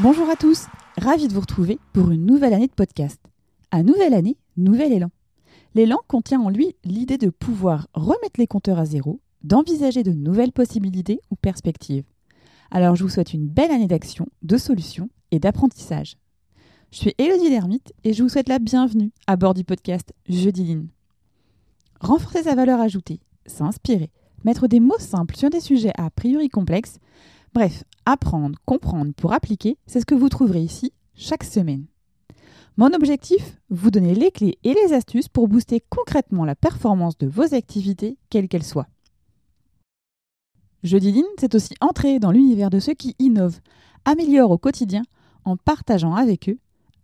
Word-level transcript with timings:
Bonjour 0.00 0.30
à 0.30 0.36
tous, 0.36 0.66
ravi 0.96 1.26
de 1.26 1.32
vous 1.32 1.40
retrouver 1.40 1.80
pour 1.92 2.12
une 2.12 2.24
nouvelle 2.24 2.54
année 2.54 2.68
de 2.68 2.72
podcast. 2.72 3.20
À 3.72 3.82
nouvelle 3.82 4.14
année, 4.14 4.36
nouvel 4.56 4.92
élan. 4.92 5.10
L'élan 5.74 5.98
contient 6.06 6.40
en 6.40 6.50
lui 6.50 6.76
l'idée 6.84 7.18
de 7.18 7.30
pouvoir 7.30 7.88
remettre 7.94 8.38
les 8.38 8.46
compteurs 8.46 8.78
à 8.78 8.84
zéro, 8.84 9.20
d'envisager 9.42 10.04
de 10.04 10.12
nouvelles 10.12 10.52
possibilités 10.52 11.20
ou 11.32 11.34
perspectives. 11.34 12.04
Alors 12.70 12.94
je 12.94 13.02
vous 13.02 13.08
souhaite 13.08 13.34
une 13.34 13.48
belle 13.48 13.72
année 13.72 13.88
d'action, 13.88 14.28
de 14.42 14.56
solutions 14.56 15.10
et 15.32 15.40
d'apprentissage. 15.40 16.16
Je 16.92 16.98
suis 16.98 17.14
Elodie 17.18 17.50
Lermite 17.50 17.92
et 18.04 18.12
je 18.12 18.22
vous 18.22 18.28
souhaite 18.28 18.48
la 18.48 18.60
bienvenue 18.60 19.10
à 19.26 19.34
bord 19.34 19.54
du 19.54 19.64
podcast 19.64 20.14
Jeudi 20.28 20.62
Line. 20.62 20.88
Renforcer 22.00 22.44
sa 22.44 22.54
valeur 22.54 22.80
ajoutée, 22.80 23.18
s'inspirer, 23.46 24.12
mettre 24.44 24.68
des 24.68 24.78
mots 24.78 25.00
simples 25.00 25.34
sur 25.34 25.50
des 25.50 25.58
sujets 25.58 25.92
a 25.98 26.08
priori 26.10 26.50
complexes, 26.50 26.98
bref, 27.52 27.82
apprendre, 28.10 28.58
comprendre 28.64 29.12
pour 29.12 29.32
appliquer, 29.32 29.76
c'est 29.86 30.00
ce 30.00 30.06
que 30.06 30.14
vous 30.14 30.28
trouverez 30.28 30.62
ici 30.62 30.92
chaque 31.14 31.44
semaine. 31.44 31.86
Mon 32.76 32.92
objectif, 32.94 33.58
vous 33.70 33.90
donner 33.90 34.14
les 34.14 34.30
clés 34.30 34.58
et 34.64 34.72
les 34.72 34.92
astuces 34.94 35.28
pour 35.28 35.48
booster 35.48 35.82
concrètement 35.90 36.44
la 36.44 36.54
performance 36.54 37.18
de 37.18 37.26
vos 37.26 37.54
activités, 37.54 38.16
quelles 38.30 38.48
qu'elles 38.48 38.64
soient. 38.64 38.86
Jeudi 40.84 41.10
Line, 41.10 41.24
c'est 41.38 41.54
aussi 41.54 41.74
entrer 41.80 42.20
dans 42.20 42.30
l'univers 42.30 42.70
de 42.70 42.78
ceux 42.78 42.94
qui 42.94 43.16
innovent, 43.18 43.60
améliorent 44.04 44.52
au 44.52 44.58
quotidien 44.58 45.02
en 45.44 45.56
partageant 45.56 46.14
avec 46.14 46.48
eux, 46.48 46.58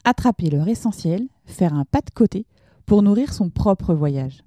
attraper 0.05 0.49
leur 0.49 0.69
essentiel, 0.69 1.27
faire 1.45 1.75
un 1.75 1.85
pas 1.85 2.01
de 2.01 2.11
côté 2.11 2.47
pour 2.87 3.03
nourrir 3.03 3.33
son 3.33 3.51
propre 3.51 3.95
voyage. 3.95 4.45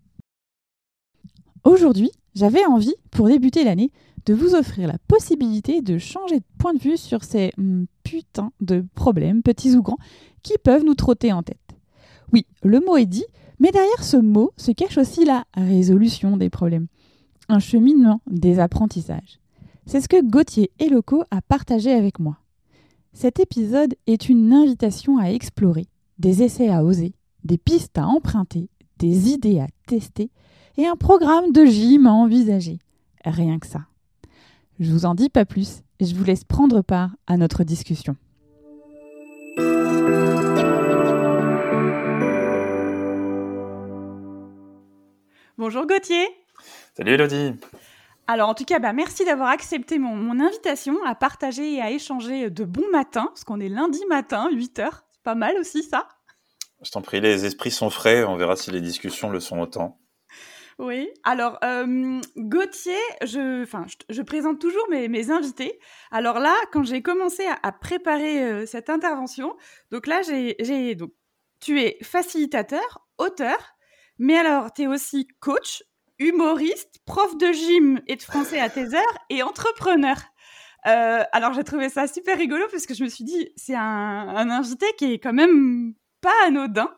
Aujourd'hui, 1.63 2.12
j'avais 2.35 2.65
envie, 2.65 2.95
pour 3.12 3.27
débuter 3.27 3.63
l'année, 3.63 3.91
de 4.27 4.33
vous 4.33 4.55
offrir 4.55 4.87
la 4.89 4.97
possibilité 5.07 5.81
de 5.81 5.97
changer 5.97 6.39
de 6.39 6.45
point 6.57 6.73
de 6.73 6.79
vue 6.79 6.97
sur 6.97 7.23
ces 7.23 7.51
hum, 7.57 7.87
putains 8.03 8.51
de 8.59 8.85
problèmes, 8.93 9.41
petits 9.41 9.75
ou 9.75 9.81
grands, 9.81 9.97
qui 10.43 10.53
peuvent 10.61 10.83
nous 10.83 10.95
trotter 10.95 11.31
en 11.31 11.43
tête. 11.43 11.57
Oui, 12.33 12.45
le 12.61 12.81
mot 12.81 12.98
est 12.98 13.05
dit, 13.05 13.25
mais 13.59 13.71
derrière 13.71 14.03
ce 14.03 14.17
mot 14.17 14.51
se 14.57 14.71
cache 14.71 14.98
aussi 14.98 15.23
la 15.23 15.45
résolution 15.55 16.35
des 16.35 16.49
problèmes, 16.49 16.87
un 17.48 17.59
cheminement 17.59 18.21
des 18.29 18.59
apprentissages. 18.59 19.39
C'est 19.85 20.01
ce 20.01 20.09
que 20.09 20.21
Gauthier 20.21 20.71
Eloco 20.79 21.23
a 21.31 21.41
partagé 21.41 21.93
avec 21.93 22.20
moi. 22.20 22.37
Cet 23.13 23.39
épisode 23.39 23.95
est 24.07 24.27
une 24.27 24.51
invitation 24.51 25.17
à 25.17 25.31
explorer, 25.31 25.87
des 26.20 26.43
essais 26.43 26.67
à 26.67 26.83
oser, 26.83 27.13
des 27.45 27.57
pistes 27.57 27.98
à 27.98 28.05
emprunter, 28.05 28.70
des 28.99 29.29
idées 29.29 29.59
à 29.59 29.67
tester 29.87 30.29
et 30.75 30.85
un 30.85 30.98
programme 30.98 31.53
de 31.53 31.63
gym 31.65 32.05
à 32.05 32.11
envisager. 32.11 32.79
Rien 33.23 33.57
que 33.57 33.67
ça. 33.67 33.85
Je 34.79 34.91
vous 34.91 35.05
en 35.05 35.15
dis 35.15 35.29
pas 35.29 35.43
plus 35.43 35.81
et 35.99 36.05
je 36.05 36.13
vous 36.13 36.23
laisse 36.23 36.43
prendre 36.43 36.83
part 36.83 37.09
à 37.25 37.35
notre 37.37 37.63
discussion. 37.63 38.15
Bonjour 45.57 45.87
Gauthier. 45.87 46.27
Salut 46.95 47.13
Elodie. 47.13 47.53
Alors 48.27 48.49
en 48.49 48.53
tout 48.53 48.65
cas, 48.65 48.77
bah, 48.77 48.93
merci 48.93 49.25
d'avoir 49.25 49.49
accepté 49.49 49.98
mon, 49.98 50.15
mon, 50.15 50.39
invitation 50.39 51.03
à 51.05 51.15
partager 51.15 51.73
et 51.73 51.81
à 51.81 51.89
échanger 51.89 52.51
de 52.51 52.63
bons 52.63 52.89
matins, 52.91 53.27
parce 53.29 53.43
qu'on 53.43 53.59
est 53.59 53.70
lundi 53.70 54.05
matin, 54.09 54.48
8h. 54.53 54.89
C'est 55.11 55.23
pas 55.23 55.33
mal 55.33 55.55
aussi 55.59 55.81
ça? 55.81 56.07
Je 56.83 56.91
t'en 56.91 57.01
prie, 57.01 57.20
les 57.20 57.45
esprits 57.45 57.71
sont 57.71 57.89
frais, 57.89 58.23
on 58.25 58.35
verra 58.35 58.55
si 58.55 58.70
les 58.70 58.81
discussions 58.81 59.31
le 59.31 59.39
sont 59.39 59.59
autant. 59.59 59.98
Oui, 60.79 61.09
alors 61.23 61.57
euh, 61.63 62.21
Gauthier, 62.37 62.93
je, 63.23 63.65
je, 64.09 64.22
présente 64.22 64.59
toujours 64.59 64.88
mes, 64.91 65.31
invités. 65.31 65.79
Alors 66.11 66.39
là, 66.39 66.55
quand 66.71 66.83
j'ai 66.83 67.01
commencé 67.01 67.47
à, 67.47 67.57
à 67.63 67.71
préparer 67.71 68.43
euh, 68.43 68.65
cette 68.67 68.91
intervention, 68.91 69.55
donc 69.89 70.05
là, 70.05 70.21
j'ai, 70.21 70.93
donc, 70.93 71.11
tu 71.59 71.81
es 71.81 71.97
facilitateur, 72.03 73.07
auteur, 73.17 73.57
mais 74.19 74.37
alors 74.37 74.71
tu 74.71 74.83
es 74.83 74.87
aussi 74.87 75.27
coach, 75.39 75.83
humoriste, 76.19 76.99
prof 77.05 77.35
de 77.37 77.51
gym 77.51 77.99
et 78.05 78.16
de 78.16 78.21
français 78.21 78.59
à 78.59 78.69
tes 78.69 78.93
heures 78.93 79.17
et 79.31 79.41
entrepreneur. 79.41 80.17
Euh, 80.85 81.23
alors 81.31 81.53
j'ai 81.53 81.63
trouvé 81.63 81.89
ça 81.89 82.07
super 82.07 82.37
rigolo 82.37 82.66
parce 82.71 82.85
que 82.85 82.93
je 82.93 83.03
me 83.03 83.09
suis 83.09 83.23
dit, 83.23 83.49
c'est 83.55 83.75
un, 83.75 83.81
un 83.81 84.49
invité 84.51 84.85
qui 84.99 85.13
est 85.13 85.19
quand 85.19 85.33
même 85.33 85.95
pas 86.22 86.33
anodin, 86.47 86.89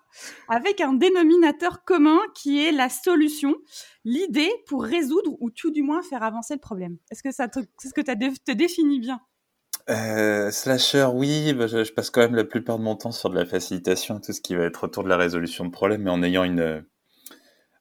avec 0.47 0.81
un 0.81 0.93
dénominateur 0.93 1.83
commun 1.83 2.19
qui 2.35 2.63
est 2.63 2.71
la 2.71 2.89
solution, 2.89 3.55
l'idée 4.05 4.51
pour 4.67 4.83
résoudre 4.83 5.35
ou 5.39 5.49
tout 5.49 5.71
du 5.71 5.83
moins 5.83 6.01
faire 6.01 6.23
avancer 6.23 6.53
le 6.53 6.59
problème. 6.59 6.97
Est-ce 7.11 7.23
que 7.23 7.31
ça 7.31 7.47
te, 7.47 7.59
ce 7.83 7.93
que 7.93 8.01
tu 8.01 8.39
te 8.39 8.51
définit 8.51 8.99
bien? 8.99 9.19
Euh, 9.89 10.51
slasher, 10.51 11.07
oui, 11.13 11.53
bah, 11.53 11.67
je, 11.67 11.91
passe 11.91 12.11
quand 12.11 12.21
même 12.21 12.35
la 12.35 12.43
plupart 12.43 12.77
de 12.77 12.83
mon 12.83 12.95
temps 12.95 13.11
sur 13.11 13.29
de 13.29 13.35
la 13.35 13.45
facilitation, 13.45 14.19
tout 14.19 14.33
ce 14.33 14.41
qui 14.41 14.55
va 14.55 14.65
être 14.65 14.83
autour 14.83 15.03
de 15.03 15.09
la 15.09 15.17
résolution 15.17 15.65
de 15.65 15.71
problèmes, 15.71 16.03
mais 16.03 16.11
en 16.11 16.21
ayant 16.21 16.43
une, 16.43 16.85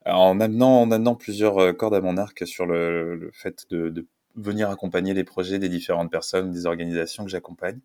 en 0.07 0.41
amenant, 0.41 0.81
en 0.81 0.91
amenant 0.91 1.15
plusieurs 1.17 1.77
cordes 1.77 1.95
à 1.95 2.01
mon 2.01 2.17
arc 2.17 2.47
sur 2.47 2.65
le, 2.65 3.31
fait 3.35 3.67
de, 3.71 4.07
venir 4.37 4.71
accompagner 4.71 5.15
les 5.15 5.25
projets 5.25 5.59
des 5.59 5.69
différentes 5.69 6.11
personnes, 6.11 6.51
des 6.51 6.65
organisations 6.65 7.25
que 7.25 7.31
j'accompagne. 7.31 7.81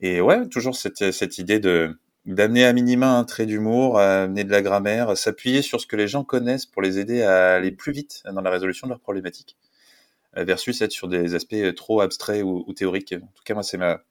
Et 0.00 0.20
ouais, 0.20 0.46
toujours 0.48 0.76
cette 0.76 1.38
idée 1.38 1.60
de 1.60 1.96
d'amener 2.26 2.64
à 2.64 2.72
minima 2.72 3.16
un 3.16 3.24
trait 3.24 3.46
d'humour, 3.46 3.98
amener 3.98 4.44
de 4.44 4.50
la 4.50 4.62
grammaire, 4.62 5.16
s'appuyer 5.16 5.62
sur 5.62 5.80
ce 5.80 5.86
que 5.86 5.96
les 5.96 6.08
gens 6.08 6.24
connaissent 6.24 6.66
pour 6.66 6.82
les 6.82 6.98
aider 6.98 7.22
à 7.22 7.54
aller 7.54 7.70
plus 7.70 7.92
vite 7.92 8.22
dans 8.30 8.40
la 8.40 8.50
résolution 8.50 8.86
de 8.86 8.92
leurs 8.92 9.00
problématiques, 9.00 9.56
versus 10.34 10.82
être 10.82 10.92
sur 10.92 11.08
des 11.08 11.34
aspects 11.34 11.74
trop 11.76 12.00
abstraits 12.00 12.42
ou, 12.42 12.64
ou 12.66 12.72
théoriques. 12.74 13.14
En 13.14 13.32
tout 13.34 13.44
cas, 13.44 13.54
moi, 13.54 13.62
c'est 13.62 13.78
ma, 13.78 14.02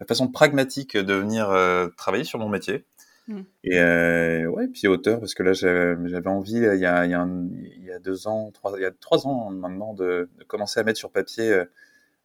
ma, 0.00 0.06
façon 0.06 0.28
pragmatique 0.28 0.96
de 0.96 1.14
venir 1.14 1.50
euh, 1.50 1.88
travailler 1.96 2.24
sur 2.24 2.38
mon 2.38 2.48
métier. 2.48 2.84
Mmh. 3.28 3.40
Et 3.64 3.78
euh, 3.78 4.46
ouais, 4.46 4.66
puis 4.66 4.88
auteur, 4.88 5.20
parce 5.20 5.34
que 5.34 5.42
là, 5.42 5.52
j'avais 5.52 6.26
envie, 6.26 6.54
il 6.54 6.62
y, 6.62 6.86
a, 6.86 7.04
il, 7.04 7.10
y 7.10 7.14
a 7.14 7.20
un, 7.20 7.48
il 7.76 7.84
y 7.84 7.92
a 7.92 7.98
deux 7.98 8.26
ans, 8.26 8.50
trois, 8.52 8.72
il 8.76 8.82
y 8.82 8.86
a 8.86 8.90
trois 8.90 9.26
ans 9.26 9.50
maintenant, 9.50 9.94
de, 9.94 10.28
de 10.38 10.44
commencer 10.44 10.80
à 10.80 10.82
mettre 10.82 10.98
sur 10.98 11.10
papier 11.12 11.52
euh, 11.52 11.64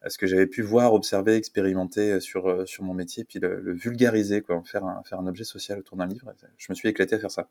ce 0.08 0.18
que 0.18 0.26
j'avais 0.26 0.46
pu 0.46 0.62
voir, 0.62 0.94
observer, 0.94 1.34
expérimenter 1.34 2.20
sur, 2.20 2.66
sur 2.68 2.84
mon 2.84 2.94
métier, 2.94 3.24
puis 3.24 3.38
le, 3.38 3.60
le 3.60 3.72
vulgariser, 3.72 4.42
quoi, 4.42 4.62
faire 4.64 4.84
un, 4.84 5.02
faire 5.04 5.18
un 5.20 5.26
objet 5.26 5.44
social 5.44 5.78
autour 5.78 5.96
d'un 5.96 6.06
livre. 6.06 6.32
Je 6.56 6.66
me 6.70 6.74
suis 6.74 6.88
éclaté 6.88 7.16
à 7.16 7.18
faire 7.18 7.30
ça. 7.30 7.48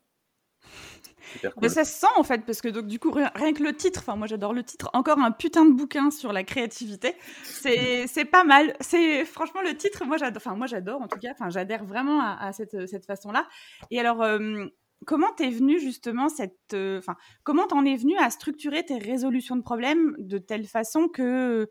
Cool. 1.42 1.52
Mais 1.62 1.68
ça 1.68 1.84
se 1.84 1.98
sent 1.98 2.06
en 2.16 2.22
fait, 2.22 2.44
parce 2.46 2.60
que 2.60 2.68
donc 2.68 2.86
du 2.86 2.98
coup, 2.98 3.10
rien, 3.10 3.30
rien 3.34 3.52
que 3.52 3.62
le 3.62 3.74
titre, 3.74 4.00
enfin 4.00 4.16
moi 4.16 4.26
j'adore 4.26 4.52
le 4.52 4.62
titre, 4.62 4.90
encore 4.92 5.18
un 5.18 5.32
putain 5.32 5.64
de 5.64 5.72
bouquin 5.72 6.10
sur 6.10 6.32
la 6.32 6.44
créativité, 6.44 7.14
c'est 7.42 8.24
pas 8.30 8.44
mal. 8.44 8.74
C'est 8.80 9.24
franchement 9.24 9.62
le 9.62 9.76
titre, 9.76 10.04
moi 10.04 10.16
j'adore, 10.16 10.42
enfin 10.44 10.56
moi 10.56 10.66
j'adore 10.66 11.02
en 11.02 11.08
tout 11.08 11.18
cas, 11.18 11.32
enfin 11.32 11.50
j'adhère 11.50 11.84
vraiment 11.84 12.20
à, 12.20 12.36
à, 12.40 12.52
cette, 12.52 12.86
cette 12.86 13.06
façon-là. 13.06 13.46
Et 13.90 14.00
alors, 14.00 14.22
euh, 14.22 14.66
comment 15.04 15.32
t'es 15.36 15.50
venu 15.50 15.78
justement 15.78 16.28
cette, 16.28 16.54
enfin 16.72 17.12
euh, 17.12 17.38
comment 17.44 17.66
t'en 17.66 17.84
es 17.84 17.96
venu 17.96 18.16
à 18.18 18.30
structurer 18.30 18.84
tes 18.84 18.98
résolutions 18.98 19.56
de 19.56 19.62
problèmes 19.62 20.14
de 20.18 20.38
telle 20.38 20.66
façon 20.66 21.08
que 21.08 21.68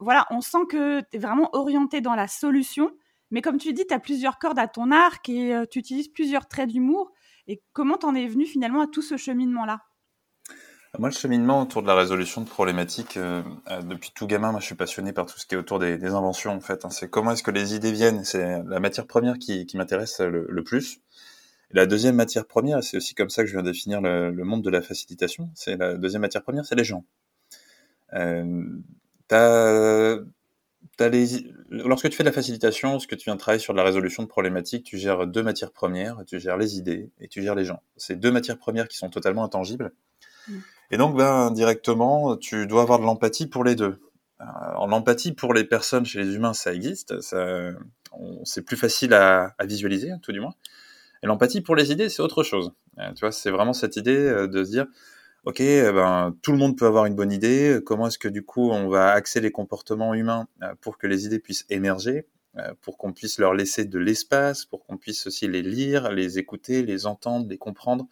voilà, 0.00 0.26
on 0.30 0.40
sent 0.40 0.66
que 0.68 1.00
tu 1.00 1.16
es 1.16 1.18
vraiment 1.18 1.50
orienté 1.52 2.00
dans 2.00 2.14
la 2.14 2.28
solution, 2.28 2.90
mais 3.30 3.42
comme 3.42 3.58
tu 3.58 3.72
dis, 3.72 3.86
tu 3.86 3.94
as 3.94 3.98
plusieurs 3.98 4.38
cordes 4.38 4.58
à 4.58 4.68
ton 4.68 4.90
arc 4.90 5.28
et 5.28 5.54
euh, 5.54 5.64
tu 5.68 5.78
utilises 5.78 6.08
plusieurs 6.08 6.46
traits 6.46 6.68
d'humour. 6.68 7.12
Et 7.46 7.62
comment 7.72 7.96
t'en 7.96 8.14
es 8.14 8.26
venu 8.26 8.46
finalement 8.46 8.80
à 8.80 8.86
tout 8.86 9.02
ce 9.02 9.16
cheminement-là? 9.16 9.80
Moi, 10.98 11.08
le 11.08 11.14
cheminement 11.14 11.60
autour 11.60 11.82
de 11.82 11.88
la 11.88 11.96
résolution 11.96 12.42
de 12.42 12.48
problématiques, 12.48 13.16
euh, 13.16 13.42
depuis 13.82 14.12
tout 14.14 14.28
gamin, 14.28 14.52
moi, 14.52 14.60
je 14.60 14.66
suis 14.66 14.76
passionné 14.76 15.12
par 15.12 15.26
tout 15.26 15.36
ce 15.38 15.46
qui 15.46 15.56
est 15.56 15.58
autour 15.58 15.80
des, 15.80 16.04
inventions, 16.04 16.52
en 16.52 16.60
fait. 16.60 16.84
Hein. 16.84 16.90
C'est 16.90 17.10
comment 17.10 17.32
est-ce 17.32 17.42
que 17.42 17.50
les 17.50 17.74
idées 17.74 17.90
viennent. 17.90 18.22
C'est 18.22 18.62
la 18.62 18.78
matière 18.78 19.06
première 19.06 19.38
qui, 19.38 19.66
m'intéresse 19.74 20.20
le, 20.20 20.62
plus. 20.62 21.00
La 21.72 21.86
deuxième 21.86 22.14
matière 22.14 22.46
première, 22.46 22.84
c'est 22.84 22.98
aussi 22.98 23.16
comme 23.16 23.30
ça 23.30 23.42
que 23.42 23.48
je 23.48 23.54
viens 23.54 23.64
définir 23.64 24.00
le, 24.00 24.30
monde 24.44 24.62
de 24.62 24.70
la 24.70 24.82
facilitation. 24.82 25.50
C'est 25.54 25.76
la 25.76 25.94
deuxième 25.94 26.22
matière 26.22 26.44
première, 26.44 26.64
c'est 26.64 26.76
les 26.76 26.84
gens. 26.84 27.04
Euh, 28.12 28.64
T'as, 29.28 30.18
les, 31.08 31.26
lorsque 31.70 32.08
tu 32.08 32.16
fais 32.16 32.22
de 32.22 32.28
la 32.28 32.32
facilitation, 32.32 32.98
ce 32.98 33.06
que 33.06 33.14
tu 33.14 33.24
viens 33.24 33.34
de 33.34 33.40
travailler 33.40 33.60
sur 33.60 33.72
la 33.72 33.82
résolution 33.82 34.22
de 34.22 34.28
problématiques, 34.28 34.84
tu 34.84 34.98
gères 34.98 35.26
deux 35.26 35.42
matières 35.42 35.72
premières, 35.72 36.22
tu 36.26 36.38
gères 36.38 36.56
les 36.56 36.76
idées 36.76 37.10
et 37.20 37.28
tu 37.28 37.42
gères 37.42 37.54
les 37.54 37.64
gens. 37.64 37.82
C'est 37.96 38.16
deux 38.16 38.30
matières 38.30 38.58
premières 38.58 38.86
qui 38.86 38.96
sont 38.96 39.10
totalement 39.10 39.44
intangibles. 39.44 39.92
Mmh. 40.46 40.52
Et 40.90 40.96
donc, 40.96 41.16
ben, 41.16 41.50
directement, 41.50 42.36
tu 42.36 42.66
dois 42.66 42.82
avoir 42.82 42.98
de 43.00 43.04
l'empathie 43.04 43.46
pour 43.46 43.64
les 43.64 43.74
deux. 43.74 43.98
L'empathie 44.86 45.32
pour 45.32 45.54
les 45.54 45.64
personnes 45.64 46.04
chez 46.04 46.22
les 46.22 46.34
humains, 46.34 46.52
ça 46.52 46.74
existe, 46.74 47.20
ça, 47.20 47.70
c'est 48.44 48.62
plus 48.62 48.76
facile 48.76 49.14
à, 49.14 49.54
à 49.58 49.64
visualiser, 49.64 50.12
tout 50.22 50.32
du 50.32 50.40
moins. 50.40 50.54
Et 51.22 51.26
l'empathie 51.26 51.62
pour 51.62 51.74
les 51.74 51.90
idées, 51.90 52.10
c'est 52.10 52.20
autre 52.20 52.42
chose. 52.42 52.72
Tu 52.96 53.20
vois, 53.20 53.32
c'est 53.32 53.50
vraiment 53.50 53.72
cette 53.72 53.96
idée 53.96 54.16
euh, 54.16 54.46
de 54.46 54.62
se 54.62 54.70
dire, 54.70 54.86
ok, 55.44 55.60
eh 55.60 55.92
ben, 55.92 56.34
tout 56.42 56.52
le 56.52 56.58
monde 56.58 56.76
peut 56.76 56.86
avoir 56.86 57.06
une 57.06 57.14
bonne 57.14 57.32
idée. 57.32 57.80
Comment 57.84 58.08
est-ce 58.08 58.18
que 58.18 58.28
du 58.28 58.44
coup 58.44 58.70
on 58.70 58.88
va 58.88 59.10
axer 59.12 59.40
les 59.40 59.52
comportements 59.52 60.14
humains 60.14 60.46
euh, 60.62 60.74
pour 60.80 60.98
que 60.98 61.06
les 61.06 61.26
idées 61.26 61.38
puissent 61.38 61.66
émerger, 61.70 62.26
euh, 62.56 62.72
pour 62.80 62.98
qu'on 62.98 63.12
puisse 63.12 63.38
leur 63.38 63.54
laisser 63.54 63.84
de 63.84 63.98
l'espace, 63.98 64.64
pour 64.64 64.84
qu'on 64.84 64.96
puisse 64.96 65.26
aussi 65.26 65.46
les 65.48 65.62
lire, 65.62 66.10
les 66.10 66.38
écouter, 66.38 66.82
les 66.82 67.06
entendre, 67.06 67.46
les 67.48 67.58
comprendre? 67.58 68.06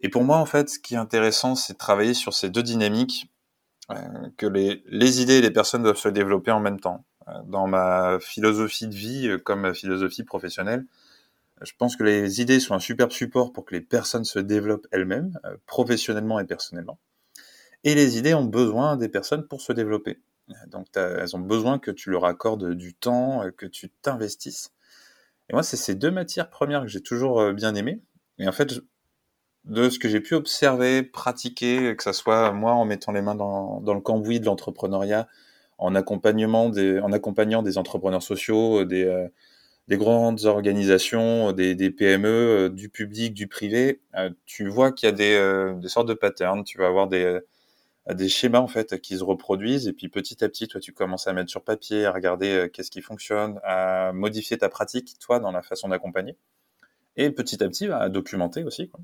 Et 0.00 0.08
pour 0.08 0.24
moi, 0.24 0.38
en 0.38 0.46
fait, 0.46 0.70
ce 0.70 0.78
qui 0.78 0.94
est 0.94 0.98
intéressant, 0.98 1.54
c'est 1.54 1.74
de 1.74 1.78
travailler 1.78 2.14
sur 2.14 2.32
ces 2.32 2.48
deux 2.48 2.62
dynamiques, 2.62 3.30
euh, 3.90 3.96
que 4.38 4.46
les, 4.46 4.82
les, 4.86 5.20
idées 5.20 5.38
et 5.38 5.42
les 5.42 5.50
personnes 5.50 5.82
doivent 5.82 5.98
se 5.98 6.08
développer 6.08 6.50
en 6.52 6.60
même 6.60 6.80
temps. 6.80 7.04
dans 7.46 7.68
ma 7.68 8.18
philosophie 8.20 8.88
de 8.88 8.94
vie 8.94 9.36
comme 9.44 9.60
ma 9.60 9.74
philosophie 9.74 10.24
professionnelle. 10.24 10.86
Je 11.62 11.72
pense 11.76 11.96
que 11.96 12.04
les 12.04 12.40
idées 12.40 12.60
sont 12.60 12.74
un 12.74 12.80
superbe 12.80 13.10
support 13.10 13.52
pour 13.52 13.64
que 13.64 13.74
les 13.74 13.80
personnes 13.80 14.24
se 14.24 14.38
développent 14.38 14.86
elles-mêmes, 14.92 15.38
professionnellement 15.66 16.40
et 16.40 16.44
personnellement. 16.44 16.98
Et 17.84 17.94
les 17.94 18.18
idées 18.18 18.34
ont 18.34 18.44
besoin 18.44 18.96
des 18.96 19.08
personnes 19.08 19.46
pour 19.46 19.60
se 19.60 19.72
développer. 19.72 20.20
Donc 20.68 20.86
elles 20.96 21.36
ont 21.36 21.40
besoin 21.40 21.78
que 21.78 21.90
tu 21.90 22.10
leur 22.10 22.24
accordes 22.24 22.74
du 22.74 22.94
temps, 22.94 23.44
que 23.56 23.66
tu 23.66 23.90
t'investisses. 24.02 24.72
Et 25.48 25.52
moi, 25.52 25.62
c'est 25.62 25.76
ces 25.76 25.94
deux 25.94 26.10
matières 26.10 26.50
premières 26.50 26.82
que 26.82 26.88
j'ai 26.88 27.02
toujours 27.02 27.52
bien 27.52 27.74
aimées. 27.74 28.00
Et 28.38 28.48
en 28.48 28.52
fait, 28.52 28.80
de 29.64 29.90
ce 29.90 29.98
que 29.98 30.08
j'ai 30.08 30.20
pu 30.20 30.34
observer, 30.34 31.02
pratiquer, 31.02 31.94
que 31.96 32.02
ce 32.02 32.12
soit 32.12 32.52
moi 32.52 32.72
en 32.72 32.84
mettant 32.84 33.12
les 33.12 33.22
mains 33.22 33.34
dans, 33.34 33.82
le 33.84 34.00
cambouis 34.00 34.40
de 34.40 34.46
l'entrepreneuriat, 34.46 35.28
en, 35.78 35.94
en 35.94 37.12
accompagnant 37.12 37.62
des 37.62 37.78
entrepreneurs 37.78 38.22
sociaux, 38.22 38.84
des, 38.84 39.04
euh, 39.04 39.28
des 39.88 39.96
grandes 39.96 40.44
organisations, 40.44 41.52
des, 41.52 41.74
des, 41.74 41.90
PME, 41.90 42.28
euh, 42.28 42.68
du 42.68 42.88
public, 42.88 43.34
du 43.34 43.48
privé, 43.48 44.00
euh, 44.16 44.30
tu 44.46 44.68
vois 44.68 44.92
qu'il 44.92 45.08
y 45.08 45.12
a 45.12 45.12
des, 45.12 45.74
des, 45.80 45.88
sortes 45.88 46.08
de 46.08 46.14
patterns, 46.14 46.64
tu 46.64 46.78
vas 46.78 46.86
avoir 46.86 47.08
des, 47.08 47.40
des 48.14 48.28
schémas 48.28 48.60
en 48.60 48.68
fait 48.68 49.00
qui 49.00 49.18
se 49.18 49.24
reproduisent 49.24 49.88
et 49.88 49.92
puis 49.92 50.08
petit 50.08 50.44
à 50.44 50.48
petit, 50.48 50.68
toi, 50.68 50.80
tu 50.80 50.92
commences 50.92 51.26
à 51.26 51.32
mettre 51.32 51.50
sur 51.50 51.64
papier, 51.64 52.06
à 52.06 52.12
regarder 52.12 52.70
qu'est-ce 52.72 52.90
qui 52.90 53.02
fonctionne, 53.02 53.60
à 53.64 54.12
modifier 54.12 54.58
ta 54.58 54.68
pratique, 54.68 55.18
toi, 55.18 55.40
dans 55.40 55.52
la 55.52 55.62
façon 55.62 55.88
d'accompagner. 55.88 56.36
Et 57.16 57.30
petit 57.30 57.62
à 57.62 57.68
petit, 57.68 57.88
à 57.88 58.08
documenter 58.08 58.64
aussi. 58.64 58.88
Quoi. 58.88 59.00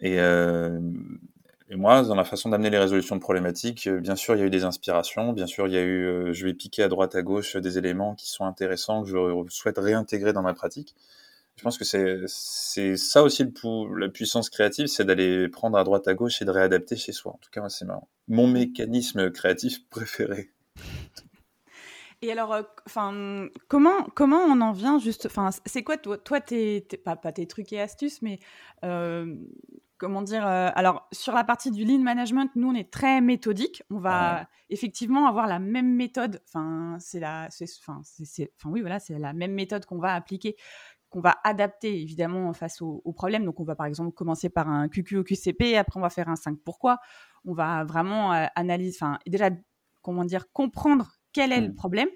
Et, 0.00 0.18
euh, 0.20 0.80
et, 1.70 1.76
moi, 1.76 2.02
dans 2.02 2.14
la 2.14 2.24
façon 2.24 2.50
d'amener 2.50 2.70
les 2.70 2.78
résolutions 2.78 3.16
de 3.16 3.20
problématiques, 3.20 3.86
euh, 3.86 3.98
bien 3.98 4.16
sûr, 4.16 4.34
il 4.36 4.40
y 4.40 4.42
a 4.42 4.46
eu 4.46 4.50
des 4.50 4.64
inspirations. 4.64 5.32
Bien 5.32 5.46
sûr, 5.46 5.66
il 5.66 5.72
y 5.72 5.78
a 5.78 5.82
eu, 5.82 6.06
euh, 6.06 6.32
je 6.32 6.44
vais 6.44 6.52
piquer 6.52 6.82
à 6.82 6.88
droite 6.88 7.14
à 7.14 7.22
gauche 7.22 7.56
des 7.56 7.78
éléments 7.78 8.14
qui 8.14 8.28
sont 8.30 8.44
intéressants 8.44 9.02
que 9.02 9.08
je 9.08 9.44
souhaite 9.48 9.78
réintégrer 9.78 10.32
dans 10.32 10.42
ma 10.42 10.52
pratique. 10.52 10.94
Je 11.56 11.62
pense 11.62 11.78
que 11.78 11.84
c'est 11.84 12.96
ça 12.96 13.22
aussi 13.22 13.46
la 13.96 14.08
puissance 14.08 14.50
créative, 14.50 14.88
c'est 14.88 15.04
d'aller 15.04 15.48
prendre 15.48 15.78
à 15.78 15.84
droite 15.84 16.08
à 16.08 16.14
gauche 16.14 16.42
et 16.42 16.44
de 16.44 16.50
réadapter 16.50 16.96
chez 16.96 17.12
soi. 17.12 17.32
En 17.32 17.38
tout 17.38 17.50
cas, 17.50 17.68
c'est 17.68 17.86
mon 18.26 18.48
mécanisme 18.48 19.30
créatif 19.30 19.86
préféré. 19.90 20.50
Et 22.22 22.32
alors, 22.32 22.56
enfin, 22.86 23.48
comment 23.68 24.04
comment 24.14 24.38
on 24.38 24.60
en 24.62 24.72
vient 24.72 24.98
juste, 24.98 25.26
enfin, 25.26 25.50
c'est 25.64 25.84
quoi 25.84 25.96
toi, 25.96 26.18
toi 26.18 26.40
tes, 26.40 26.80
pas 27.04 27.16
tes 27.32 27.46
trucs 27.46 27.72
et 27.72 27.80
astuces, 27.80 28.20
mais 28.20 28.40
comment 29.98 30.22
dire 30.22 30.46
euh, 30.46 30.70
Alors, 30.74 31.08
sur 31.12 31.32
la 31.32 31.44
partie 31.44 31.70
du 31.70 31.84
lean 31.84 32.00
management, 32.00 32.50
nous, 32.56 32.68
on 32.68 32.74
est 32.74 32.90
très 32.90 33.20
méthodique. 33.20 33.82
On 33.90 33.98
va 33.98 34.48
effectivement 34.70 35.26
avoir 35.26 35.46
la 35.46 35.58
même 35.58 35.94
méthode. 35.94 36.40
Enfin, 36.48 36.96
c'est 37.00 37.20
la, 37.20 37.48
enfin, 37.48 38.00
oui, 38.66 38.80
voilà, 38.80 38.98
c'est 38.98 39.18
la 39.18 39.32
même 39.32 39.52
méthode 39.52 39.86
qu'on 39.86 39.98
va 39.98 40.14
appliquer, 40.14 40.56
qu'on 41.10 41.20
va 41.20 41.36
adapter 41.44 42.00
évidemment 42.00 42.52
face 42.52 42.82
aux 42.82 43.02
au 43.04 43.12
problèmes. 43.12 43.44
Donc, 43.44 43.60
on 43.60 43.64
va 43.64 43.76
par 43.76 43.86
exemple 43.86 44.12
commencer 44.12 44.48
par 44.48 44.68
un 44.68 44.88
QQ 44.88 45.18
au 45.18 45.24
QCP, 45.24 45.76
après 45.76 45.98
on 45.98 46.02
va 46.02 46.10
faire 46.10 46.28
un 46.28 46.36
5 46.36 46.58
pourquoi. 46.64 46.98
On 47.44 47.52
va 47.52 47.84
vraiment 47.84 48.32
euh, 48.32 48.46
analyser, 48.56 48.96
enfin, 49.00 49.18
déjà, 49.26 49.50
comment 50.02 50.24
dire, 50.24 50.50
comprendre 50.52 51.12
quel 51.32 51.52
est 51.52 51.60
le 51.60 51.68
mmh. 51.68 51.74
problème, 51.74 52.08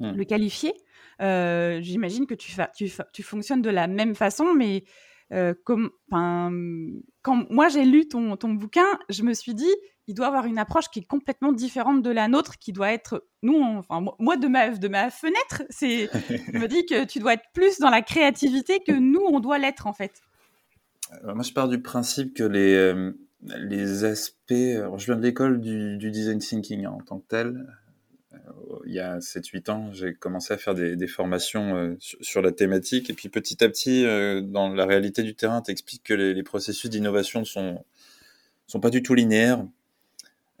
mmh. 0.00 0.12
le 0.12 0.24
qualifier. 0.24 0.74
Euh, 1.22 1.80
j'imagine 1.80 2.26
que 2.26 2.34
tu, 2.34 2.52
tu, 2.74 2.90
tu 3.12 3.22
fonctionnes 3.22 3.62
de 3.62 3.70
la 3.70 3.86
même 3.86 4.14
façon, 4.14 4.52
mais 4.54 4.84
euh, 5.32 5.54
quand 5.64 5.90
moi 7.50 7.68
j'ai 7.68 7.84
lu 7.84 8.08
ton, 8.08 8.36
ton 8.36 8.50
bouquin, 8.50 8.86
je 9.08 9.22
me 9.22 9.32
suis 9.32 9.54
dit, 9.54 9.74
il 10.06 10.14
doit 10.14 10.26
avoir 10.26 10.46
une 10.46 10.58
approche 10.58 10.88
qui 10.90 11.00
est 11.00 11.06
complètement 11.06 11.52
différente 11.52 12.02
de 12.02 12.10
la 12.10 12.28
nôtre, 12.28 12.58
qui 12.58 12.72
doit 12.72 12.92
être, 12.92 13.26
nous, 13.42 13.60
enfin 13.60 14.04
moi 14.18 14.36
de 14.36 14.46
ma 14.48 14.70
de 14.70 14.88
ma 14.88 15.10
fenêtre, 15.10 15.62
c'est, 15.70 16.10
je 16.52 16.58
me 16.58 16.68
dis 16.68 16.84
que 16.86 17.04
tu 17.04 17.18
dois 17.18 17.34
être 17.34 17.46
plus 17.54 17.78
dans 17.78 17.90
la 17.90 18.02
créativité 18.02 18.80
que 18.80 18.92
nous 18.92 19.22
on 19.22 19.40
doit 19.40 19.58
l'être 19.58 19.86
en 19.86 19.92
fait. 19.92 20.20
moi 21.24 21.42
je 21.42 21.52
pars 21.52 21.68
du 21.68 21.80
principe 21.80 22.34
que 22.34 22.44
les 22.44 22.74
euh, 22.74 23.12
les 23.42 24.04
aspects, 24.04 24.52
je 24.52 25.04
viens 25.04 25.16
de 25.16 25.22
l'école 25.22 25.60
du, 25.60 25.98
du, 25.98 26.10
design 26.10 26.38
thinking 26.38 26.86
hein, 26.86 26.92
en 26.92 27.00
tant 27.00 27.18
que 27.18 27.26
tel, 27.28 27.66
il 28.86 28.92
y 28.92 29.00
a 29.00 29.18
7-8 29.18 29.70
ans, 29.70 29.92
j'ai 29.92 30.14
commencé 30.14 30.52
à 30.52 30.56
faire 30.56 30.74
des, 30.74 31.06
formations 31.06 31.76
euh, 31.76 31.96
sur, 31.98 32.42
la 32.42 32.52
thématique. 32.52 33.10
Et 33.10 33.12
puis 33.12 33.28
petit 33.28 33.62
à 33.64 33.68
petit, 33.68 34.04
euh, 34.04 34.40
dans 34.40 34.68
la 34.68 34.86
réalité 34.86 35.22
du 35.22 35.34
terrain, 35.34 35.60
t'expliques 35.62 36.04
que 36.04 36.14
les, 36.14 36.42
processus 36.42 36.90
d'innovation 36.90 37.44
sont, 37.44 37.84
sont 38.66 38.80
pas 38.80 38.90
du 38.90 39.02
tout 39.02 39.14
linéaires. 39.14 39.64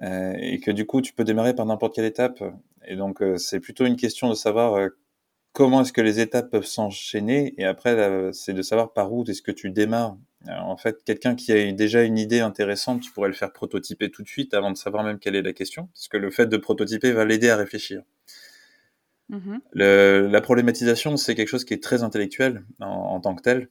Euh, 0.02 0.34
et 0.38 0.60
que 0.60 0.70
du 0.70 0.86
coup, 0.86 1.00
tu 1.00 1.12
peux 1.12 1.24
démarrer 1.24 1.54
par 1.54 1.66
n'importe 1.66 1.94
quelle 1.94 2.04
étape. 2.04 2.42
Et 2.86 2.96
donc, 2.96 3.22
c'est 3.36 3.60
plutôt 3.60 3.86
une 3.86 3.96
question 3.96 4.28
de 4.28 4.34
savoir 4.34 4.90
comment 5.52 5.82
est-ce 5.82 5.92
que 5.92 6.02
les 6.02 6.20
étapes 6.20 6.50
peuvent 6.50 6.66
s'enchaîner. 6.66 7.54
Et 7.56 7.64
après, 7.64 8.30
c'est 8.32 8.52
de 8.52 8.62
savoir 8.62 8.92
par 8.92 9.12
où 9.12 9.24
est-ce 9.24 9.40
que 9.40 9.52
tu 9.52 9.70
démarres. 9.70 10.16
En 10.48 10.76
fait, 10.76 11.02
quelqu'un 11.04 11.34
qui 11.34 11.52
a 11.52 11.72
déjà 11.72 12.02
une 12.02 12.18
idée 12.18 12.40
intéressante, 12.40 13.00
tu 13.00 13.10
pourrais 13.10 13.28
le 13.28 13.34
faire 13.34 13.52
prototyper 13.52 14.10
tout 14.10 14.22
de 14.22 14.28
suite 14.28 14.54
avant 14.54 14.70
de 14.70 14.76
savoir 14.76 15.04
même 15.04 15.18
quelle 15.18 15.36
est 15.36 15.42
la 15.42 15.52
question, 15.52 15.86
parce 15.94 16.08
que 16.08 16.16
le 16.16 16.30
fait 16.30 16.46
de 16.46 16.56
prototyper 16.56 17.12
va 17.12 17.24
l'aider 17.24 17.50
à 17.50 17.56
réfléchir. 17.56 18.02
Mmh 19.30 19.56
la 19.72 20.40
problématisation, 20.42 21.16
c'est 21.16 21.34
quelque 21.34 21.48
chose 21.48 21.64
qui 21.64 21.74
est 21.74 21.82
très 21.82 22.02
intellectuel 22.02 22.64
en, 22.80 23.20
tant 23.20 23.34
que 23.34 23.42
tel. 23.42 23.68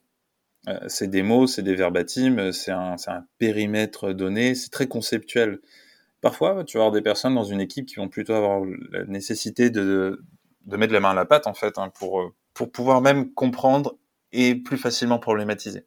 Euh, 0.68 0.78
c'est 0.88 1.08
des 1.08 1.22
mots, 1.22 1.46
c'est 1.46 1.62
des 1.62 1.74
verbatims, 1.74 2.52
c'est 2.52 2.72
un, 2.72 2.96
un, 3.06 3.26
périmètre 3.38 4.12
donné, 4.12 4.54
c'est 4.54 4.70
très 4.70 4.88
conceptuel. 4.88 5.60
Parfois, 6.20 6.64
tu 6.64 6.78
vas 6.78 6.84
avoir 6.84 6.92
des 6.92 7.02
personnes 7.02 7.34
dans 7.34 7.44
une 7.44 7.60
équipe 7.60 7.86
qui 7.86 7.96
vont 7.96 8.08
plutôt 8.08 8.32
avoir 8.32 8.64
la 8.90 9.04
nécessité 9.04 9.70
de, 9.70 10.24
de 10.66 10.76
mettre 10.76 10.92
la 10.92 11.00
main 11.00 11.10
à 11.10 11.14
la 11.14 11.26
pâte, 11.26 11.46
en 11.46 11.54
fait, 11.54 11.78
hein, 11.78 11.90
pour, 11.98 12.32
pour 12.54 12.72
pouvoir 12.72 13.00
même 13.00 13.32
comprendre 13.32 13.96
et 14.32 14.54
plus 14.54 14.78
facilement 14.78 15.18
problématiser. 15.18 15.84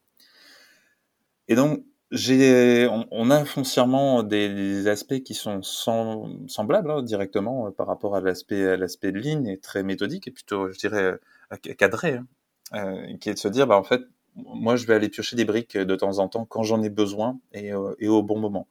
Et 1.47 1.55
donc, 1.55 1.83
j'ai, 2.11 2.87
on, 3.11 3.29
a 3.31 3.43
foncièrement 3.45 4.23
des, 4.23 4.87
aspects 4.87 5.21
qui 5.23 5.33
sont 5.33 5.61
semblables 5.61 6.91
hein, 6.91 7.03
directement 7.03 7.67
euh, 7.67 7.71
par 7.71 7.87
rapport 7.87 8.15
à 8.15 8.21
l'aspect, 8.21 8.77
l'aspect 8.77 9.11
de 9.11 9.19
ligne 9.19 9.47
et 9.47 9.57
très 9.57 9.83
méthodique 9.83 10.27
et 10.27 10.31
plutôt, 10.31 10.71
je 10.71 10.77
dirais, 10.77 11.17
euh, 11.51 11.73
cadré, 11.77 12.15
hein, 12.15 12.27
euh, 12.75 13.17
qui 13.17 13.29
est 13.29 13.33
de 13.33 13.39
se 13.39 13.47
dire, 13.49 13.67
bah 13.67 13.77
en 13.77 13.83
fait, 13.83 14.01
moi, 14.35 14.75
je 14.75 14.85
vais 14.85 14.93
aller 14.93 15.09
piocher 15.09 15.35
des 15.35 15.45
briques 15.45 15.77
de 15.77 15.95
temps 15.95 16.19
en 16.19 16.29
temps 16.29 16.45
quand 16.45 16.63
j'en 16.63 16.81
ai 16.83 16.89
besoin 16.89 17.39
et, 17.53 17.71
et 17.99 18.07
au 18.07 18.23
bon 18.23 18.39
moment. 18.39 18.67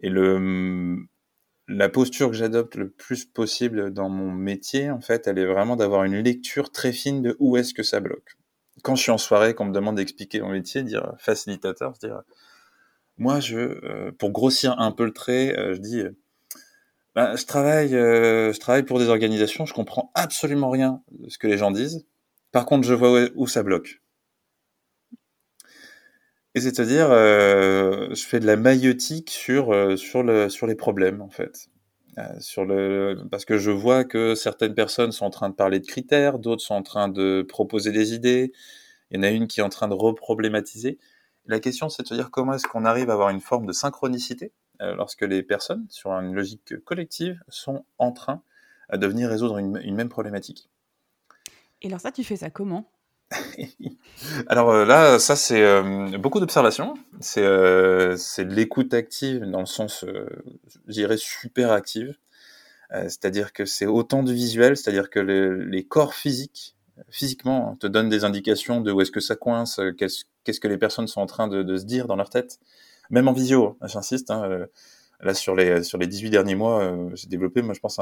Et 0.00 0.10
le, 0.10 0.98
la 1.68 1.88
posture 1.88 2.30
que 2.30 2.36
j'adopte 2.36 2.74
le 2.74 2.90
plus 2.90 3.24
possible 3.24 3.92
dans 3.92 4.08
mon 4.08 4.32
métier, 4.32 4.90
en 4.90 5.00
fait, 5.00 5.26
elle 5.26 5.38
est 5.38 5.46
vraiment 5.46 5.76
d'avoir 5.76 6.04
une 6.04 6.16
lecture 6.16 6.70
très 6.70 6.92
fine 6.92 7.22
de 7.22 7.36
où 7.38 7.56
est-ce 7.56 7.72
que 7.72 7.82
ça 7.82 8.00
bloque 8.00 8.36
quand 8.82 8.96
je 8.96 9.02
suis 9.02 9.10
en 9.10 9.18
soirée, 9.18 9.54
qu'on 9.54 9.66
me 9.66 9.72
demande 9.72 9.96
d'expliquer 9.96 10.40
mon 10.40 10.50
métier, 10.50 10.82
dire 10.82 11.14
facilitateur, 11.18 11.92
dire 11.92 12.22
moi, 13.18 13.40
je, 13.40 13.56
euh, 13.58 14.12
pour 14.18 14.32
grossir 14.32 14.78
un 14.80 14.92
peu 14.92 15.04
le 15.04 15.12
trait, 15.12 15.56
euh, 15.58 15.74
je 15.74 15.80
dis, 15.80 16.02
bah, 17.14 17.36
je 17.36 17.44
travaille, 17.44 17.94
euh, 17.94 18.52
je 18.52 18.58
travaille 18.58 18.82
pour 18.82 18.98
des 18.98 19.08
organisations, 19.08 19.66
je 19.66 19.74
comprends 19.74 20.10
absolument 20.14 20.70
rien 20.70 21.02
de 21.12 21.28
ce 21.28 21.38
que 21.38 21.46
les 21.46 21.58
gens 21.58 21.70
disent. 21.70 22.06
Par 22.52 22.66
contre, 22.66 22.86
je 22.86 22.94
vois 22.94 23.28
où, 23.36 23.46
ça 23.46 23.62
bloque. 23.62 24.00
Et 26.56 26.60
c'est-à-dire, 26.60 27.08
je 27.10 28.24
fais 28.24 28.38
de 28.38 28.46
la 28.46 28.56
maïotique 28.56 29.30
sur 29.30 29.72
les 29.72 30.74
problèmes 30.76 31.20
en 31.20 31.30
fait. 31.30 31.68
Le 32.16 33.24
parce 33.30 33.44
que 33.44 33.58
je 33.58 33.70
vois 33.70 34.04
que 34.04 34.34
certaines 34.34 34.74
personnes 34.74 35.12
sont 35.12 35.26
en 35.26 35.30
train 35.30 35.48
de 35.48 35.54
parler 35.54 35.80
de 35.80 35.86
critères, 35.86 36.38
d'autres 36.38 36.62
sont 36.62 36.74
en 36.74 36.82
train 36.82 37.08
de 37.08 37.44
proposer 37.48 37.92
des 37.92 38.14
idées. 38.14 38.52
Il 39.10 39.16
y 39.16 39.20
en 39.20 39.22
a 39.22 39.30
une 39.30 39.46
qui 39.46 39.60
est 39.60 39.62
en 39.62 39.68
train 39.68 39.88
de 39.88 39.94
reproblématiser. 39.94 40.98
La 41.46 41.60
question, 41.60 41.88
c'est 41.88 42.02
de 42.02 42.08
se 42.08 42.14
dire 42.14 42.30
comment 42.30 42.54
est-ce 42.54 42.66
qu'on 42.66 42.84
arrive 42.84 43.10
à 43.10 43.14
avoir 43.14 43.30
une 43.30 43.40
forme 43.40 43.66
de 43.66 43.72
synchronicité 43.72 44.52
euh, 44.80 44.94
lorsque 44.96 45.22
les 45.22 45.42
personnes, 45.42 45.86
sur 45.90 46.10
une 46.12 46.34
logique 46.34 46.78
collective, 46.84 47.38
sont 47.48 47.84
en 47.98 48.12
train 48.12 48.42
de 48.92 49.06
venir 49.06 49.28
résoudre 49.28 49.58
une, 49.58 49.94
même 49.94 50.08
problématique. 50.08 50.68
Et 51.82 51.88
alors 51.88 52.00
ça, 52.00 52.12
tu 52.12 52.24
fais 52.24 52.36
ça 52.36 52.50
comment? 52.50 52.90
Alors 54.48 54.70
euh, 54.70 54.84
là, 54.84 55.18
ça 55.18 55.36
c'est 55.36 55.62
euh, 55.62 56.16
beaucoup 56.18 56.40
d'observations, 56.40 56.94
c'est 57.20 57.42
de 57.42 58.54
l'écoute 58.54 58.94
active 58.94 59.44
dans 59.44 59.60
le 59.60 59.66
sens, 59.66 60.04
je 60.06 60.92
dirais, 60.92 61.16
super 61.16 61.72
active. 61.72 62.16
c'est-à-dire 62.90 63.52
que 63.52 63.64
c'est 63.64 63.86
autant 63.86 64.22
de 64.22 64.32
visuel, 64.32 64.76
c'est-à-dire 64.76 65.10
que 65.10 65.20
les 65.20 65.84
corps 65.84 66.14
physiques 66.14 66.74
physiquement 67.10 67.70
hein, 67.70 67.76
te 67.78 67.86
donne 67.86 68.08
des 68.08 68.24
indications 68.24 68.80
de 68.80 68.92
où 68.92 69.00
est-ce 69.00 69.10
que 69.10 69.20
ça 69.20 69.36
coince, 69.36 69.78
euh, 69.78 69.92
qu'est-ce 69.92 70.60
que 70.60 70.68
les 70.68 70.78
personnes 70.78 71.06
sont 71.06 71.20
en 71.20 71.26
train 71.26 71.48
de, 71.48 71.76
se 71.76 71.84
dire 71.84 72.06
dans 72.06 72.16
leur 72.16 72.30
tête, 72.30 72.60
même 73.10 73.28
en 73.28 73.32
visio, 73.32 73.76
hein, 73.80 73.86
j'insiste. 73.86 74.30
Hein, 74.30 74.44
euh, 74.44 74.66
là, 75.20 75.34
sur 75.34 75.54
les, 75.54 75.82
sur 75.82 75.98
les 75.98 76.06
18 76.06 76.30
derniers 76.30 76.54
mois, 76.54 76.82
euh, 76.82 77.10
j'ai 77.14 77.28
développé, 77.28 77.62
moi, 77.62 77.74
je 77.74 77.80
pense, 77.80 77.98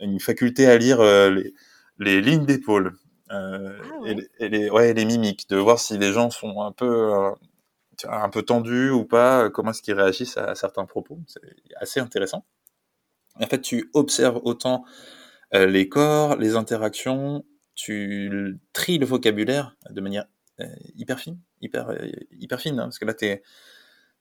une 0.00 0.20
faculté 0.20 0.66
à 0.66 0.76
lire 0.78 1.02
les, 1.02 1.54
les, 1.98 2.20
lignes 2.20 2.46
d'épaule 2.46 2.96
ah 3.32 3.58
et, 4.38 4.48
les, 4.48 4.70
ouais, 4.70 4.92
les 4.94 5.04
mimiques, 5.04 5.48
de 5.48 5.56
voir 5.56 5.78
si 5.78 5.96
les 5.98 6.12
gens 6.12 6.30
sont 6.30 6.60
un 6.60 6.72
peu, 6.72 7.12
un 8.04 8.28
peu 8.28 8.42
tendus 8.42 8.90
ou 8.90 9.04
pas, 9.04 9.50
comment 9.50 9.70
est-ce 9.70 9.82
qu'ils 9.82 9.94
réagissent 9.94 10.36
à, 10.36 10.50
à, 10.50 10.54
certains 10.54 10.84
propos. 10.84 11.18
C'est 11.26 11.40
assez 11.76 12.00
intéressant. 12.00 12.44
En 13.40 13.46
fait, 13.46 13.60
tu 13.60 13.90
observes 13.94 14.40
autant 14.44 14.84
les 15.52 15.88
corps, 15.88 16.36
les 16.36 16.56
interactions, 16.56 17.44
tu 17.74 18.60
tries 18.72 18.98
le 18.98 19.06
vocabulaire 19.06 19.76
de 19.90 20.00
manière 20.00 20.26
hyper 20.96 21.18
fine, 21.18 21.38
hyper, 21.60 21.92
hyper 22.30 22.60
fine, 22.60 22.78
hein, 22.78 22.84
parce 22.84 22.98
que 22.98 23.04
là, 23.04 23.14
tu 23.14 23.26
es, 23.26 23.42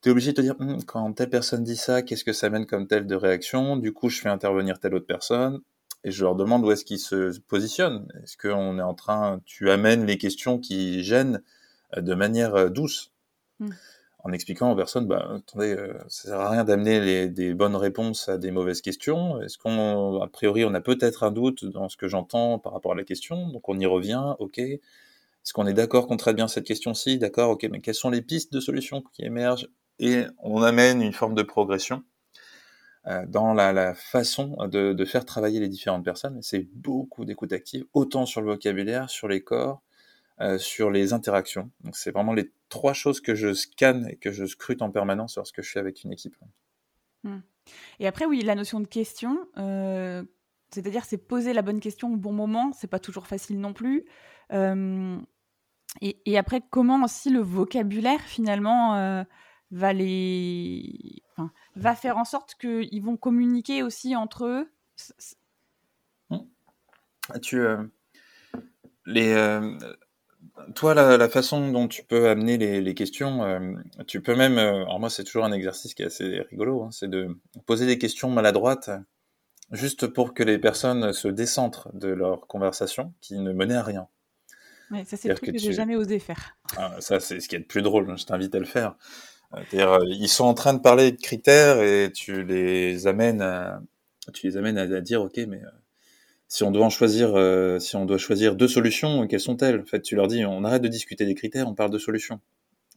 obligé 0.08 0.32
de 0.32 0.38
te 0.38 0.42
dire, 0.42 0.56
«Hum, 0.60 0.84
quand 0.84 1.14
telle 1.14 1.30
personne 1.30 1.64
dit 1.64 1.76
ça, 1.76 2.02
qu'est-ce 2.02 2.24
que 2.24 2.34
ça 2.34 2.50
mène 2.50 2.66
comme 2.66 2.88
telle 2.88 3.06
de 3.06 3.16
réaction? 3.16 3.78
Du 3.78 3.94
coup, 3.94 4.10
je 4.10 4.20
fais 4.22 4.30
intervenir 4.30 4.80
telle 4.80 4.96
autre 4.96 5.06
personne, 5.06 5.62
et 6.04 6.12
je 6.12 6.24
leur 6.24 6.36
demande 6.36 6.66
où 6.66 6.72
est-ce 6.72 6.86
qu'ils 6.86 7.00
se 7.00 7.40
positionnent. 7.40 8.08
Est-ce 8.24 8.38
qu'on 8.38 8.80
est 8.80 8.84
en 8.84 8.94
train, 8.94 9.42
tu 9.46 9.70
amènes 9.70 10.06
les 10.06 10.18
questions 10.18 10.60
qui 10.60 11.04
gênent 11.04 11.42
de 11.96 12.14
manière 12.14 12.72
douce? 12.72 13.12
Mmh. 13.60 13.70
En 14.24 14.32
expliquant 14.34 14.72
aux 14.72 14.76
personnes, 14.76 15.08
bah, 15.08 15.28
attendez, 15.36 15.74
euh, 15.74 15.98
ça 16.08 16.30
sert 16.30 16.40
à 16.40 16.50
rien 16.52 16.64
d'amener 16.64 17.28
des 17.28 17.54
bonnes 17.56 17.76
réponses 17.76 18.30
à 18.30 18.38
des 18.38 18.52
mauvaises 18.52 18.82
questions. 18.82 19.42
Est-ce 19.42 19.58
qu'on, 19.58 20.22
a 20.22 20.28
priori, 20.28 20.64
on 20.64 20.76
a 20.76 20.82
peut-être 20.82 21.24
un 21.24 21.32
doute 21.32 21.66
dans 21.66 21.90
ce 21.90 21.98
que 21.98 22.08
j'entends 22.08 22.60
par 22.60 22.74
rapport 22.74 22.92
à 22.92 22.96
la 22.96 23.04
question, 23.04 23.50
donc 23.50 23.68
on 23.68 23.80
y 23.80 23.86
revient, 23.88 24.36
ok. 24.38 24.60
Est-ce 24.60 25.54
qu'on 25.54 25.66
est 25.66 25.74
d'accord 25.74 26.06
qu'on 26.06 26.18
traite 26.18 26.36
bien 26.36 26.48
cette 26.48 26.66
question-ci? 26.66 27.18
D'accord, 27.18 27.50
ok, 27.50 27.68
mais 27.72 27.82
quelles 27.82 27.96
sont 27.96 28.12
les 28.12 28.22
pistes 28.22 28.54
de 28.54 28.60
solutions 28.60 29.02
qui 29.14 29.24
émergent? 29.24 29.70
Et 29.98 30.26
on 30.38 30.62
amène 30.62 31.02
une 31.02 31.14
forme 31.14 31.34
de 31.34 31.42
progression. 31.42 31.98
euh, 31.98 32.11
dans 33.06 33.54
la, 33.54 33.94
façon 33.96 34.56
de, 34.68 35.06
faire 35.06 35.26
travailler 35.26 35.60
les 35.60 35.70
différentes 35.70 36.06
personnes. 36.06 36.40
C'est 36.42 36.68
beaucoup 36.74 37.26
d'écoute 37.26 37.52
active, 37.52 37.86
autant 37.94 38.26
sur 38.26 38.42
le 38.42 38.48
vocabulaire, 38.48 39.10
sur 39.10 39.28
les 39.28 39.42
corps, 39.42 39.82
euh, 40.42 40.58
sur 40.58 40.90
les 40.90 41.14
interactions. 41.14 41.70
Donc 41.84 41.96
c'est 41.96 42.10
vraiment 42.10 42.34
les 42.34 42.52
trois 42.70 42.94
choses 42.94 43.22
que 43.22 43.36
je 43.36 43.54
scanne 43.54 44.08
et 44.10 44.16
que 44.16 44.32
je 44.32 44.46
scrute 44.46 44.82
en 44.82 44.90
permanence 44.90 45.36
lorsque 45.36 45.62
je 45.62 45.70
suis 45.70 45.80
avec 45.80 46.04
une 46.04 46.12
équipe. 46.12 46.36
Hmm. 47.24 47.42
Et 48.00 48.08
après, 48.08 48.26
oui, 48.26 48.42
la 48.42 48.56
notion 48.56 48.80
de 48.80 48.88
question, 48.88 49.48
euh, 49.58 50.24
c'est-à-dire 50.72 51.06
c'est 51.06 51.20
poser 51.20 51.54
la 51.54 51.62
bonne 51.62 51.80
question 51.80 52.12
au 52.12 52.18
bon 52.18 52.32
moment, 52.32 52.72
c'est 52.74 52.88
pas 52.88 52.98
toujours 52.98 53.28
facile 53.28 53.60
non 53.60 53.74
plus. 53.74 54.06
Euh, 54.52 55.20
et, 56.02 56.38
après, 56.38 56.62
comment 56.72 57.04
aussi 57.04 57.30
le 57.30 57.42
vocabulaire 57.42 58.22
finalement 58.22 59.26
va 59.72 59.94
les, 59.94 61.22
va 61.76 61.96
faire 61.96 62.18
en 62.18 62.26
sorte 62.26 62.56
qu'ils 62.56 63.02
vont 63.02 63.18
communiquer 63.18 63.84
aussi 63.84 64.16
entre 64.16 64.46
eux. 64.46 64.72
Hmm. 66.30 66.40
Tu 67.42 67.62
les 69.06 69.36
toi, 70.76 70.94
la, 70.94 71.30
façon 71.30 71.72
dont 71.72 71.88
tu 71.88 72.04
peux 72.04 72.30
amener 72.30 72.58
les, 72.58 72.94
questions, 72.94 73.44
euh, 73.44 73.74
tu 74.08 74.22
peux 74.22 74.36
même, 74.36 74.58
euh, 74.58 74.84
alors 74.84 75.00
moi 75.00 75.10
c'est 75.10 75.24
toujours 75.24 75.46
un 75.46 75.52
exercice 75.52 75.94
qui 75.94 76.04
est 76.04 76.08
assez 76.08 76.42
rigolo, 76.50 76.84
hein, 76.84 76.90
c'est 76.92 77.10
de 77.10 77.38
poser 77.66 77.86
des 77.86 77.98
questions 77.98 78.30
maladroites, 78.30 78.90
juste 79.72 80.08
pour 80.08 80.34
que 80.34 80.44
les 80.44 80.58
personnes 80.60 81.14
se 81.14 81.28
décentrent 81.28 81.90
de 81.94 82.10
leur 82.10 82.48
conversation, 82.48 83.14
qui 83.22 83.38
ne 83.38 83.54
menait 83.54 83.76
à 83.76 83.84
rien. 83.84 84.08
Ouais, 84.92 85.06
ça 85.06 85.16
c'est 85.16 85.30
le 85.30 85.36
truc 85.36 85.52
que, 85.52 85.58
je 85.58 85.64
j'ai 85.64 85.74
jamais 85.74 85.96
osé 85.96 86.20
faire. 86.20 86.58
Ah, 86.78 86.96
ça 87.00 87.20
c'est 87.20 87.40
ce 87.40 87.48
qui 87.48 87.56
est 87.56 87.60
le 87.60 87.66
plus 87.66 87.82
drôle, 87.82 88.18
je 88.18 88.26
t'invite 88.26 88.54
à 88.56 88.60
le 88.60 88.66
faire. 88.66 88.96
Euh, 89.54 89.60
c'est-à-dire, 89.70 90.00
ils 90.06 90.30
sont 90.30 90.46
en 90.46 90.54
train 90.54 90.74
de 90.74 90.80
parler 90.80 91.12
de 91.12 91.20
critères 91.20 91.82
et 91.82 92.12
tu 92.12 92.44
les 92.44 93.08
amènes 93.08 93.42
à, 93.42 93.82
tu 94.34 94.48
les 94.48 94.58
amènes 94.58 94.78
à, 94.78 95.02
dire, 95.02 95.22
ok, 95.22 95.38
mais 95.48 95.62
si 96.48 96.64
on 96.64 96.72
doit 96.72 96.86
en 96.86 96.90
choisir, 96.90 97.36
euh, 97.36 97.80
si 97.80 97.96
on 97.96 98.06
doit 98.06 98.18
choisir 98.18 98.56
deux 98.56 98.68
solutions, 98.68 99.28
quelles 99.28 99.40
sont-elles? 99.40 99.82
En 99.82 99.86
fait, 99.86 100.02
tu 100.02 100.16
leur 100.16 100.28
dis, 100.28 100.46
on 100.46 100.64
arrête 100.64 100.82
de 100.82 100.88
discuter 100.88 101.26
des 101.26 101.36
critères, 101.36 101.68
on 101.68 101.76
parle 101.76 101.92
de 101.92 101.98
solutions. 101.98 102.40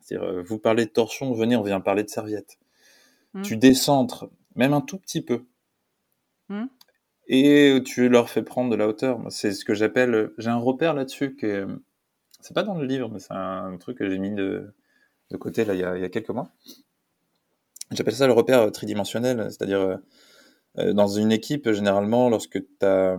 C'est-à-dire, 0.03 0.29
euh, 0.29 0.43
vous 0.43 0.59
parlez 0.59 0.87
de 0.87 0.91
torsion, 0.91 1.33
venez, 1.33 1.57
on 1.57 1.63
vient 1.63 1.81
parler 1.81 2.03
de 2.03 2.09
serviette. 2.09 2.59
Mmh. 3.33 3.43
Tu 3.43 3.57
décentres, 3.57 4.29
même 4.55 4.73
un 4.73 4.81
tout 4.81 4.99
petit 4.99 5.23
peu, 5.23 5.45
mmh. 6.49 6.65
et 7.29 7.81
tu 7.85 8.09
leur 8.09 8.29
fais 8.31 8.43
prendre 8.43 8.71
de 8.71 8.77
la 8.77 8.87
hauteur. 8.87 9.21
C'est 9.31 9.53
ce 9.53 9.65
que 9.65 9.75
j'appelle, 9.75 10.33
j'ai 10.39 10.51
un 10.51 10.57
repère 10.57 10.95
là-dessus 10.95 11.35
que 11.35 11.67
c'est 12.41 12.55
pas 12.55 12.63
dans 12.63 12.75
le 12.77 12.85
livre, 12.85 13.09
mais 13.11 13.19
c'est 13.19 13.33
un 13.33 13.77
truc 13.79 13.99
que 13.99 14.09
j'ai 14.11 14.19
mis 14.19 14.33
de, 14.33 14.75
côté 15.39 15.65
là 15.65 15.75
il 15.75 15.81
y, 15.81 15.85
a, 15.85 15.97
il 15.97 16.03
y 16.03 16.05
a 16.05 16.09
quelques 16.09 16.31
mois. 16.31 16.51
J'appelle 17.91 18.15
ça 18.15 18.27
le 18.27 18.33
repère 18.33 18.71
tridimensionnel, 18.73 19.47
c'est-à-dire 19.51 19.99
euh, 20.79 20.93
dans 20.93 21.07
une 21.07 21.33
équipe, 21.33 21.71
généralement, 21.71 22.29
lorsque 22.29 22.63
as, 22.83 23.17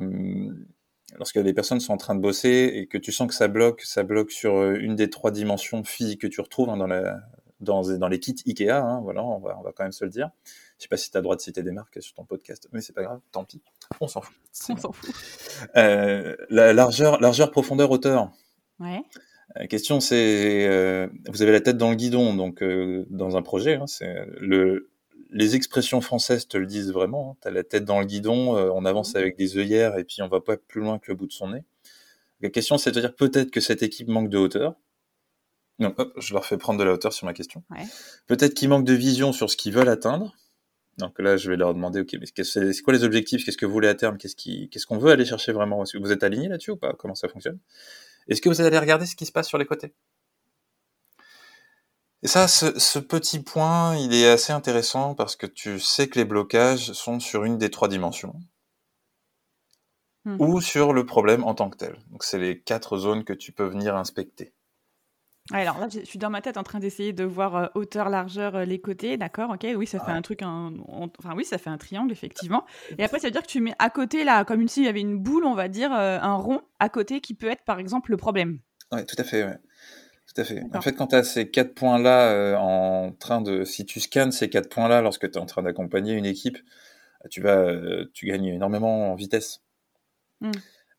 lorsque 1.18 1.36
les 1.36 1.54
personnes 1.54 1.80
sont 1.80 1.94
en 1.94 1.98
train 1.98 2.16
de 2.16 2.20
bosser 2.20 2.72
et 2.74 2.88
que 2.88 2.98
tu 2.98 3.12
sens 3.12 3.28
que 3.28 3.34
ça 3.34 3.48
bloque, 3.48 3.82
ça 3.82 4.04
bloque 4.04 4.32
sur 4.32 4.56
euh, 4.56 4.78
une 4.80 4.96
des 4.96 5.10
trois 5.10 5.32
dimensions 5.32 5.84
physiques 5.84 6.22
que 6.22 6.28
tu 6.28 6.42
retrouves 6.42 6.70
hein, 6.70 6.78
dans, 6.78 6.88
la, 6.88 7.22
dans, 7.60 7.98
dans, 7.98 8.08
les 8.08 8.20
kits 8.20 8.36
Ikea, 8.46 8.70
hein, 8.70 9.00
voilà, 9.04 9.24
on 9.24 9.40
va, 9.40 9.58
on 9.58 9.64
va 9.64 9.72
quand 9.72 9.84
même 9.84 9.92
se 9.92 10.04
le 10.04 10.12
dire. 10.12 10.30
Je 10.78 10.84
sais 10.84 10.90
pas 10.90 10.98
si 10.98 11.10
tu 11.10 11.18
as 11.18 11.22
le 11.22 11.24
droit 11.24 11.36
de 11.36 11.42
citer 11.42 11.64
des 11.64 11.72
marques 11.72 12.02
sur 12.02 12.14
ton 12.16 12.26
podcast, 12.26 12.68
mais 12.74 12.82
c'est 12.82 12.94
pas 12.94 13.04
grave, 13.04 13.20
tant 13.32 13.46
pis, 13.46 13.62
on 14.02 14.08
s'en 14.08 14.22
fout. 14.22 14.36
On 14.70 14.78
s'en 14.78 14.92
fout. 14.92 15.14
Euh, 15.78 16.36
la 16.50 16.74
largeur, 16.74 17.22
largeur, 17.22 17.52
profondeur, 17.52 17.92
hauteur. 17.92 18.32
Ouais. 18.80 19.04
La 19.54 19.68
question 19.68 20.00
c'est, 20.00 20.68
euh, 20.68 21.08
vous 21.28 21.42
avez 21.42 21.52
la 21.52 21.62
tête 21.62 21.78
dans 21.78 21.90
le 21.90 21.96
guidon, 21.96 22.34
donc 22.34 22.62
euh, 22.62 23.06
dans 23.10 23.38
un 23.38 23.42
projet, 23.42 23.76
hein, 23.76 23.88
c'est 23.88 24.26
le 24.40 24.90
les 25.32 25.56
expressions 25.56 26.00
françaises 26.02 26.48
te 26.48 26.58
le 26.58 26.66
disent 26.66 26.92
vraiment. 26.92 27.32
Hein. 27.32 27.38
Tu 27.42 27.48
as 27.50 27.52
la 27.52 27.64
tête 27.64 27.84
dans 27.84 28.00
le 28.00 28.06
guidon, 28.06 28.56
euh, 28.56 28.70
on 28.74 28.86
avance 28.86 29.14
mmh. 29.14 29.18
avec 29.18 29.38
des 29.38 29.58
œillères 29.58 29.98
et 29.98 30.06
puis 30.06 30.22
on 30.22 30.28
va 30.28 30.40
pas 30.40 30.56
plus 30.56 30.82
loin 30.82 30.98
que 30.98 31.12
le 31.12 31.16
bout 31.16 31.28
de 31.28 31.34
son 31.34 31.50
nez. 31.50 31.64
La 32.42 32.50
question, 32.50 32.78
c'est 32.78 32.92
de 32.92 33.00
dire 33.02 33.16
peut-être 33.16 33.52
que 33.52 33.60
cette 33.60 33.84
équipe 33.84 34.08
manque 34.08 34.30
de 34.30 34.38
hauteur. 34.38 34.76
Non, 35.80 35.94
hop, 35.98 36.14
je 36.20 36.34
leur 36.34 36.46
fais 36.46 36.58
prendre 36.58 36.80
de 36.80 36.86
la 36.86 36.94
hauteur 36.94 37.12
sur 37.12 37.26
ma 37.26 37.34
question. 37.34 37.64
Peut-être 38.28 38.54
qu'ils 38.54 38.70
manquent 38.70 38.86
de 38.86 38.94
vision 38.94 39.34
sur 39.34 39.50
ce 39.50 39.58
qu'ils 39.58 39.74
veulent 39.74 39.90
atteindre. 39.90 40.34
Donc 40.98 41.20
là, 41.20 41.36
je 41.36 41.50
vais 41.50 41.58
leur 41.58 41.74
demander, 41.74 42.00
ok, 42.00 42.16
mais 42.20 42.44
c'est 42.44 42.82
quoi 42.82 42.94
les 42.94 43.04
objectifs? 43.04 43.44
Qu'est-ce 43.44 43.58
que 43.58 43.66
vous 43.66 43.74
voulez 43.74 43.90
à 43.90 43.96
terme? 43.96 44.18
Qu'est-ce 44.18 44.86
qu'on 44.86 44.98
veut 44.98 45.12
aller 45.12 45.26
chercher 45.26 45.52
vraiment? 45.52 45.84
Est-ce 45.84 45.94
que 45.94 45.98
vous 45.98 46.14
êtes 46.14 46.24
aligné 46.24 46.48
là-dessus 46.48 46.72
ou 46.72 46.78
pas? 46.78 46.94
Comment 46.94 47.16
ça 47.16 47.28
fonctionne? 47.28 47.60
Est-ce 48.28 48.42
que 48.42 48.50
vous 48.50 48.62
allez 48.62 48.80
regarder 48.80 49.06
ce 49.06 49.16
qui 49.16 49.26
se 49.26 49.32
passe 49.32 49.48
sur 49.48 49.58
les 49.58 49.66
côtés? 49.66 49.94
Et 52.24 52.28
ça, 52.28 52.48
ce, 52.48 52.98
petit 52.98 53.40
point, 53.40 53.96
il 53.98 54.16
est 54.16 54.28
assez 54.28 54.52
intéressant 54.52 55.14
parce 55.14 55.36
que 55.36 55.46
tu 55.46 55.80
sais 55.80 56.08
que 56.08 56.18
les 56.18 56.26
blocages 56.26 56.92
sont 56.94 57.20
sur 57.20 57.44
une 57.44 57.60
des 57.60 57.70
trois 57.70 57.88
dimensions 57.88 58.34
mmh. 60.24 60.38
ou 60.40 60.60
sur 60.60 60.92
le 60.92 61.06
problème 61.06 61.44
en 61.44 61.54
tant 61.54 61.70
que 61.70 61.78
tel. 61.78 62.00
Donc, 62.10 62.24
c'est 62.24 62.40
les 62.40 62.60
quatre 62.60 62.98
zones 62.98 63.26
que 63.26 63.34
tu 63.34 63.52
peux 63.52 63.68
venir 63.68 63.96
inspecter. 63.96 64.55
Alors 65.54 65.80
là, 65.80 65.88
je 65.90 66.00
suis 66.04 66.18
dans 66.18 66.32
ma 66.32 66.42
tête 66.42 66.58
en 66.58 66.64
train 66.64 66.80
d'essayer 66.80 67.14
de 67.14 67.24
voir 67.24 67.56
euh, 67.56 67.68
hauteur, 67.76 68.10
largeur, 68.10 68.56
euh, 68.56 68.66
les 68.66 68.82
côtés, 68.82 69.16
d'accord, 69.16 69.52
ok, 69.52 69.68
oui, 69.76 69.86
ça 69.86 70.00
fait 70.00 70.12
un 70.12 70.24
truc, 70.24 70.42
enfin 70.42 71.36
oui, 71.36 71.46
ça 71.46 71.60
fait 71.60 71.70
un 71.70 71.78
triangle, 71.78 72.12
effectivement. 72.12 72.66
Et 72.98 73.04
après, 73.04 73.20
ça 73.20 73.28
veut 73.28 73.32
dire 73.32 73.44
que 73.44 73.48
tu 73.48 73.62
mets 73.62 73.76
à 73.78 73.92
côté, 73.92 74.24
là, 74.24 74.44
comme 74.44 74.68
s'il 74.68 74.84
y 74.84 74.88
avait 74.88 75.02
une 75.02 75.20
boule, 75.20 75.46
on 75.46 75.54
va 75.54 75.68
dire, 75.68 75.94
euh, 75.94 76.18
un 76.20 76.34
rond 76.34 76.62
à 76.80 76.90
côté 76.90 77.22
qui 77.22 77.36
peut 77.36 77.48
être, 77.48 77.64
par 77.64 77.78
exemple, 77.78 78.10
le 78.10 78.18
problème. 78.18 78.58
Oui, 78.92 79.06
tout 79.06 79.16
à 79.20 79.24
fait, 79.24 79.44
ouais. 79.44 79.60
Tout 80.34 80.42
à 80.42 80.44
fait. 80.44 80.64
En 80.74 80.82
fait, 80.82 80.94
quand 80.94 81.08
tu 81.08 81.16
as 81.16 81.24
ces 81.24 81.52
quatre 81.52 81.76
points-là 81.76 82.58
en 82.60 83.12
train 83.12 83.42
de, 83.42 83.64
si 83.64 83.86
tu 83.86 84.00
scannes 84.00 84.32
ces 84.32 84.50
quatre 84.50 84.70
points-là 84.70 85.02
lorsque 85.02 85.30
tu 85.30 85.38
es 85.38 85.42
en 85.42 85.46
train 85.46 85.62
d'accompagner 85.62 86.14
une 86.14 86.26
équipe, 86.26 86.58
tu 87.30 87.42
vas, 87.42 87.72
tu 88.14 88.26
gagnes 88.26 88.48
énormément 88.48 89.12
en 89.12 89.16
vitesse. 89.16 89.62
Mmh. 90.42 90.52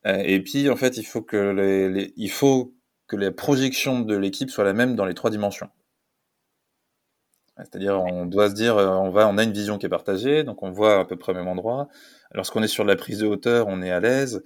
et 0.05 0.41
puis, 0.43 0.71
en 0.71 0.76
fait, 0.76 0.97
il 0.97 1.05
faut 1.05 1.23
que 1.23 1.37
les, 1.37 2.12
il 2.17 2.31
faut 2.31 2.76
que 3.06 3.16
les 3.16 3.30
projections 3.30 4.00
de 4.00 4.16
l'équipe 4.16 4.50
soient 4.50 4.64
la 4.64 4.72
même 4.72 4.96
dans 4.96 5.04
les 5.04 5.14
trois 5.14 5.30
dimensions. 5.30 5.70
C'est-à-dire, 7.58 8.02
on 8.02 8.26
doit 8.26 8.50
se 8.50 8.54
dire, 8.54 8.76
on 8.76 9.10
va, 9.10 9.26
on 9.28 9.38
a 9.38 9.42
une 9.42 9.52
vision 9.52 9.78
qui 9.78 9.86
est 9.86 9.90
partagée, 9.90 10.44
donc 10.44 10.62
on 10.62 10.70
voit 10.70 11.00
à 11.00 11.04
peu 11.06 11.16
près 11.16 11.32
au 11.32 11.34
même 11.34 11.48
endroit. 11.48 11.88
Lorsqu'on 12.32 12.62
est 12.62 12.68
sur 12.68 12.84
la 12.84 12.96
prise 12.96 13.20
de 13.20 13.26
hauteur, 13.26 13.66
on 13.68 13.80
est 13.80 13.90
à 13.90 14.00
l'aise. 14.00 14.42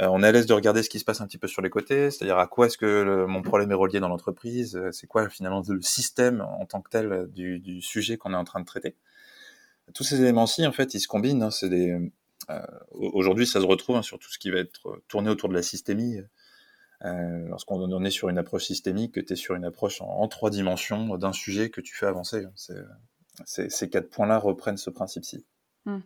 Euh, 0.00 0.06
on 0.10 0.22
est 0.22 0.26
à 0.26 0.32
l'aise 0.32 0.46
de 0.46 0.54
regarder 0.54 0.82
ce 0.82 0.88
qui 0.88 0.98
se 0.98 1.04
passe 1.04 1.20
un 1.20 1.26
petit 1.26 1.38
peu 1.38 1.48
sur 1.48 1.60
les 1.60 1.70
côtés, 1.70 2.10
c'est-à-dire 2.10 2.38
à 2.38 2.46
quoi 2.46 2.66
est-ce 2.66 2.78
que 2.78 3.26
mon 3.26 3.42
problème 3.42 3.70
est 3.72 3.74
relié 3.74 4.00
dans 4.00 4.08
l'entreprise, 4.08 4.76
euh, 4.76 4.90
c'est 4.90 5.06
quoi 5.06 5.28
finalement 5.28 5.62
le 5.68 5.82
système 5.82 6.40
en 6.40 6.64
tant 6.66 6.80
que 6.80 6.88
tel 6.90 7.28
du, 7.30 7.82
sujet 7.82 8.16
qu'on 8.16 8.32
est 8.32 8.36
en 8.36 8.44
train 8.44 8.60
de 8.60 8.64
traiter. 8.64 8.96
Tous 9.94 10.04
ces 10.04 10.20
éléments-ci, 10.20 10.66
en 10.66 10.72
fait, 10.72 10.94
ils 10.94 11.00
se 11.00 11.08
combinent. 11.08 11.42
Hein, 11.42 11.50
c'est 11.50 11.68
des, 11.68 11.98
euh, 12.50 12.60
aujourd'hui, 12.92 13.46
ça 13.46 13.60
se 13.60 13.66
retrouve 13.66 13.96
hein, 13.96 14.02
sur 14.02 14.18
tout 14.18 14.30
ce 14.30 14.38
qui 14.38 14.50
va 14.50 14.58
être 14.58 15.02
tourné 15.08 15.30
autour 15.30 15.48
de 15.48 15.54
la 15.54 15.62
systémie. 15.62 16.20
Lorsqu'on 17.04 18.04
est 18.04 18.10
sur 18.10 18.28
une 18.28 18.38
approche 18.38 18.64
systémique, 18.64 19.14
que 19.14 19.20
tu 19.20 19.32
es 19.32 19.36
sur 19.36 19.54
une 19.54 19.64
approche 19.64 20.00
en, 20.00 20.26
trois 20.28 20.50
dimensions 20.50 21.16
d'un 21.16 21.32
sujet 21.32 21.70
que 21.70 21.80
tu 21.80 21.94
fais 21.94 22.06
avancer. 22.06 22.46
ces 23.44 23.90
quatre 23.90 24.10
points-là 24.10 24.38
reprennent 24.38 24.76
ce 24.76 24.90
principe-ci. 24.90 25.44
Mmh. 25.84 25.98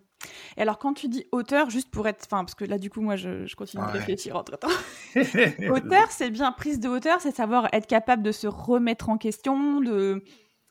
Et 0.57 0.63
alors, 0.63 0.79
quand 0.79 0.95
tu 0.95 1.09
dis 1.09 1.27
auteur, 1.33 1.71
juste 1.71 1.91
pour 1.91 2.09
être. 2.09 2.25
Enfin, 2.25 2.45
parce 2.45 2.55
que 2.55 2.65
là, 2.65 2.79
du 2.79 2.91
coup, 2.91 3.01
moi, 3.01 3.17
je, 3.17 3.55
continue 3.55 3.85
de 3.85 3.91
réfléchir 3.91 4.37
entre 4.37 4.59
temps. 4.59 4.69
auteur, 5.71 6.11
c'est 6.11 6.31
bien 6.31 6.53
prise 6.53 6.81
de 6.81 6.89
hauteur, 6.89 7.21
c'est 7.21 7.35
savoir 7.35 7.69
être 7.73 7.87
capable 7.87 8.23
de 8.23 8.33
se 8.33 8.47
remettre 8.47 9.11
en 9.11 9.19
question, 9.19 9.81
de, 9.81 10.25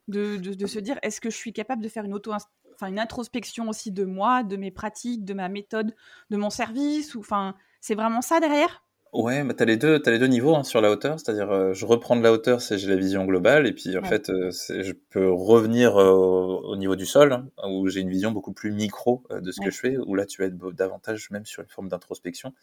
de, 0.08 0.38
de, 0.38 0.65
se 0.65 0.79
dire 0.79 0.98
est-ce 1.03 1.22
que 1.22 1.29
je 1.29 1.38
suis 1.38 1.53
capable 1.53 1.84
de 1.84 1.89
faire 1.89 2.05
une 2.05 2.13
auto 2.13 2.32
enfin 2.74 2.88
une 2.88 3.00
introspection 3.00 3.70
aussi 3.70 3.91
de 3.91 4.03
moi, 4.03 4.44
de 4.44 4.58
mes 4.58 4.72
pratiques, 4.72 5.24
de 5.24 5.34
ma 5.34 5.50
méthode, 5.50 5.96
de 6.29 6.38
mon 6.38 6.50
service 6.50 7.15
ou 7.15 7.22
enfin 7.22 7.55
c'est 7.79 7.96
vraiment 7.96 8.22
ça 8.22 8.39
derrière? 8.39 8.84
Ouais, 9.15 9.45
bah, 9.45 9.53
tu 9.53 9.63
as 9.63 9.65
les 9.65 9.77
deux 9.77 10.01
tu 10.01 10.12
les 10.12 10.19
deux 10.19 10.27
niveaux, 10.27 10.55
hein, 10.55 10.65
sur 10.65 10.81
la 10.81 10.91
hauteur. 10.91 11.17
C'est-à-dire, 11.19 11.50
euh, 11.50 11.74
je 11.74 11.86
reprends 11.86 12.17
de 12.17 12.22
la 12.22 12.34
hauteur, 12.34 12.62
c'est 12.62 12.77
j'ai 12.77 12.89
la 12.89 12.98
vision 12.98 13.24
globale 13.24 13.65
et 13.65 13.72
puis, 13.72 13.98
en 13.98 14.03
fait, 14.03 14.29
euh, 14.29 14.51
je 14.51 14.91
peux 15.10 15.31
revenir, 15.31 15.95
euh, 15.95 16.12
au 16.12 16.75
niveau 16.75 16.98
du 16.98 17.05
sol, 17.05 17.31
hein, 17.31 17.48
où 17.69 17.88
j'ai 17.88 18.01
une 18.01 18.10
vision 18.10 18.31
beaucoup 18.31 18.51
plus 18.51 18.72
micro, 18.74 19.24
de 19.29 19.51
ce 19.53 19.62
que 19.62 19.72
je 19.72 19.77
fais, 19.77 19.98
où 19.98 20.15
là, 20.15 20.25
tu 20.25 20.41
vas 20.41 20.48
être 20.48 20.72
davantage 20.74 21.29
même 21.31 21.45
sur 21.45 21.63
une 21.63 21.69
forme 21.69 21.88
d'introspection, 21.88 22.53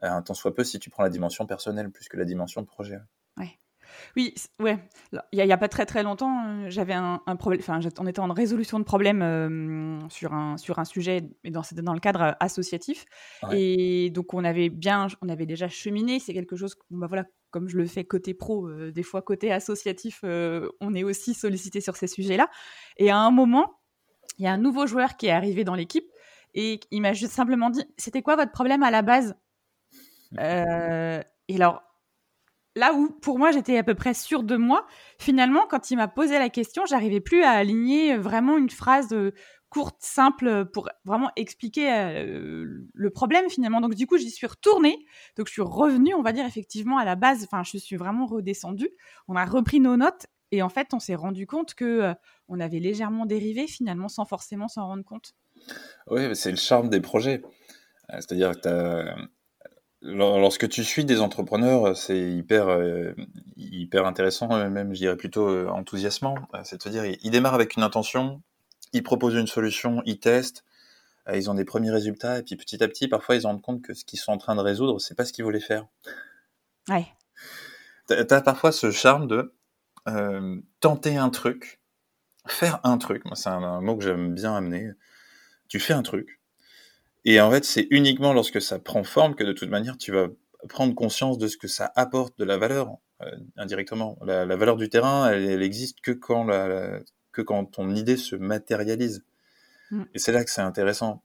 un 0.00 0.22
tant 0.22 0.34
soit 0.34 0.54
peu 0.54 0.64
si 0.64 0.80
tu 0.80 0.90
prends 0.90 1.04
la 1.04 1.08
dimension 1.08 1.46
personnelle 1.46 1.90
plus 1.90 2.08
que 2.08 2.16
la 2.16 2.24
dimension 2.24 2.62
de 2.62 2.66
projet. 2.66 2.98
Ouais. 3.36 3.56
Oui, 4.16 4.34
ouais. 4.60 4.78
Il 5.32 5.44
n'y 5.44 5.52
a, 5.52 5.58
pas 5.58 5.68
très 5.68 5.86
très 5.86 6.02
longtemps, 6.02 6.46
euh, 6.46 6.66
j'avais 6.68 6.94
un, 6.94 7.18
problème. 7.38 7.60
Enfin, 7.60 7.80
on 7.98 8.06
était 8.06 8.20
en 8.20 8.32
résolution 8.32 8.78
de 8.78 8.84
problème 8.84 9.22
euh, 9.22 9.98
sur 10.08 10.32
un 10.32 10.56
sur 10.56 10.78
un 10.78 10.84
sujet, 10.84 11.22
mais 11.44 11.50
dans 11.50 11.62
dans 11.72 11.94
le 11.94 12.00
cadre 12.00 12.36
associatif. 12.40 13.04
Et 13.52 14.10
donc 14.10 14.34
on 14.34 14.44
avait 14.44 14.68
bien, 14.68 15.06
on 15.20 15.28
avait 15.28 15.46
déjà 15.46 15.68
cheminé. 15.68 16.18
C'est 16.18 16.34
quelque 16.34 16.56
chose, 16.56 16.76
bah 16.90 17.06
voilà, 17.06 17.24
comme 17.50 17.68
je 17.68 17.76
le 17.76 17.86
fais 17.86 18.04
côté 18.04 18.34
pro, 18.34 18.68
euh, 18.68 18.92
des 18.92 19.02
fois 19.02 19.22
côté 19.22 19.52
associatif, 19.52 20.20
on 20.24 20.94
est 20.94 21.04
aussi 21.04 21.34
sollicité 21.34 21.80
sur 21.80 21.96
ces 21.96 22.06
sujets-là. 22.06 22.48
Et 22.96 23.10
à 23.10 23.18
un 23.18 23.30
moment, 23.30 23.80
il 24.38 24.44
y 24.44 24.48
a 24.48 24.52
un 24.52 24.58
nouveau 24.58 24.86
joueur 24.86 25.16
qui 25.16 25.26
est 25.26 25.32
arrivé 25.32 25.64
dans 25.64 25.74
l'équipe 25.74 26.06
et 26.54 26.80
il 26.90 27.00
m'a 27.00 27.12
juste 27.12 27.32
simplement 27.32 27.70
dit, 27.70 27.84
c'était 27.96 28.22
quoi 28.22 28.36
votre 28.36 28.52
problème 28.52 28.82
à 28.82 28.90
la 28.90 29.02
base? 29.02 29.34
Et 31.48 31.56
alors 31.56 31.82
là 32.76 32.92
où 32.94 33.10
pour 33.10 33.38
moi 33.38 33.50
j'étais 33.50 33.78
à 33.78 33.82
peu 33.82 33.94
près 33.94 34.14
sûre 34.14 34.42
de 34.42 34.56
moi, 34.56 34.86
finalement 35.18 35.66
quand 35.68 35.90
il 35.90 35.96
m'a 35.96 36.08
posé 36.08 36.38
la 36.38 36.48
question, 36.48 36.84
j'arrivais 36.86 37.20
plus 37.20 37.42
à 37.42 37.50
aligner 37.50 38.16
vraiment 38.16 38.56
une 38.56 38.70
phrase 38.70 39.12
euh, 39.12 39.32
courte, 39.68 39.96
simple 40.00 40.66
pour 40.66 40.90
vraiment 41.04 41.30
expliquer 41.36 41.92
euh, 41.92 42.66
le 42.92 43.10
problème 43.10 43.48
finalement. 43.48 43.80
Donc 43.80 43.94
du 43.94 44.06
coup 44.06 44.18
j'y 44.18 44.30
suis 44.30 44.46
retournée, 44.46 45.04
donc 45.36 45.46
je 45.46 45.52
suis 45.52 45.62
revenue, 45.62 46.14
on 46.14 46.22
va 46.22 46.32
dire 46.32 46.46
effectivement 46.46 46.98
à 46.98 47.04
la 47.04 47.16
base. 47.16 47.44
Enfin 47.44 47.62
je 47.64 47.78
suis 47.78 47.96
vraiment 47.96 48.26
redescendue. 48.26 48.90
On 49.28 49.36
a 49.36 49.44
repris 49.44 49.80
nos 49.80 49.96
notes 49.96 50.26
et 50.50 50.62
en 50.62 50.68
fait 50.68 50.92
on 50.92 50.98
s'est 50.98 51.14
rendu 51.14 51.46
compte 51.46 51.74
que 51.74 51.84
euh, 51.84 52.14
on 52.48 52.60
avait 52.60 52.80
légèrement 52.80 53.24
dérivé 53.24 53.66
finalement 53.66 54.08
sans 54.08 54.26
forcément 54.26 54.68
s'en 54.68 54.86
rendre 54.86 55.04
compte. 55.04 55.32
Oui, 56.08 56.34
c'est 56.34 56.50
le 56.50 56.56
charme 56.56 56.88
des 56.88 57.00
projets. 57.00 57.42
C'est-à-dire 58.10 58.60
que 58.60 59.06
Lorsque 60.04 60.68
tu 60.68 60.82
suis 60.82 61.04
des 61.04 61.20
entrepreneurs, 61.20 61.96
c'est 61.96 62.18
hyper, 62.18 62.68
euh, 62.68 63.14
hyper 63.56 64.04
intéressant, 64.04 64.50
euh, 64.50 64.68
même 64.68 64.92
je 64.94 64.98
dirais 64.98 65.16
plutôt 65.16 65.48
euh, 65.48 65.68
enthousiasmant. 65.68 66.34
C'est 66.64 66.84
à 66.84 66.90
dire, 66.90 67.04
ils, 67.04 67.30
démarrent 67.30 67.54
avec 67.54 67.76
une 67.76 67.84
intention, 67.84 68.42
ils 68.92 69.04
proposent 69.04 69.36
une 69.36 69.46
solution, 69.46 70.02
ils 70.04 70.18
testent, 70.18 70.64
ils 71.32 71.48
ont 71.48 71.54
des 71.54 71.64
premiers 71.64 71.92
résultats, 71.92 72.40
et 72.40 72.42
puis 72.42 72.56
petit 72.56 72.82
à 72.82 72.88
petit, 72.88 73.06
parfois, 73.06 73.36
ils 73.36 73.42
se 73.42 73.46
rendent 73.46 73.62
compte 73.62 73.80
que 73.80 73.94
ce 73.94 74.04
qu'ils 74.04 74.18
sont 74.18 74.32
en 74.32 74.38
train 74.38 74.56
de 74.56 74.60
résoudre, 74.60 74.98
c'est 75.00 75.14
pas 75.14 75.24
ce 75.24 75.32
qu'ils 75.32 75.44
voulaient 75.44 75.60
faire. 75.60 75.86
Ouais. 76.88 77.06
T'as 78.08 78.38
as 78.38 78.42
parfois 78.42 78.72
ce 78.72 78.90
charme 78.90 79.28
de 79.28 79.54
tenter 80.80 81.16
un 81.16 81.30
truc, 81.30 81.80
faire 82.48 82.80
un 82.82 82.98
truc. 82.98 83.24
Moi, 83.24 83.36
c'est 83.36 83.50
un 83.50 83.80
mot 83.80 83.96
que 83.96 84.02
j'aime 84.02 84.34
bien 84.34 84.56
amener. 84.56 84.90
Tu 85.68 85.78
fais 85.78 85.92
un 85.92 86.02
truc, 86.02 86.41
et 87.24 87.40
en 87.40 87.50
fait, 87.50 87.64
c'est 87.64 87.86
uniquement 87.90 88.32
lorsque 88.32 88.60
ça 88.60 88.78
prend 88.78 89.04
forme 89.04 89.34
que 89.34 89.44
de 89.44 89.52
toute 89.52 89.70
manière, 89.70 89.96
tu 89.96 90.12
vas 90.12 90.28
prendre 90.68 90.94
conscience 90.94 91.38
de 91.38 91.48
ce 91.48 91.56
que 91.56 91.68
ça 91.68 91.92
apporte 91.96 92.38
de 92.38 92.44
la 92.44 92.56
valeur 92.56 92.96
euh, 93.22 93.30
indirectement. 93.56 94.18
La, 94.24 94.44
valeur 94.56 94.76
du 94.76 94.88
terrain, 94.88 95.30
elle, 95.30 95.44
elle 95.44 95.62
existe 95.62 96.00
que 96.00 96.12
quand, 96.12 96.44
la, 96.44 97.00
que 97.32 97.42
quand 97.42 97.64
ton 97.64 97.94
idée 97.94 98.16
se 98.16 98.36
matérialise. 98.36 99.24
Mm. 99.90 100.02
Et 100.14 100.18
c'est 100.18 100.32
là 100.32 100.44
que 100.44 100.50
c'est 100.50 100.62
intéressant. 100.62 101.22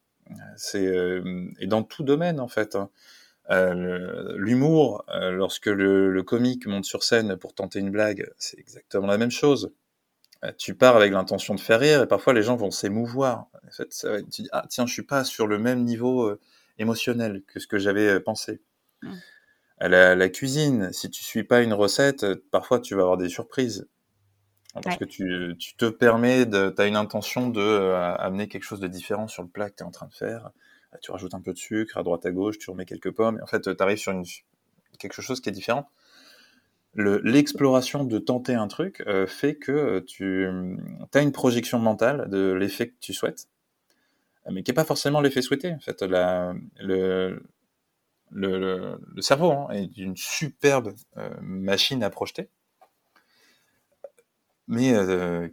C'est 0.58 0.86
euh, 0.86 1.50
et 1.60 1.68
dans 1.68 1.84
tout 1.84 2.04
domaine 2.04 2.40
en 2.40 2.48
fait. 2.48 2.76
Hein. 2.76 2.90
Euh, 3.50 4.36
L'humour, 4.38 5.06
euh, 5.10 5.32
lorsque 5.32 5.68
le, 5.68 6.12
le 6.12 6.24
comique 6.24 6.68
monte 6.68 6.86
sur 6.86 7.04
scène 7.04 7.38
pour 7.38 7.54
tenter 7.54 7.80
une 7.80 7.92
blague, 7.92 8.30
c'est 8.38 8.60
exactement 8.60 9.08
la 9.08 9.18
même 9.18 9.32
chose. 9.32 9.72
Euh, 10.44 10.52
tu 10.58 10.76
pars 10.76 10.96
avec 10.96 11.12
l'intention 11.12 11.56
de 11.56 11.60
faire 11.60 11.80
rire 11.80 12.04
et 12.04 12.08
parfois 12.08 12.34
les 12.34 12.44
gens 12.44 12.56
vont 12.56 12.72
s'émouvoir. 12.72 13.48
En 13.68 13.72
fait, 13.72 13.92
ça, 13.92 14.22
tu 14.22 14.44
dis 14.44 14.50
ah 14.52 14.66
tiens 14.70 14.86
je 14.86 14.94
suis 14.94 15.04
pas 15.04 15.24
sur 15.24 15.48
le 15.48 15.58
même 15.58 15.84
niveau 15.84 16.28
euh, 16.28 16.40
émotionnel 16.78 17.44
que 17.48 17.60
ce 17.60 17.68
que 17.68 17.80
j'avais 17.80 18.08
euh, 18.08 18.20
pensé. 18.20 18.62
Mmh. 19.02 19.14
La, 19.80 20.16
la, 20.16 20.30
cuisine, 20.30 20.92
si 20.92 21.10
tu 21.12 21.24
suis 21.24 21.44
pas 21.44 21.62
une 21.62 21.74
recette, 21.74 22.26
parfois 22.50 22.80
tu 22.80 22.96
vas 22.96 23.02
avoir 23.02 23.18
des 23.18 23.30
surprises 23.30 23.88
parce 24.84 24.98
que 24.98 25.06
tu, 25.06 25.56
tu, 25.60 25.76
te 25.76 25.86
permets, 25.86 26.46
de, 26.46 26.74
tu 26.76 26.82
as 26.82 26.88
une 26.88 26.96
intention 26.96 27.50
de 27.50 27.94
amener 28.20 28.48
quelque 28.48 28.64
chose 28.64 28.80
de 28.80 28.88
différent 28.88 29.28
sur 29.28 29.44
le 29.44 29.50
plat 29.50 29.70
que 29.70 29.76
tu 29.76 29.84
es 29.84 29.86
en 29.86 29.92
train 29.92 30.08
de 30.08 30.14
faire. 30.14 30.50
Tu 31.02 31.12
rajoutes 31.12 31.36
un 31.36 31.42
peu 31.42 31.54
de 31.54 31.58
sucre 31.58 31.98
à 31.98 32.04
droite 32.04 32.26
à 32.26 32.32
gauche, 32.32 32.58
tu 32.58 32.72
remets 32.72 32.86
quelques 32.86 33.12
pommes 33.12 33.38
et 33.38 33.42
en 33.42 33.46
fait 33.46 33.62
tu 33.62 33.84
arrives 33.84 34.00
sur 34.00 34.12
une, 34.14 34.24
quelque 34.98 35.22
chose 35.22 35.42
qui 35.42 35.50
est 35.50 35.52
différent 35.52 35.88
l'exploration 36.98 38.04
de 38.04 38.18
tenter 38.18 38.56
un 38.56 38.68
truc 38.68 39.04
euh, 39.08 39.28
fait 39.28 39.56
que 39.56 39.72
euh, 39.72 40.02
tu 40.02 40.48
as 41.14 41.22
une 41.22 41.32
projection 41.32 41.80
mentale 41.80 42.30
de 42.30 42.52
l'effet 42.54 42.90
que 42.90 42.96
tu 43.00 43.14
souhaites, 43.14 43.48
mais 44.50 44.64
qui 44.64 44.72
n'est 44.72 44.76
pas 44.76 44.84
forcément 44.84 45.22
l'effet 45.22 45.42
souhaité. 45.42 45.76
Fait, 45.80 46.02
le, 46.02 46.60
le, 46.80 47.42
le, 48.32 49.22
cerveau 49.22 49.52
hein, 49.52 49.68
est 49.72 49.98
une 49.98 50.18
superbe 50.18 50.94
euh, 51.18 51.30
machine 51.42 52.04
à 52.04 52.10
projeter, 52.10 52.50
mais 54.68 54.94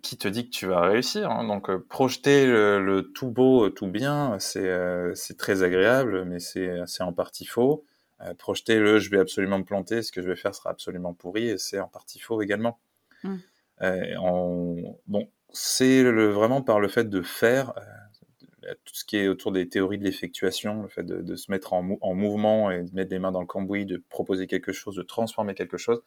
qui 0.03 0.17
te 0.17 0.27
dit 0.27 0.47
que 0.47 0.51
tu 0.51 0.67
vas 0.67 0.81
réussir 0.81 1.31
hein. 1.31 1.47
Donc, 1.47 1.71
projeter 1.89 2.47
le, 2.47 3.13
tout 3.15 3.31
beau, 3.31 3.69
tout 3.71 3.87
bien, 3.87 4.39
c'est 4.41 5.37
très 5.37 5.63
agréable, 5.63 6.25
mais 6.25 6.41
c'est 6.41 6.83
en 7.01 7.13
partie 7.13 7.45
faux. 7.45 7.85
Euh, 8.21 8.33
projeter 8.35 8.79
le 8.79 9.01
je 9.01 9.11
vais 9.11 9.19
absolument 9.19 9.59
me 9.59 9.65
planter, 9.65 10.03
ce 10.03 10.13
que 10.13 10.23
je 10.23 10.29
vais 10.29 10.37
faire 10.37 10.55
sera 10.55 10.71
absolument 10.71 11.15
pourri, 11.15 11.49
et 11.49 11.59
c'est 11.59 11.81
en 11.81 11.89
partie 11.89 12.21
faux 12.21 12.41
également. 12.43 12.79
Mm. 13.25 13.37
Euh, 13.83 14.83
bon, 15.07 15.29
c'est 15.53 16.03
le, 16.03 16.29
vraiment 16.29 16.63
par 16.63 16.79
le 16.79 16.89
fait 16.89 17.09
de 17.11 17.23
faire, 17.23 17.75
euh, 17.77 18.73
tout 18.85 18.95
ce 18.95 19.05
qui 19.05 19.17
est 19.17 19.27
autour 19.27 19.51
des 19.51 19.69
théories 19.69 19.99
de 19.99 20.05
l'effectuation, 20.05 20.83
le 20.83 20.89
fait 20.89 21.03
de, 21.03 21.37
se 21.37 21.51
mettre 21.51 21.73
en, 21.73 21.99
en, 22.01 22.15
mouvement 22.15 22.71
et 22.71 22.85
de 22.85 22.95
mettre 22.95 23.11
les 23.11 23.19
mains 23.19 23.33
dans 23.33 23.41
le 23.41 23.47
cambouis, 23.47 23.85
de 23.85 24.03
proposer 24.09 24.47
quelque 24.47 24.73
chose, 24.73 24.95
de 24.95 25.03
transformer 25.03 25.55
quelque 25.55 25.77
chose, 25.77 26.01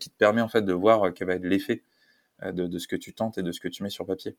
qui 0.00 0.08
te 0.10 0.16
permet 0.16 0.40
en 0.40 0.48
fait 0.48 0.62
de 0.62 0.72
voir 0.72 1.12
quel 1.14 1.28
va 1.28 1.34
être 1.34 1.44
l'effet 1.44 1.82
de, 2.42 2.66
de, 2.66 2.78
ce 2.78 2.88
que 2.88 2.96
tu 2.96 3.12
tentes 3.12 3.36
et 3.36 3.42
de 3.42 3.52
ce 3.52 3.60
que 3.60 3.68
tu 3.68 3.82
mets 3.82 3.90
sur 3.90 4.06
papier. 4.06 4.34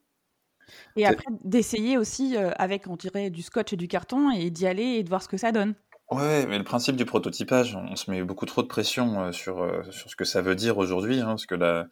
Et 0.96 1.06
après, 1.06 1.30
d'essayer 1.44 1.96
aussi 1.96 2.36
avec, 2.36 2.88
on 2.88 2.96
dirait, 2.96 3.30
du 3.30 3.42
scotch 3.42 3.72
et 3.72 3.76
du 3.76 3.88
carton 3.88 4.30
et 4.30 4.50
d'y 4.50 4.66
aller 4.66 4.82
et 4.82 5.02
de 5.02 5.08
voir 5.08 5.22
ce 5.22 5.28
que 5.28 5.36
ça 5.38 5.52
donne. 5.52 5.74
Ouais, 6.10 6.46
mais 6.46 6.58
le 6.58 6.64
principe 6.64 6.96
du 6.96 7.06
prototypage, 7.06 7.74
on 7.74 7.96
se 7.96 8.10
met 8.10 8.22
beaucoup 8.22 8.44
trop 8.44 8.62
de 8.62 8.66
pression 8.66 9.22
euh, 9.22 9.32
sur, 9.32 9.62
euh, 9.62 9.82
sur 9.90 10.10
ce 10.10 10.16
que 10.16 10.24
ça 10.24 10.42
veut 10.42 10.54
dire 10.54 10.76
aujourd'hui, 10.76 11.20
hein, 11.20 11.26
parce 11.26 11.46
que 11.46 11.54
là, 11.54 11.86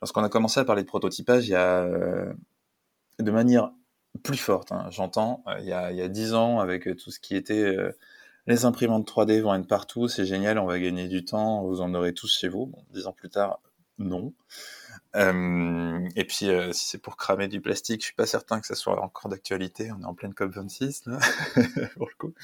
lorsqu'on 0.00 0.24
a 0.24 0.30
commencé 0.30 0.58
à 0.60 0.64
parler 0.64 0.82
de 0.82 0.88
prototypage, 0.88 1.48
il 1.48 1.52
y 1.52 1.54
a 1.54 1.82
euh, 1.82 2.32
de 3.18 3.30
manière 3.30 3.70
plus 4.22 4.38
forte, 4.38 4.72
hein, 4.72 4.86
j'entends, 4.90 5.44
il 5.60 5.66
y 5.66 5.72
a 5.72 5.90
il 5.92 5.98
y 5.98 6.02
a 6.02 6.08
10 6.08 6.34
ans 6.34 6.60
avec 6.60 6.84
tout 6.96 7.10
ce 7.10 7.20
qui 7.20 7.36
était 7.36 7.76
les 8.46 8.64
imprimantes 8.64 9.06
3D 9.08 9.40
vont 9.40 9.54
être 9.54 9.68
partout, 9.68 10.08
c'est 10.08 10.26
génial, 10.26 10.58
on 10.58 10.66
va 10.66 10.78
gagner 10.78 11.08
du 11.08 11.24
temps, 11.24 11.62
vous 11.64 11.80
en 11.80 11.94
aurez 11.94 12.14
tous 12.14 12.32
chez 12.38 12.48
vous. 12.48 12.66
Bon, 12.66 12.84
10 12.92 13.06
ans 13.06 13.12
plus 13.12 13.30
tard, 13.30 13.60
non. 13.98 14.32
Euh, 15.16 16.08
et 16.16 16.24
puis, 16.24 16.48
euh, 16.48 16.72
si 16.72 16.88
c'est 16.88 16.98
pour 16.98 17.16
cramer 17.16 17.48
du 17.48 17.60
plastique, 17.60 18.00
je 18.00 18.06
suis 18.06 18.14
pas 18.14 18.26
certain 18.26 18.60
que 18.60 18.66
ça 18.66 18.74
soit 18.74 19.00
encore 19.02 19.30
d'actualité. 19.30 19.90
On 19.92 20.02
est 20.02 20.06
en 20.06 20.14
pleine 20.14 20.34
COP 20.34 20.52
26 20.52 21.06
là, 21.06 21.18
pour 21.96 22.08
le 22.08 22.14
coup. 22.18 22.34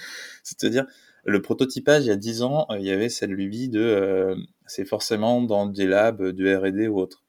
C'est-à-dire, 0.42 0.86
le 1.24 1.40
prototypage 1.42 2.04
il 2.04 2.08
y 2.08 2.10
a 2.10 2.16
10 2.16 2.42
ans, 2.42 2.66
euh, 2.70 2.78
il 2.78 2.84
y 2.84 2.90
avait 2.90 3.08
cette 3.08 3.30
lubie 3.30 3.68
de, 3.68 4.36
c'est 4.66 4.84
forcément 4.84 5.42
dans 5.42 5.66
des 5.66 5.86
labs, 5.86 6.30
du 6.32 6.54
R&D 6.54 6.88
ou 6.88 6.98
autre. 6.98 7.22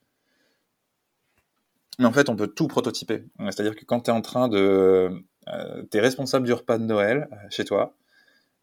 Mais 1.99 2.05
en 2.05 2.13
fait, 2.13 2.29
on 2.29 2.35
peut 2.35 2.47
tout 2.47 2.67
prototyper. 2.67 3.25
C'est-à-dire 3.39 3.75
que 3.75 3.83
quand 3.85 4.01
tu 4.01 4.11
es 4.11 4.13
en 4.13 4.21
train 4.21 4.47
de, 4.47 5.09
tu 5.91 5.97
es 5.97 5.99
responsable 6.01 6.45
du 6.45 6.53
repas 6.53 6.77
de 6.77 6.85
Noël 6.85 7.27
chez 7.49 7.65
toi, 7.65 7.93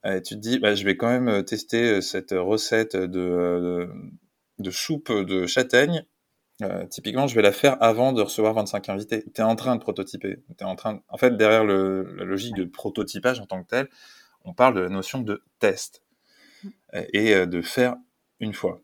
tu 0.05 0.23
te 0.23 0.35
dis, 0.37 0.59
bah, 0.59 0.75
je 0.75 0.85
vais 0.85 0.97
quand 0.97 1.09
même 1.09 1.45
tester 1.45 2.01
cette 2.01 2.31
recette 2.31 2.97
de 2.97 3.91
soupe 4.71 5.13
de 5.13 5.47
châtaigne 5.47 6.07
euh, 6.63 6.87
typiquement, 6.87 7.27
je 7.27 7.35
vais 7.35 7.43
la 7.43 7.53
faire 7.53 7.77
avant 7.83 8.13
de 8.13 8.23
recevoir 8.23 8.55
25 8.55 8.89
invités. 8.89 9.25
Tu 9.35 9.41
es 9.41 9.45
en 9.45 9.57
train 9.57 9.77
de 9.77 9.81
prototyper. 9.81 10.39
Es 10.59 10.65
en, 10.65 10.75
train 10.75 11.03
en 11.09 11.19
fait, 11.19 11.37
derrière 11.37 11.65
la 11.65 12.25
logique 12.25 12.55
de 12.55 12.65
prototypage 12.65 13.41
en 13.41 13.47
tant 13.47 13.63
que 13.63 13.69
tel, 13.69 13.89
on 14.45 14.55
parle 14.55 14.75
de 14.75 14.81
la 14.81 14.89
notion 14.89 15.21
de 15.21 15.43
test 15.59 16.03
et 17.13 17.35
euh, 17.35 17.47
de 17.47 17.61
faire 17.61 17.97
une 18.41 18.55
fois 18.55 18.81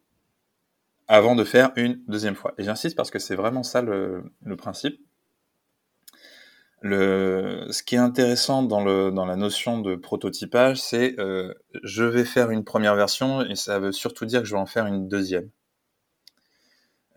avant 1.08 1.34
de 1.34 1.44
faire 1.44 1.72
une 1.76 2.02
deuxième 2.08 2.34
fois. 2.34 2.54
Et 2.58 2.64
j'insiste 2.64 2.96
parce 2.96 3.10
que 3.10 3.18
c'est 3.18 3.36
vraiment 3.36 3.62
ça 3.62 3.82
le, 3.82 4.24
principe. 4.56 5.00
Ce 6.82 7.82
qui 7.82 7.94
est 7.94 7.98
intéressant 7.98 8.62
dans 8.62 8.84
la 9.26 9.36
notion 9.36 9.78
de 9.80 9.94
prototypage, 9.94 10.80
c'est 10.80 11.18
euh, 11.18 11.54
je 11.82 12.04
vais 12.04 12.24
faire 12.24 12.50
une 12.50 12.64
première 12.64 12.96
version 12.96 13.42
et 13.42 13.56
ça 13.56 13.78
veut 13.78 13.92
surtout 13.92 14.24
dire 14.26 14.40
que 14.40 14.46
je 14.46 14.54
vais 14.54 14.60
en 14.60 14.66
faire 14.66 14.86
une 14.86 15.08
deuxième. 15.08 15.50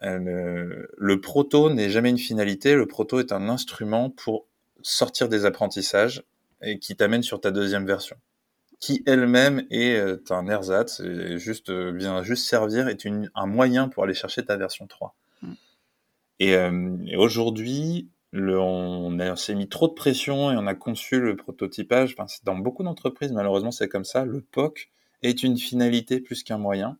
Euh, 0.03 0.85
le, 0.97 1.21
proto 1.21 1.69
n'est 1.69 1.89
jamais 1.89 2.09
une 2.09 2.17
finalité, 2.17 2.75
le 2.75 2.85
proto 2.85 3.19
est 3.19 3.31
un 3.31 3.49
instrument 3.49 4.09
pour 4.09 4.45
sortir 4.81 5.29
des 5.29 5.45
apprentissages 5.45 6.23
et 6.61 6.79
qui 6.79 6.95
t'amène 6.95 7.23
sur 7.23 7.41
ta 7.41 7.51
deuxième 7.51 7.85
version. 7.85 8.17
qui 8.79 9.03
elle-même 9.05 9.65
est 9.71 10.31
un 10.31 10.47
ersatz, 10.47 10.99
et 10.99 11.37
juste, 11.39 11.71
vient 11.71 12.23
juste 12.23 12.45
servir, 12.45 12.87
est 12.87 13.05
une, 13.05 13.31
un 13.33 13.45
moyen 13.45 13.87
pour 13.87 14.03
aller 14.03 14.13
chercher 14.13 14.43
ta 14.43 14.57
version 14.57 14.85
3. 14.85 15.15
Mm. 15.41 15.53
Et, 16.39 16.51
et 16.51 17.15
aujourd'hui, 17.15 18.09
on, 18.37 19.35
s'est 19.35 19.55
mis 19.55 19.67
trop 19.67 19.87
de 19.87 19.93
pression 19.93 20.51
et 20.51 20.55
on 20.57 20.67
a 20.67 20.75
conçu 20.75 21.19
le 21.19 21.35
prototypage. 21.35 22.15
Enfin, 22.17 22.25
dans 22.43 22.57
beaucoup 22.57 22.83
d'entreprises, 22.83 23.31
malheureusement, 23.31 23.71
c'est 23.71 23.87
comme 23.87 24.05
ça. 24.05 24.25
Le 24.25 24.41
POC 24.41 24.89
est 25.23 25.43
une 25.43 25.57
finalité 25.57 26.19
plus 26.19 26.43
qu'un 26.43 26.57
moyen. 26.57 26.97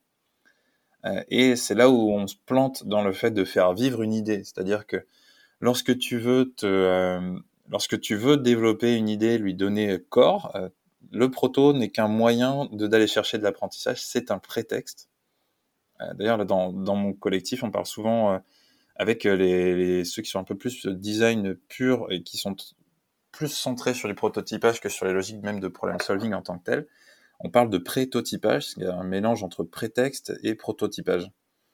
Euh, 1.05 1.23
et 1.29 1.55
c'est 1.55 1.75
là 1.75 1.89
où 1.89 2.11
on 2.11 2.27
se 2.27 2.35
plante 2.45 2.85
dans 2.85 3.03
le 3.03 3.13
fait 3.13 3.31
de 3.31 3.43
faire 3.43 3.73
vivre 3.73 4.01
une 4.01 4.13
idée. 4.13 4.43
C'est-à-dire 4.43 4.87
que 4.87 5.05
lorsque 5.59 5.97
tu 5.97 6.17
veux 6.17 6.53
te, 6.55 6.65
euh, 6.65 7.37
lorsque 7.69 7.99
tu 7.99 8.15
veux 8.15 8.37
développer 8.37 8.95
une 8.95 9.09
idée, 9.09 9.37
lui 9.37 9.53
donner 9.53 9.99
corps, 10.09 10.51
euh, 10.55 10.69
le 11.11 11.29
proto 11.29 11.73
n'est 11.73 11.89
qu'un 11.89 12.07
moyen 12.07 12.67
d'aller 12.71 13.07
chercher 13.07 13.37
de 13.37 13.43
l'apprentissage. 13.43 14.03
C'est 14.03 14.31
un 14.31 14.39
prétexte. 14.39 15.09
D'ailleurs, 16.15 16.45
dans, 16.45 16.73
mon 16.73 17.13
collectif, 17.13 17.63
on 17.63 17.71
parle 17.71 17.85
souvent 17.85 18.41
avec 18.97 19.23
les, 19.23 20.03
ceux 20.03 20.21
qui 20.21 20.29
sont 20.29 20.39
un 20.39 20.43
peu 20.43 20.57
plus 20.57 20.85
design 20.87 21.55
pur 21.55 22.07
et 22.09 22.21
qui 22.21 22.35
sont 22.35 22.53
plus 23.31 23.47
centrés 23.47 23.93
sur 23.93 24.09
du 24.09 24.15
prototypage 24.15 24.81
que 24.81 24.89
sur 24.89 25.05
les 25.05 25.13
logiques 25.13 25.41
même 25.41 25.61
de 25.61 25.69
problem 25.69 25.97
solving 26.01 26.33
en 26.33 26.41
tant 26.41 26.57
que 26.57 26.63
tel. 26.65 26.87
On 27.39 27.49
parle 27.49 27.69
de 27.69 27.77
prétotypage, 27.77 28.69
c'est 28.69 28.85
un 28.85 29.03
mélange 29.03 29.43
entre 29.43 29.63
prétexte 29.63 30.33
et 30.43 30.55
prototypage. 30.55 31.29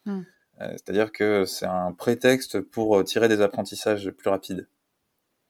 Hmm. 0.06 0.22
Euh, 0.62 0.72
c'est-à-dire 0.72 1.12
que 1.12 1.46
c'est 1.46 1.66
un 1.66 1.94
prétexte 1.94 2.62
pour 2.62 2.98
euh, 2.98 3.04
tirer 3.04 3.28
des 3.28 3.42
apprentissages 3.42 4.10
plus 4.12 4.30
rapides. 4.30 4.68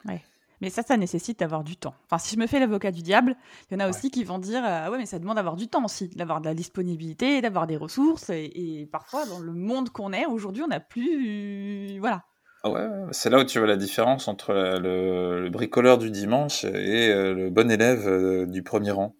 Ouais. 0.06 0.22
Mais 0.62 0.70
ça, 0.70 0.84
ça 0.84 0.96
nécessite 0.96 1.40
d'avoir 1.40 1.64
du 1.64 1.76
temps. 1.76 1.96
Enfin, 2.06 2.20
si 2.20 2.36
je 2.36 2.40
me 2.40 2.46
fais 2.46 2.60
l'avocat 2.60 2.92
du 2.92 3.02
diable, 3.02 3.36
il 3.70 3.74
y 3.74 3.78
en 3.78 3.80
a 3.80 3.90
aussi 3.90 4.12
qui 4.12 4.24
vont 4.24 4.38
dire 4.38 4.62
Ah 4.64 4.92
ouais, 4.92 5.00
mais 5.00 5.08
ça 5.08 5.18
demande 5.18 5.38
d'avoir 5.38 5.56
du 5.56 5.68
temps 5.68 5.84
aussi, 5.84 6.10
d'avoir 6.10 6.40
de 6.40 6.46
la 6.46 6.54
disponibilité, 6.54 7.42
d'avoir 7.42 7.66
des 7.66 7.78
ressources. 7.78 8.30
Et, 8.30 8.88
parfois, 8.92 9.26
dans 9.26 9.40
le 9.40 9.54
monde 9.54 9.90
qu'on 9.90 10.14
est 10.14 10.28
aujourd'hui, 10.28 10.62
on 10.62 10.68
n'a 10.68 10.80
plus. 10.80 11.98
Voilà. 12.00 12.26
Ah 12.64 12.70
ouais, 12.70 12.88
c'est 13.12 13.32
là 13.32 13.40
où 13.40 13.44
tu 13.44 13.58
vois 13.58 13.68
la 13.68 13.76
différence 13.76 14.28
entre 14.28 14.54
le, 14.54 15.50
bricoleur 15.50 15.98
du 15.98 16.12
dimanche 16.12 16.64
et 16.64 17.10
euh, 17.10 17.34
le 17.34 17.50
bon 17.50 17.72
élève 17.72 18.08
euh, 18.08 18.46
du 18.46 18.62
premier 18.62 18.92
rang. 18.92 19.16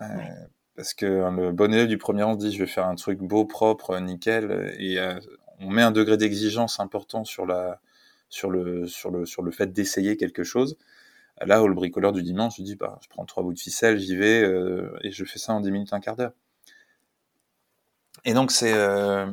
Euh, 0.00 0.06
parce 0.76 0.94
que 0.94 1.06
le 1.06 1.52
bon 1.52 1.72
élève 1.72 1.88
du 1.88 1.98
premier 1.98 2.22
rang 2.22 2.34
se 2.34 2.46
dit 2.46 2.52
je 2.52 2.60
vais 2.60 2.70
faire 2.70 2.86
un 2.86 2.94
truc 2.94 3.18
beau, 3.18 3.44
propre, 3.44 3.98
nickel, 3.98 4.74
et 4.78 4.98
on 5.60 5.70
met 5.70 5.82
un 5.82 5.90
degré 5.90 6.16
d'exigence 6.16 6.80
important 6.80 7.24
sur 7.24 7.46
la, 7.46 7.80
sur 8.28 8.50
le, 8.50 8.86
sur 8.86 9.10
le, 9.10 9.26
sur 9.26 9.42
le 9.42 9.50
fait 9.50 9.72
d'essayer 9.72 10.16
quelque 10.16 10.44
chose. 10.44 10.76
Là 11.44 11.62
où 11.62 11.68
le 11.68 11.74
bricoleur 11.74 12.12
du 12.12 12.22
dimanche, 12.22 12.56
je 12.58 12.62
dis, 12.62 12.74
bah, 12.74 12.98
je 13.02 13.08
prends 13.08 13.24
trois 13.24 13.42
bouts 13.42 13.52
de 13.52 13.58
ficelle, 13.58 13.98
j'y 13.98 14.16
vais, 14.16 14.42
euh, 14.42 14.90
et 15.02 15.12
je 15.12 15.24
fais 15.24 15.38
ça 15.38 15.52
en 15.52 15.60
10 15.60 15.70
minutes, 15.70 15.92
un 15.92 16.00
quart 16.00 16.16
d'heure. 16.16 16.32
Et 18.24 18.34
donc, 18.34 18.50
c'est 18.50 18.72
euh, 18.74 19.26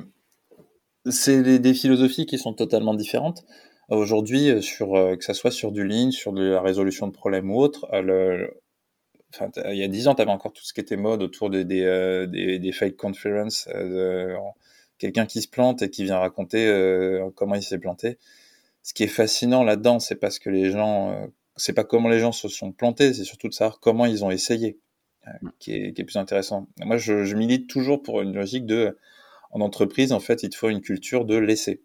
c'est 1.10 1.60
des, 1.60 1.74
philosophies 1.74 2.26
qui 2.28 2.38
sont 2.38 2.54
totalement 2.54 2.94
différentes. 2.94 3.44
Aujourd'hui, 3.90 4.50
euh, 4.50 4.62
sur 4.62 4.94
que 5.18 5.24
ça 5.24 5.34
soit 5.34 5.52
sur 5.52 5.72
du 5.72 5.86
ligne, 5.88 6.12
sur 6.12 6.32
de 6.32 6.44
la 6.44 6.62
résolution 6.62 7.08
de 7.08 7.12
problèmes 7.12 7.50
ou 7.50 7.60
autre, 7.60 7.88
le, 7.92 8.62
enfin, 9.40 9.52
il 9.72 9.78
y 9.78 9.84
a 9.84 9.88
dix 9.88 10.08
ans, 10.08 10.16
tu 10.16 10.22
avais 10.22 10.32
encore 10.32 10.54
tout 10.54 10.64
ce 10.64 10.74
qui 10.74 10.82
était 10.82 10.98
mode 10.98 11.22
autour 11.22 11.50
des, 11.50 11.66
des, 11.66 12.26
des, 12.28 12.60
des 12.60 12.72
fake 12.72 12.96
conference, 12.96 13.70
quelqu'un 14.98 15.26
qui 15.26 15.42
se 15.42 15.48
plante 15.48 15.82
et 15.82 15.90
qui 15.90 16.04
vient 16.04 16.18
raconter 16.18 17.22
comment 17.36 17.56
il 17.56 17.64
s'est 17.64 17.80
planté 17.80 18.18
ce 18.86 18.94
qui 18.94 19.02
est 19.02 19.08
fascinant 19.08 19.64
là-dedans, 19.64 20.00
c'est 20.00 20.16
parce 20.16 20.38
que 20.38 20.52
les 20.52 20.70
gens, 20.70 21.12
euh, 21.12 21.26
c'est 21.56 21.74
pas 21.74 21.84
comment 21.84 22.08
les 22.08 22.20
gens 22.20 22.32
se 22.32 22.48
sont 22.48 22.72
plantés, 22.72 23.16
c'est 23.16 23.24
surtout 23.24 23.50
de 23.50 23.54
savoir 23.56 23.80
comment 23.80 24.06
ils 24.06 24.24
ont 24.24 24.30
essayé, 24.30 24.78
euh, 25.28 25.32
qui, 25.58 25.74
est, 25.74 25.94
qui, 25.94 26.02
est, 26.02 26.06
plus 26.06 26.18
intéressant. 26.18 26.68
Moi, 26.78 26.98
je, 26.98 27.26
je, 27.26 27.36
milite 27.36 27.68
toujours 27.68 28.04
pour 28.04 28.22
une 28.22 28.36
logique 28.36 28.68
de, 28.68 28.96
en 29.50 29.62
entreprise, 29.62 30.12
en 30.12 30.20
fait, 30.20 30.44
il 30.44 30.52
te 30.52 30.56
faut 30.56 30.70
une 30.70 30.82
culture 30.82 31.26
de 31.26 31.36
laisser. 31.36 31.82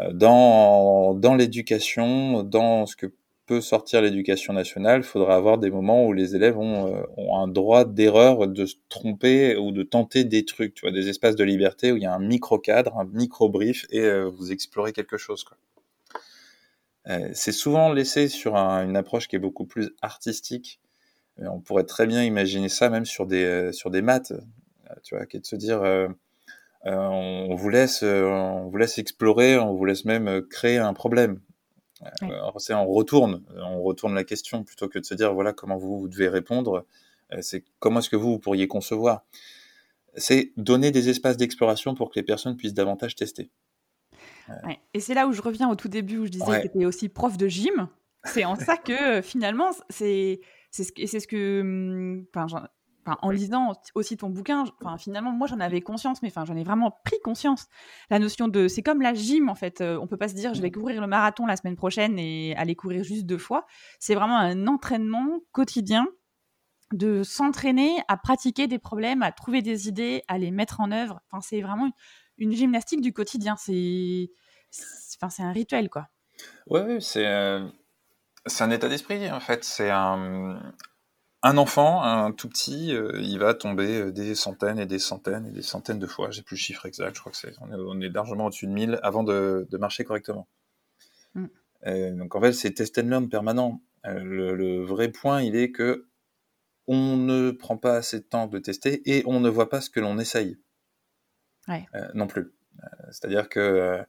Euh, 0.00 0.12
dans, 0.12 1.14
dans 1.14 1.34
l'éducation, 1.34 2.42
dans 2.42 2.84
ce 2.84 2.94
que 2.94 3.06
peut 3.50 3.60
sortir 3.60 4.00
l'éducation 4.00 4.52
nationale, 4.52 5.00
il 5.00 5.04
faudra 5.04 5.34
avoir 5.34 5.58
des 5.58 5.70
moments 5.70 6.06
où 6.06 6.12
les 6.12 6.36
élèves 6.36 6.58
ont, 6.58 7.06
ont 7.16 7.36
un 7.36 7.48
droit 7.48 7.84
d'erreur, 7.84 8.46
de 8.46 8.66
se 8.66 8.76
tromper 8.88 9.56
ou 9.56 9.72
de 9.72 9.82
tenter 9.82 10.24
des 10.24 10.44
trucs, 10.44 10.74
tu 10.74 10.82
vois, 10.82 10.92
des 10.92 11.08
espaces 11.08 11.36
de 11.36 11.44
liberté 11.44 11.92
où 11.92 11.96
il 11.96 12.02
y 12.02 12.06
a 12.06 12.14
un 12.14 12.18
micro-cadre, 12.20 12.96
un 12.98 13.06
micro-brief 13.06 13.86
et 13.90 14.08
vous 14.22 14.52
explorez 14.52 14.92
quelque 14.92 15.16
chose. 15.16 15.44
Euh, 17.08 17.30
c'est 17.32 17.52
souvent 17.52 17.92
laissé 17.92 18.28
sur 18.28 18.56
une 18.56 18.96
approche 18.96 19.28
qui 19.28 19.36
est 19.36 19.40
beaucoup 19.40 19.66
plus 19.66 19.90
artistique. 20.02 20.80
Euh, 21.40 21.46
on 21.50 21.60
pourrait 21.60 21.84
très 21.84 22.06
bien 22.06 22.22
imaginer 22.22 22.68
ça 22.68 22.90
même 22.90 23.06
sur 23.06 23.26
des, 23.26 23.44
euh, 23.44 23.72
sur 23.72 23.90
des 23.90 24.02
maths, 24.02 24.32
tu 25.02 25.14
vois, 25.14 25.26
qui 25.26 25.36
est 25.36 25.40
de 25.40 25.46
se 25.46 25.56
dire, 25.56 25.82
on, 26.84 27.54
vous 27.54 27.68
laisse, 27.68 28.02
on 28.02 28.68
vous 28.68 28.76
laisse 28.76 28.98
explorer, 28.98 29.56
on 29.56 29.74
vous 29.74 29.84
laisse 29.84 30.04
même 30.04 30.42
créer 30.48 30.78
un 30.78 30.94
problème. 30.94 31.40
On 32.22 32.86
retourne, 32.86 33.42
on 33.56 33.82
retourne 33.82 34.14
la 34.14 34.24
question 34.24 34.64
plutôt 34.64 34.88
que 34.88 34.98
de 34.98 35.04
se 35.04 35.14
dire 35.14 35.34
voilà 35.34 35.52
comment 35.52 35.76
vous, 35.76 35.98
vous 35.98 36.08
devez 36.08 36.28
répondre. 36.28 36.86
c'est 37.40 37.64
comment 37.78 38.00
est-ce 38.00 38.10
que 38.10 38.16
vous, 38.16 38.32
vous 38.32 38.38
pourriez 38.38 38.68
concevoir? 38.68 39.24
C'est 40.16 40.52
donner 40.56 40.90
des 40.90 41.08
espaces 41.08 41.36
d'exploration 41.36 41.94
pour 41.94 42.10
que 42.10 42.18
les 42.18 42.24
personnes 42.24 42.56
puissent 42.56 42.74
davantage 42.74 43.14
tester. 43.14 43.50
Et 44.94 45.00
c'est 45.00 45.14
là 45.14 45.26
où 45.26 45.32
je 45.32 45.42
reviens 45.42 45.68
au 45.68 45.76
tout 45.76 45.88
début 45.88 46.18
où 46.18 46.26
je 46.26 46.30
disais 46.30 46.44
que 46.44 46.60
tu 46.62 46.66
étais 46.66 46.84
aussi 46.84 47.08
prof 47.08 47.36
de 47.36 47.48
gym. 47.48 47.88
C'est 48.24 48.44
en 48.44 48.56
ça 48.56 48.76
que 48.84 49.18
euh, 49.18 49.22
finalement, 49.22 49.70
c'est 49.88 50.40
ce, 50.70 50.82
ce 50.84 51.26
que. 51.26 51.60
Hum, 51.60 52.26
enfin, 53.04 53.18
en 53.22 53.30
lisant 53.30 53.72
aussi 53.94 54.16
ton 54.16 54.28
bouquin, 54.28 54.64
enfin, 54.80 54.98
finalement, 54.98 55.32
moi 55.32 55.46
j'en 55.46 55.60
avais 55.60 55.80
conscience, 55.80 56.22
mais 56.22 56.28
enfin, 56.28 56.44
j'en 56.44 56.56
ai 56.56 56.64
vraiment 56.64 56.90
pris 57.04 57.18
conscience. 57.22 57.66
La 58.10 58.18
notion 58.18 58.48
de. 58.48 58.68
C'est 58.68 58.82
comme 58.82 59.02
la 59.02 59.14
gym 59.14 59.48
en 59.48 59.54
fait. 59.54 59.80
Euh, 59.80 59.98
on 60.00 60.06
peut 60.06 60.16
pas 60.16 60.28
se 60.28 60.34
dire 60.34 60.54
je 60.54 60.62
vais 60.62 60.70
courir 60.70 61.00
le 61.00 61.06
marathon 61.06 61.46
la 61.46 61.56
semaine 61.56 61.76
prochaine 61.76 62.18
et 62.18 62.54
aller 62.56 62.74
courir 62.74 63.04
juste 63.04 63.26
deux 63.26 63.38
fois. 63.38 63.66
C'est 63.98 64.14
vraiment 64.14 64.38
un 64.38 64.66
entraînement 64.66 65.40
quotidien 65.52 66.06
de 66.92 67.22
s'entraîner 67.22 67.98
à 68.08 68.16
pratiquer 68.16 68.66
des 68.66 68.78
problèmes, 68.78 69.22
à 69.22 69.32
trouver 69.32 69.62
des 69.62 69.88
idées, 69.88 70.22
à 70.28 70.38
les 70.38 70.50
mettre 70.50 70.80
en 70.80 70.90
œuvre. 70.90 71.20
Enfin, 71.30 71.40
c'est 71.40 71.60
vraiment 71.60 71.90
une 72.38 72.52
gymnastique 72.52 73.00
du 73.00 73.12
quotidien. 73.12 73.56
C'est 73.56 74.30
enfin, 75.16 75.30
c'est 75.30 75.42
un 75.42 75.52
rituel, 75.52 75.88
quoi. 75.88 76.08
Ouais, 76.66 76.98
c'est 77.00 77.26
euh, 77.26 77.68
c'est 78.46 78.64
un 78.64 78.70
état 78.70 78.88
d'esprit, 78.88 79.30
en 79.30 79.40
fait. 79.40 79.64
C'est 79.64 79.90
un, 79.90 80.74
un 81.42 81.56
enfant, 81.56 82.02
un 82.02 82.32
tout 82.32 82.48
petit, 82.48 82.94
euh, 82.94 83.18
il 83.20 83.38
va 83.38 83.54
tomber 83.54 84.00
euh, 84.00 84.12
des 84.12 84.34
centaines 84.34 84.78
et 84.78 84.86
des 84.86 84.98
centaines 84.98 85.46
et 85.46 85.50
des 85.50 85.62
centaines 85.62 85.98
de 85.98 86.06
fois. 86.06 86.30
J'ai 86.30 86.42
plus 86.42 86.56
le 86.56 86.60
chiffre 86.60 86.86
exact, 86.86 87.14
je 87.14 87.20
crois 87.20 87.32
que 87.32 87.38
c'est. 87.38 87.54
On 87.60 88.00
est, 88.00 88.08
largement 88.08 88.46
au-dessus 88.46 88.66
de 88.66 88.72
1000 88.72 89.00
avant 89.02 89.22
de, 89.22 89.66
de 89.70 89.78
marcher 89.78 90.04
correctement. 90.04 90.48
Mm. 91.34 91.46
donc 92.16 92.34
en 92.34 92.40
fait, 92.40 92.52
c'est 92.52 92.72
test 92.72 92.98
and 92.98 93.08
learn 93.08 93.28
permanent. 93.28 93.80
Le, 94.04 94.54
le, 94.54 94.82
vrai 94.82 95.08
point, 95.08 95.42
il 95.42 95.56
est 95.56 95.70
que 95.70 96.08
on 96.86 97.16
ne 97.16 97.52
prend 97.52 97.76
pas 97.76 97.96
assez 97.96 98.18
de 98.18 98.24
temps 98.24 98.46
de 98.46 98.58
tester 98.58 99.02
et 99.04 99.22
on 99.26 99.40
ne 99.40 99.48
voit 99.48 99.68
pas 99.68 99.80
ce 99.80 99.90
que 99.90 100.00
l'on 100.00 100.18
essaye. 100.18 100.58
Euh, 101.68 102.08
non 102.14 102.26
plus. 102.26 102.52
Euh, 102.82 102.86
c'est-à-dire 103.10 103.48
que 103.48 103.60
euh, 103.60 104.02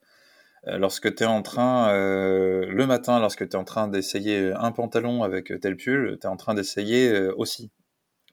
lorsque 0.65 1.15
tu 1.15 1.24
es 1.24 1.26
en 1.26 1.41
train, 1.41 1.91
le 1.91 2.86
matin, 2.86 3.19
lorsque 3.19 3.47
tu 3.47 3.56
es 3.56 3.60
en 3.60 3.63
train 3.63 3.88
d'essayer 3.88 4.52
un 4.54 4.71
pantalon 4.71 5.24
avec 5.24 5.54
tel 5.62 5.76
pull, 5.76 6.17
tu 6.19 6.28
es 6.28 6.30
en 6.30 6.38
train 6.38 6.54
d'essayer 6.54 7.28
aussi. 7.30 7.71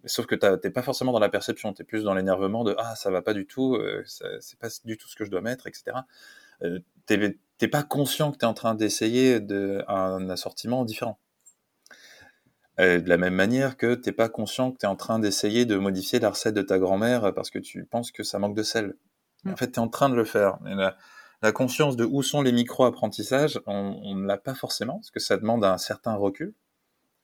Sauf 0.05 0.27
que 0.27 0.35
tu 0.35 0.47
n'es 0.47 0.73
pas 0.73 0.83
forcément 0.83 1.13
dans 1.13 1.19
la 1.19 1.29
perception, 1.29 1.73
tu 1.73 1.83
es 1.83 1.85
plus 1.85 2.05
dans 2.05 2.15
l'énervement 2.15 2.65
de 2.65 2.75
Ah, 2.79 2.95
ça 2.97 3.11
va 3.11 3.23
pas 3.23 3.35
du 3.35 3.47
tout, 3.47 3.79
c'est 4.07 4.59
pas 4.59 4.69
du 4.85 4.97
tout 4.97 5.09
ce 5.09 5.17
que 5.17 5.25
je 5.25 5.31
dois 5.31 5.41
mettre, 5.41 5.67
etc. 5.67 5.97
tu 7.07 7.19
n'es 7.19 7.69
pas 7.69 7.83
conscient 7.83 8.31
que 8.33 8.39
tu 8.39 8.45
es 8.45 8.49
en 8.49 8.55
train 8.55 8.75
d'essayer 8.75 9.41
un 9.89 10.29
assortiment 10.31 10.85
différent. 10.85 11.19
Euh, 12.81 13.01
de 13.01 13.09
la 13.09 13.17
même 13.17 13.35
manière 13.35 13.77
que 13.77 13.95
t'es 13.95 14.13
pas 14.13 14.29
conscient 14.29 14.71
que 14.71 14.79
tu 14.79 14.87
es 14.87 14.89
en 14.89 14.95
train 14.95 15.19
d'essayer 15.19 15.67
de 15.67 15.77
modifier 15.77 16.21
la 16.21 16.31
recette 16.31 16.55
de 16.55 16.63
ta 16.63 16.79
grand-mère 16.79 17.35
parce 17.35 17.51
que 17.51 17.59
tu 17.59 17.85
penses 17.85 18.13
que 18.13 18.23
ça 18.23 18.39
manque 18.39 18.55
de 18.55 18.63
sel. 18.63 18.95
En 19.45 19.51
mm. 19.51 19.57
fait, 19.57 19.73
tu 19.73 19.75
es 19.75 19.79
en 19.81 19.89
train 19.89 20.09
de 20.09 20.15
le 20.15 20.25
faire. 20.25 20.59
La, 21.43 21.53
conscience 21.53 21.97
de 21.97 22.05
où 22.05 22.23
sont 22.23 22.43
les 22.43 22.53
micro-apprentissages, 22.53 23.61
on 23.67 24.15
ne 24.15 24.27
l'a 24.27 24.39
pas 24.39 24.55
forcément, 24.55 24.95
parce 24.95 25.11
que 25.11 25.21
ça 25.21 25.37
demande 25.37 25.65
un 25.65 25.79
certain 25.79 26.15
recul 26.15 26.55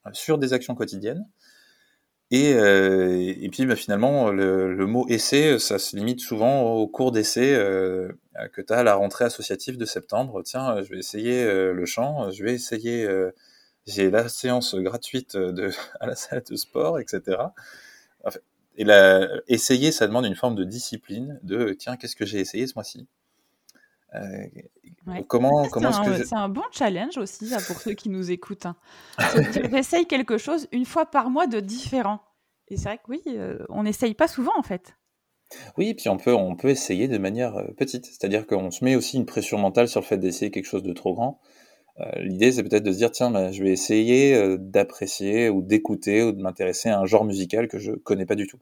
euh, 0.07 0.09
sur 0.13 0.37
des 0.37 0.53
actions 0.53 0.75
quotidiennes. 0.75 1.27
Et, 2.31 2.53
euh, 2.53 3.33
et 3.39 3.49
puis 3.49 3.65
bah, 3.65 3.75
finalement, 3.75 4.31
le, 4.31 4.75
mot 4.87 5.07
essai, 5.09 5.59
ça 5.59 5.77
se 5.79 5.95
limite 5.95 6.21
souvent 6.21 6.73
au 6.73 6.87
cours 6.87 7.11
d'essai 7.11 7.53
que 8.53 8.61
tu 8.61 8.73
as 8.73 8.77
à 8.77 8.83
la 8.83 8.95
rentrée 8.95 9.25
associative 9.25 9.77
de 9.77 9.85
septembre. 9.85 10.41
Tiens, 10.43 10.81
je 10.81 10.89
vais 10.89 10.99
essayer 10.99 11.45
le 11.45 11.85
chant, 11.85 12.31
je 12.31 12.43
vais 12.43 12.53
essayer 12.53 13.07
j'ai 13.85 14.09
la 14.09 14.27
séance 14.29 14.75
gratuite 14.75 15.37
à 15.99 16.07
la 16.07 16.15
salle 16.15 16.43
de 16.49 16.55
sport, 16.55 16.99
etc. 16.99 17.37
et 18.77 18.83
la, 18.83 19.27
essayer, 19.47 19.91
ça 19.91 20.07
demande 20.07 20.25
une 20.25 20.35
forme 20.35 20.55
de 20.55 20.63
discipline, 20.63 21.39
de 21.43 21.73
tiens, 21.73 21.95
qu'est-ce 21.97 22.15
que 22.15 22.25
j'ai 22.25 22.39
essayé 22.39 22.67
ce 22.67 22.73
mois-ci? 22.75 23.07
Euh, 24.15 25.21
Comment, 25.27 25.67
comment 25.69 25.91
c'est, 25.91 26.33
un, 26.33 26.49
bon 26.49 26.63
challenge 26.71 27.17
aussi 27.17 27.51
pour 27.67 27.79
ceux 27.79 27.93
qui 27.93 28.09
nous 28.09 28.31
écoutent. 28.31 28.65
Hein. 28.65 28.75
J'essaye 29.71 30.07
quelque 30.07 30.39
chose 30.39 30.67
une 30.71 30.85
fois 30.85 31.05
par 31.05 31.29
mois 31.29 31.45
de 31.45 31.59
différent. 31.59 32.21
Et 32.69 32.77
c'est 32.77 32.85
vrai 32.85 32.97
que 32.97 33.03
oui, 33.09 33.21
on 33.69 33.83
n'essaye 33.83 34.15
pas 34.15 34.27
souvent 34.27 34.57
en 34.57 34.63
fait. 34.63 34.95
Oui, 35.77 35.93
puis 35.93 36.09
on 36.09 36.17
peut, 36.17 36.33
on 36.33 36.55
peut 36.55 36.69
essayer 36.69 37.07
de 37.07 37.19
manière 37.19 37.53
petite. 37.77 38.07
C'est-à-dire 38.07 38.47
qu'on 38.47 38.71
se 38.71 38.83
met 38.83 38.95
aussi 38.95 39.17
une 39.17 39.27
pression 39.27 39.59
mentale 39.59 39.87
sur 39.87 40.01
le 40.01 40.05
fait 40.05 40.17
d'essayer 40.17 40.49
quelque 40.49 40.65
chose 40.65 40.81
de 40.81 40.93
trop 40.93 41.13
grand. 41.13 41.39
L'idée, 42.17 42.51
c'est 42.51 42.63
peut-être 42.63 42.83
de 42.83 42.91
se 42.91 42.97
dire, 42.97 43.11
tiens, 43.11 43.29
bah, 43.29 43.51
je 43.51 43.61
vais 43.61 43.69
essayer 43.69 44.57
d'apprécier 44.57 45.49
ou 45.49 45.61
d'écouter 45.61 46.23
ou 46.23 46.31
de 46.31 46.41
m'intéresser 46.41 46.89
à 46.89 46.99
un 46.99 47.05
genre 47.05 47.25
musical 47.25 47.67
que 47.67 47.77
je 47.77 47.91
connais 47.91 48.25
pas 48.25 48.35
du 48.35 48.47
tout. 48.47 48.59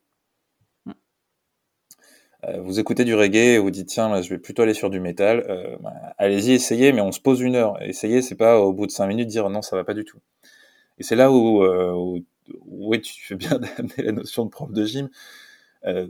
Euh, 2.46 2.62
vous 2.62 2.80
écoutez 2.80 3.06
du 3.06 3.16
reggae 3.16 3.56
et 3.56 3.58
vous 3.60 3.72
dites 3.72 3.88
tiens, 3.88 4.22
je 4.22 4.30
vais 4.30 4.38
plutôt 4.38 4.64
aller 4.64 4.74
sur 4.74 4.90
du 4.90 5.00
métal, 5.00 5.46
euh, 5.50 5.78
bah, 5.80 5.94
allez-y, 6.18 6.52
essayez, 6.52 6.92
mais 6.92 7.02
on 7.02 7.12
se 7.12 7.22
pose 7.22 7.42
une 7.42 7.56
heure. 7.56 7.82
Essayez, 7.82 8.22
c'est 8.22 8.36
pas 8.36 8.60
au 8.60 8.74
bout 8.74 8.86
de 8.86 8.92
cinq 8.92 9.08
minutes 9.08 9.28
dire 9.28 9.50
non, 9.50 9.62
ça 9.62 9.76
va 9.76 9.84
pas 9.84 9.94
du 9.94 10.04
tout. 10.04 10.20
Et 10.98 11.04
c'est 11.04 11.16
là 11.16 11.32
où, 11.32 11.64
euh, 11.64 12.22
où, 12.66 12.98
tu 12.98 13.26
fais 13.26 13.36
bien 13.36 13.60
d'amener 13.60 13.94
la 13.98 14.12
notion 14.12 14.46
de 14.46 14.50
prof 14.50 14.72
de 14.72 14.86
gym. 14.86 15.10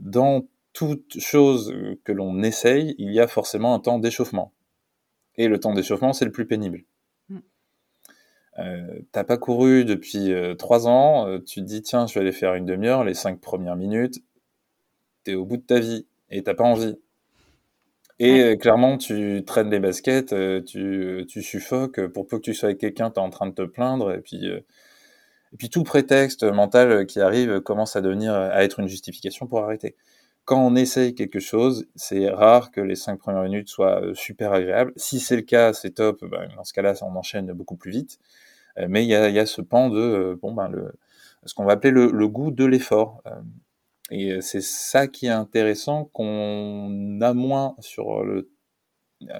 dans 0.01 0.45
toute 0.73 1.19
chose 1.19 1.73
que 2.03 2.11
l'on 2.11 2.41
essaye, 2.41 2.95
il 2.97 3.11
y 3.11 3.19
a 3.19 3.27
forcément 3.27 3.75
un 3.75 3.79
temps 3.79 3.99
d'échauffement. 3.99 4.51
Et 5.35 5.47
le 5.47 5.59
temps 5.59 5.73
d'échauffement, 5.73 6.13
c'est 6.13 6.25
le 6.25 6.31
plus 6.31 6.47
pénible. 6.47 6.83
Mm. 7.29 7.39
t'as 9.11 9.23
pas 9.23 9.37
couru 9.37 9.85
depuis 9.85 10.33
trois 10.57 10.87
ans, 10.87 11.39
tu 11.45 11.61
te 11.61 11.65
dis 11.65 11.83
tiens, 11.83 12.07
je 12.07 12.15
vais 12.15 12.21
aller 12.21 12.31
faire 12.31 12.55
une 12.55 12.65
demi-heure, 12.65 13.03
les 13.03 13.13
cinq 13.13 13.39
premières 13.39 13.75
minutes, 13.75 14.23
t'es 15.23 15.35
au 15.35 15.45
bout 15.45 15.57
de 15.57 15.61
ta 15.61 15.79
vie 15.79 16.07
et 16.33 16.43
t'as 16.43 16.53
pas 16.55 16.63
envie. 16.63 16.97
Et 18.19 18.41
euh, 18.41 18.55
clairement, 18.55 18.97
tu 18.97 19.43
traînes 19.45 19.69
les 19.69 19.79
baskets, 19.79 20.33
euh, 20.33 20.61
tu, 20.61 21.25
tu, 21.27 21.41
suffoques, 21.41 22.05
pour 22.07 22.27
peu 22.27 22.37
que 22.37 22.43
tu 22.43 22.53
sois 22.53 22.69
avec 22.69 22.79
quelqu'un, 22.79 23.09
tu 23.09 23.19
es 23.19 23.23
en 23.23 23.29
train 23.29 23.47
de 23.47 23.53
te 23.53 23.63
plaindre, 23.63 24.13
et 24.13 24.21
puis, 24.21 24.47
euh, 24.49 24.59
et 25.53 25.57
puis 25.57 25.69
tout 25.69 25.83
prétexte 25.83 26.43
mental 26.43 27.05
qui 27.05 27.21
arrive 27.21 27.61
commence 27.61 27.95
à 27.95 28.01
devenir, 28.01 28.33
à 28.33 28.63
être 28.63 28.79
une 28.79 28.87
justification 28.87 29.47
pour 29.47 29.59
arrêter. 29.63 29.95
Quand 30.45 30.59
on 30.65 30.75
essaye 30.75 31.15
quelque 31.15 31.39
chose, 31.39 31.87
c'est 31.95 32.29
rare 32.29 32.71
que 32.71 32.81
les 32.81 32.95
cinq 32.95 33.19
premières 33.19 33.43
minutes 33.43 33.69
soient 33.69 34.01
super 34.13 34.53
agréables. 34.53 34.93
Si 34.97 35.19
c'est 35.19 35.37
le 35.37 35.41
cas, 35.43 35.73
c'est 35.73 35.91
top. 35.91 36.23
Ben, 36.25 36.49
dans 36.57 36.63
ce 36.65 36.73
cas-là, 36.73 36.95
on 37.01 37.15
enchaîne 37.15 37.51
beaucoup 37.53 37.77
plus 37.77 37.91
vite. 37.91 38.19
mais 38.89 39.03
il 39.03 39.09
y 39.09 39.15
a, 39.15 39.29
y 39.29 39.39
a, 39.39 39.45
ce 39.45 39.61
pan 39.61 39.89
de, 39.89 40.37
bon, 40.41 40.53
ben, 40.53 40.69
le, 40.69 40.93
ce 41.45 41.53
qu'on 41.53 41.65
va 41.65 41.73
appeler 41.73 41.91
le, 41.91 42.11
le 42.11 42.27
goût 42.27 42.51
de 42.51 42.65
l'effort. 42.65 43.23
Et 44.11 44.41
c'est 44.41 44.61
ça 44.61 45.07
qui 45.07 45.27
est 45.27 45.29
intéressant 45.29 46.05
qu'on 46.05 47.19
a 47.21 47.33
moins 47.33 47.75
sur 47.79 48.23
le 48.23 48.49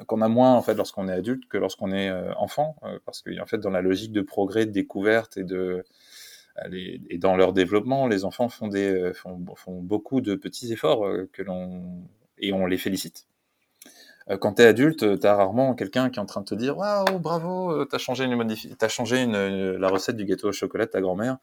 qu'on 0.08 0.22
a 0.22 0.30
moins 0.30 0.54
en 0.54 0.62
fait 0.62 0.76
lorsqu'on 0.76 1.10
est 1.10 1.14
adulte 1.14 1.46
que 1.50 1.58
lorsqu'on 1.58 1.92
est 1.92 2.10
enfant 2.38 2.78
parce 3.06 3.22
que 3.22 3.32
fait 3.46 3.58
dans 3.58 3.70
la 3.70 3.82
logique 3.82 4.14
de 4.14 4.22
progrès 4.22 4.66
de 4.66 4.72
découverte 4.72 5.36
et 5.38 5.44
de 5.44 5.84
et 6.72 7.18
dans 7.18 7.36
leur 7.36 7.52
développement 7.52 8.08
les 8.08 8.24
enfants 8.24 8.48
font 8.48 8.70
des 8.70 9.12
font, 9.14 9.44
font 9.58 9.82
beaucoup 9.82 10.22
de 10.22 10.36
petits 10.36 10.72
efforts 10.72 11.06
que 11.34 11.42
l'on 11.42 12.06
et 12.38 12.54
on 12.54 12.66
les 12.66 12.78
félicite 12.78 13.28
quand 14.40 14.54
tu 14.54 14.62
es 14.62 14.66
adulte, 14.66 15.20
tu 15.20 15.28
as 15.28 15.36
rarement 15.36 15.74
quelqu'un 15.76 16.10
qui 16.10 16.18
est 16.18 16.22
en 16.22 16.26
train 16.26 16.42
de 16.42 16.46
te 16.46 16.56
dire 16.56 16.78
Waouh, 16.78 17.20
bravo, 17.20 17.86
tu 17.86 17.96
as 17.96 18.00
changé, 18.00 18.24
une 18.24 18.56
as 18.80 18.88
changé 18.88 19.22
une, 19.22 19.76
la 19.76 19.90
recette 19.90 20.16
du 20.16 20.26
gâteau 20.26 20.50
au 20.50 20.52
chocolat 20.52 20.86
de 20.86 20.92
ta 20.92 21.02
grand-mère. 21.02 21.38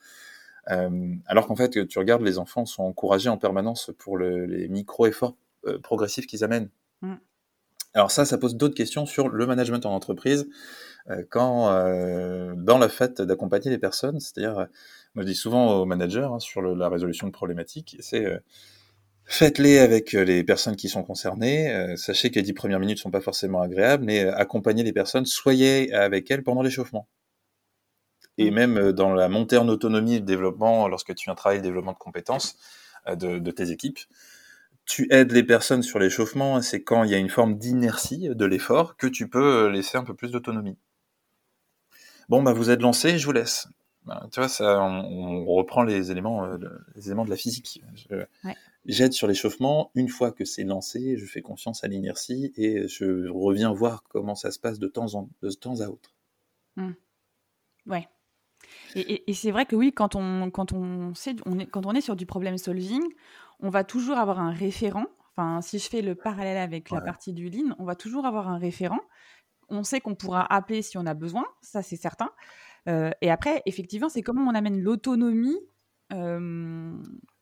Euh, 0.69 1.15
alors 1.27 1.47
qu'en 1.47 1.57
fait, 1.57 1.87
tu 1.87 1.99
regardes, 1.99 2.23
les 2.23 2.39
enfants 2.39 2.67
sont 2.67 2.83
encouragés 2.83 3.29
en 3.29 3.39
permanence 3.39 3.91
pour 3.99 4.19
les 4.19 4.69
micro-efforts 4.69 5.37
euh, 5.67 5.79
progressifs 5.79 6.27
qu'ils 6.27 6.45
amènent. 6.45 6.71
Mm. 7.03 7.15
Alors 7.95 8.11
ça, 8.11 8.25
ça 8.25 8.39
pose 8.39 8.57
d'autres 8.57 8.77
questions 8.77 9.05
sur 9.05 9.29
le 9.29 9.47
management 9.47 9.85
en 9.85 9.93
entreprise, 9.93 10.49
euh, 11.09 11.25
quand 11.29 11.67
dans 12.57 12.79
le 12.79 12.89
fait 12.89 13.21
d'accompagner 13.21 13.71
les 13.71 13.79
personnes, 13.79 14.21
c'est-à-dire, 14.21 14.69
moi 15.15 15.25
je 15.25 15.25
dis 15.25 15.35
souvent 15.35 15.81
aux 15.81 15.87
managers 15.87 16.29
hein, 16.31 16.39
sur 16.39 16.63
la 16.63 16.89
résolution 16.89 17.27
de 17.27 17.33
problématiques, 17.33 17.97
c'est 17.99 18.27
faites-les 19.25 19.79
avec 19.79 20.13
les 20.13 20.45
personnes 20.45 20.77
qui 20.77 20.89
sont 20.89 21.03
concernées, 21.03 21.97
sachez 21.97 22.31
que 22.31 22.37
les 22.37 22.43
dix 22.43 22.53
premières 22.53 22.79
minutes 22.79 22.99
sont 22.99 23.11
pas 23.11 23.21
forcément 23.21 23.61
agréables, 23.61 24.05
mais 24.05 24.21
accompagnez 24.21 24.85
les 24.85 24.93
personnes, 24.93 25.27
soyez 25.27 25.93
avec 25.93 26.31
elles 26.31 26.45
pendant 26.45 26.63
l'échauffement 26.63 27.09
et 28.41 28.51
mmh. 28.51 28.55
même 28.55 28.79
euh, 28.79 28.93
dans 28.93 29.13
la 29.13 29.29
montée 29.29 29.59
en 29.59 29.69
autonomie 29.69 30.15
et 30.15 30.19
le 30.19 30.25
développement, 30.25 30.89
lorsque 30.89 31.15
tu 31.15 31.27
viens 31.27 31.35
travailler 31.35 31.61
le 31.61 31.65
développement 31.65 31.93
de 31.93 31.99
compétences 31.99 32.57
euh, 33.07 33.15
de, 33.15 33.51
tes 33.51 33.71
équipes, 33.71 33.99
tu 34.87 35.07
aides 35.11 35.33
les 35.33 35.45
personnes 35.45 35.83
sur 35.83 35.99
l'échauffement, 35.99 36.61
c'est 36.63 36.83
quand 36.83 37.05
il 37.05 37.11
y 37.11 37.15
a 37.15 37.19
une 37.19 37.29
forme 37.29 37.59
d'inertie 37.59 38.31
de 38.31 38.45
l'effort 38.47 38.97
que 38.97 39.07
tu 39.07 39.29
peux 39.29 39.67
euh, 39.67 39.71
laisser 39.71 39.99
un 39.99 40.05
peu 40.05 40.15
plus 40.15 40.31
d'autonomie. 40.31 40.79
Bon, 42.29 42.43
bah, 42.43 42.53
vous 42.53 42.71
êtes 42.71 42.81
lancé, 42.81 43.19
je 43.19 43.27
vous 43.27 43.33
laisse. 43.33 43.69
Ben, 44.07 44.27
tu 44.33 44.41
vois, 44.41 44.49
ça, 44.49 44.81
on, 44.83 45.45
reprend 45.45 45.83
les 45.83 46.11
éléments, 46.11 46.47
les 46.95 47.07
éléments 47.09 47.27
de 47.27 47.31
la 47.31 47.37
physique. 47.37 47.83
J'aide 48.87 49.13
sur 49.13 49.27
l'échauffement. 49.27 49.91
Une 49.95 50.09
fois 50.09 50.33
que 50.33 50.47
c'est 50.47 50.65
lancé, 50.65 51.19
je 51.19 51.27
fais 51.27 51.43
confiance 51.43 51.85
à 51.85 51.89
l'inertie 51.89 52.53
et 52.57 52.89
je 52.89 53.29
reviens 53.29 53.73
voir 53.73 54.05
comment 54.05 54.35
ça 54.35 54.51
se 54.53 54.59
passe 54.59 54.79
de 54.79 54.89
temps, 54.89 55.15
en, 55.15 55.29
de 55.43 55.51
temps 55.51 55.81
à 55.83 55.89
autre. 55.89 56.15
Mmh. 56.77 56.93
Ouais. 57.87 58.09
Et, 58.95 59.33
c'est 59.35 59.51
vrai 59.51 59.67
que 59.67 59.77
oui, 59.77 59.93
quand 59.93 60.17
on, 60.17 60.51
quand, 60.51 60.73
on 60.73 61.15
sait, 61.15 61.37
on 61.47 61.59
est, 61.59 61.67
quand 61.67 61.87
on 61.87 61.93
est 61.93 62.01
sur 62.01 62.17
du 62.17 62.27
problem 62.27 62.59
solving, 62.59 63.03
on 63.61 63.69
va 63.69 63.85
toujours 63.85 64.19
avoir 64.19 64.41
un 64.41 64.51
référent. 64.51 65.07
Enfin, 65.37 65.61
si 65.61 65.79
je 65.79 65.89
fais 65.89 66.03
le 66.03 66.15
parallèle 66.15 66.59
avec 66.59 66.91
la 66.91 67.01
partie 67.01 67.33
du 67.33 67.49
lean, 67.49 67.75
on 67.79 67.85
va 67.85 67.95
toujours 67.95 68.27
avoir 68.27 68.49
un 68.49 68.59
référent. 68.59 69.01
On 69.69 69.85
sait 69.85 70.01
qu'on 70.01 70.15
pourra 70.15 70.53
appeler 70.53 70.83
si 70.83 70.99
on 70.99 71.07
a 71.07 71.15
besoin, 71.15 71.45
ça 71.63 71.83
c'est 71.83 71.97
certain. 71.97 72.31
Euh, 72.89 73.11
et 73.21 73.31
après, 73.31 73.63
effectivement, 73.67 74.09
c'est 74.09 74.23
comment 74.23 74.43
on 74.51 74.55
amène 74.55 74.81
l'autonomie 74.81 75.59
euh, 76.13 76.93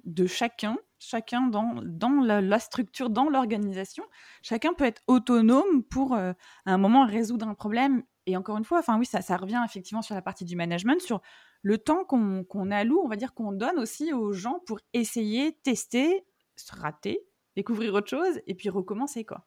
de 0.05 0.27
chacun, 0.27 0.77
chacun 0.99 1.47
dans, 1.47 1.81
dans 1.83 2.21
la, 2.21 2.59
structure, 2.59 3.09
dans 3.11 3.29
l'organisation. 3.29 4.05
Chacun 4.43 4.75
peut 4.75 4.85
être 4.85 5.03
autonome 5.07 5.83
pour, 5.85 6.15
euh, 6.15 6.33
à 6.67 6.75
un 6.75 6.79
moment, 6.79 7.07
résoudre 7.07 7.49
un 7.49 7.55
problème 7.55 8.03
et 8.29 8.37
encore 8.37 8.59
une 8.59 8.65
fois, 8.65 8.79
enfin 8.79 8.99
oui, 8.99 9.07
ça, 9.07 9.23
ça, 9.23 9.37
revient 9.39 9.63
effectivement 9.65 10.03
sur 10.03 10.15
la 10.15 10.21
partie 10.21 10.45
du 10.45 10.55
management, 10.55 11.01
sur 11.01 11.23
le 11.63 11.79
temps 11.79 12.05
qu'on 12.05 12.71
alloue, 12.71 13.01
on 13.03 13.09
va 13.09 13.17
dire 13.17 13.33
qu'on 13.33 13.53
donne 13.53 13.79
aussi 13.79 14.13
aux 14.13 14.33
gens 14.33 14.61
pour 14.67 14.81
essayer, 14.93 15.57
tester, 15.63 16.25
se 16.57 16.77
rater, 16.77 17.27
découvrir 17.57 17.95
autre 17.95 18.09
chose 18.09 18.41
et 18.47 18.55
puis 18.55 18.69
recommencer 18.69 19.25
quoi. 19.25 19.47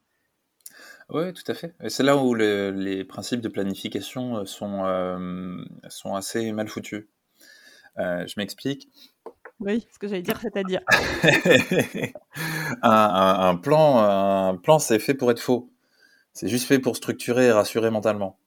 Oui, 1.09 1.31
tout 1.33 1.43
à 1.47 1.53
fait. 1.53 1.75
Et 1.83 1.89
c'est 1.89 2.03
là 2.03 2.17
où 2.17 2.33
les 2.33 3.03
principes 3.03 3.41
de 3.41 3.49
planification 3.49 4.37
euh, 4.37 4.45
sont, 4.45 4.85
euh, 4.85 5.57
sont 5.89 6.15
assez 6.15 6.51
mal 6.51 6.67
foutus. 6.67 7.05
Euh, 7.99 8.25
je 8.25 8.33
m'explique. 8.37 8.89
Oui, 9.59 9.85
ce 9.93 9.99
que 9.99 10.07
j'allais 10.07 10.21
dire, 10.23 10.39
c'est-à-dire. 10.41 10.81
un, 12.81 13.55
plan, 13.57 13.99
un 13.99 14.55
plan 14.55 14.79
c'est 14.79 14.97
fait 14.97 15.13
pour 15.13 15.29
être 15.29 15.41
faux. 15.41 15.69
C'est 16.33 16.47
juste 16.47 16.65
fait 16.65 16.79
pour 16.79 16.95
structurer 16.95 17.47
et 17.47 17.51
rassurer 17.51 17.91
mentalement. 17.91 18.39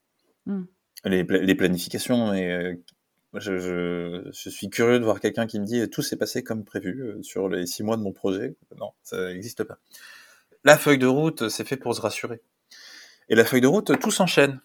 Mmh. 0.47 0.65
Les, 1.07 1.55
planifications, 1.55 2.33
et, 2.33 2.51
euh, 2.51 2.75
je, 3.35 4.31
suis 4.33 4.71
curieux 4.71 4.99
de 4.99 5.05
voir 5.05 5.21
quelqu'un 5.21 5.47
qui 5.47 5.61
me 5.61 5.65
dit 5.65 5.89
tout 5.91 6.03
s'est 6.03 6.17
passé 6.17 6.43
comme 6.43 6.65
prévu 6.65 7.03
euh, 7.03 7.23
sur 7.23 7.49
les 7.49 7.67
six 7.67 7.83
mois 7.83 7.97
de 7.97 8.03
mon 8.03 8.13
projet. 8.13 8.57
Non, 8.79 8.93
ça 9.03 9.29
n'existe 9.29 9.65
pas. 9.65 9.79
La 10.65 10.79
feuille 10.79 10.99
de 10.99 11.07
route, 11.07 11.49
c'est 11.49 11.67
fait 11.67 11.77
pour 11.77 11.95
se 11.95 12.01
rassurer. 12.01 12.41
Et 13.29 13.35
la 13.35 13.45
feuille 13.45 13.61
de 13.61 13.67
route, 13.67 13.99
tout 13.99 14.11
s'enchaîne, 14.11 14.61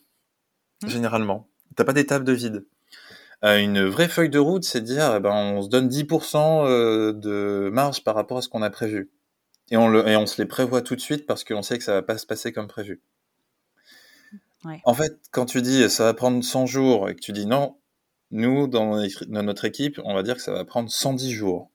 mmh. 0.83 0.87
généralement. 0.89 1.49
T'as 1.75 1.83
pas 1.83 1.93
d'étape 1.93 2.23
de 2.23 2.33
vide. 2.33 2.65
Euh, 3.43 3.57
une 3.57 3.85
vraie 3.85 4.09
feuille 4.09 4.29
de 4.29 4.39
route, 4.39 4.63
c'est 4.63 4.81
dire, 4.81 5.15
eh 5.15 5.19
ben, 5.19 5.33
on 5.33 5.61
se 5.61 5.69
donne 5.69 5.87
10% 5.87 7.13
de 7.13 7.69
marge 7.71 8.03
par 8.03 8.15
rapport 8.15 8.37
à 8.37 8.41
ce 8.41 8.49
qu'on 8.49 8.61
a 8.61 8.69
prévu. 8.69 9.09
Et 9.71 9.77
on, 9.77 9.87
le, 9.87 10.07
et 10.07 10.15
on 10.15 10.25
se 10.25 10.41
les 10.41 10.47
prévoit 10.47 10.81
tout 10.81 10.95
de 10.95 11.01
suite 11.01 11.25
parce 11.25 11.43
qu'on 11.43 11.61
sait 11.61 11.77
que 11.77 11.83
ça 11.83 11.93
va 11.93 12.01
pas 12.01 12.17
se 12.17 12.25
passer 12.25 12.51
comme 12.51 12.67
prévu. 12.67 13.01
En 14.83 14.93
fait, 14.93 15.19
quand 15.31 15.45
tu 15.45 15.61
dis 15.61 15.89
ça 15.89 16.03
va 16.03 16.13
prendre 16.13 16.43
100 16.43 16.65
jours 16.65 17.09
et 17.09 17.15
que 17.15 17.21
tu 17.21 17.31
dis 17.31 17.45
non, 17.45 17.77
nous, 18.31 18.67
dans 18.67 18.95
notre 19.43 19.65
équipe, 19.65 19.99
on 20.03 20.13
va 20.13 20.23
dire 20.23 20.35
que 20.35 20.41
ça 20.41 20.51
va 20.51 20.65
prendre 20.65 20.89
110 20.89 21.31
jours. 21.31 21.71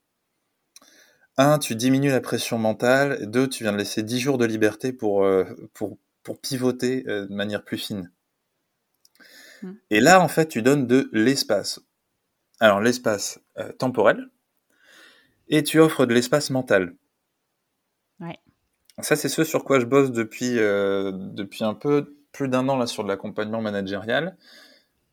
Un, 1.36 1.58
tu 1.58 1.74
diminues 1.74 2.10
la 2.10 2.20
pression 2.20 2.58
mentale. 2.58 3.28
Deux, 3.28 3.48
tu 3.48 3.64
viens 3.64 3.72
de 3.72 3.78
laisser 3.78 4.02
10 4.04 4.20
jours 4.20 4.38
de 4.38 4.44
liberté 4.44 4.92
pour, 4.92 5.24
euh, 5.24 5.44
pour, 5.72 5.98
pour 6.22 6.40
pivoter 6.40 7.04
euh, 7.08 7.26
de 7.26 7.34
manière 7.34 7.64
plus 7.64 7.78
fine. 7.78 8.12
Mmh. 9.62 9.72
Et 9.90 10.00
là, 10.00 10.20
en 10.20 10.28
fait, 10.28 10.46
tu 10.46 10.62
donnes 10.62 10.86
de 10.86 11.10
l'espace. 11.12 11.80
Alors, 12.60 12.80
l'espace 12.80 13.40
euh, 13.58 13.72
temporel 13.72 14.30
et 15.48 15.64
tu 15.64 15.80
offres 15.80 16.06
de 16.06 16.14
l'espace 16.14 16.50
mental. 16.50 16.94
Ça, 19.00 19.16
c'est 19.16 19.28
ce 19.28 19.42
sur 19.42 19.64
quoi 19.64 19.80
je 19.80 19.86
bosse 19.86 20.12
depuis, 20.12 20.54
depuis 20.54 21.64
un 21.64 21.74
peu 21.74 22.16
plus 22.34 22.48
d'un 22.48 22.68
an 22.68 22.76
là 22.76 22.86
sur 22.86 23.04
de 23.04 23.08
l'accompagnement 23.08 23.62
managérial. 23.62 24.36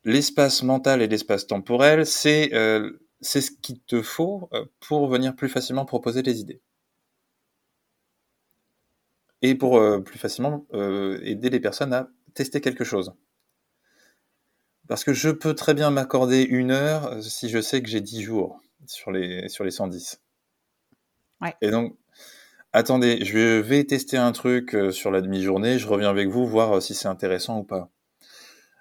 L'espace 0.04 0.62
mental 0.62 1.00
et 1.00 1.06
l'espace 1.06 1.46
temporel, 1.46 2.04
c'est 2.04 2.52
euh, 2.52 3.00
c'est 3.20 3.40
ce 3.40 3.52
qu'il 3.52 3.80
te 3.80 4.02
faut 4.02 4.50
euh, 4.52 4.66
pour 4.80 5.06
venir 5.06 5.34
plus 5.34 5.48
facilement 5.48 5.86
proposer 5.86 6.22
des 6.22 6.40
idées. 6.40 6.60
Et 9.40 9.54
pour 9.54 9.78
euh, 9.78 10.00
plus 10.00 10.18
facilement 10.18 10.66
aider 10.72 11.48
les 11.48 11.60
personnes 11.60 11.92
à 11.94 12.10
tester 12.34 12.60
quelque 12.60 12.84
chose. 12.84 13.12
Parce 14.88 15.04
que 15.04 15.12
je 15.12 15.30
peux 15.30 15.54
très 15.54 15.74
bien 15.74 15.90
m'accorder 15.90 16.42
une 16.42 16.72
heure 16.72 17.22
si 17.22 17.48
je 17.48 17.60
sais 17.60 17.82
que 17.82 17.88
j'ai 17.88 18.00
dix 18.00 18.22
jours. 18.22 18.60
sur 18.86 19.12
les, 19.12 19.48
sur 19.48 19.64
les 19.64 19.70
110. 19.70 20.20
Ouais. 21.40 21.54
Et 21.60 21.70
donc, 21.70 21.96
attendez, 22.72 23.24
je 23.24 23.60
vais 23.60 23.84
tester 23.84 24.16
un 24.16 24.32
truc 24.32 24.74
euh, 24.74 24.90
sur 24.90 25.10
la 25.10 25.20
demi-journée, 25.20 25.78
je 25.78 25.86
reviens 25.86 26.10
avec 26.10 26.28
vous, 26.28 26.46
voir 26.46 26.76
euh, 26.76 26.80
si 26.80 26.94
c'est 26.94 27.08
intéressant 27.08 27.58
ou 27.60 27.64
pas. 27.64 27.90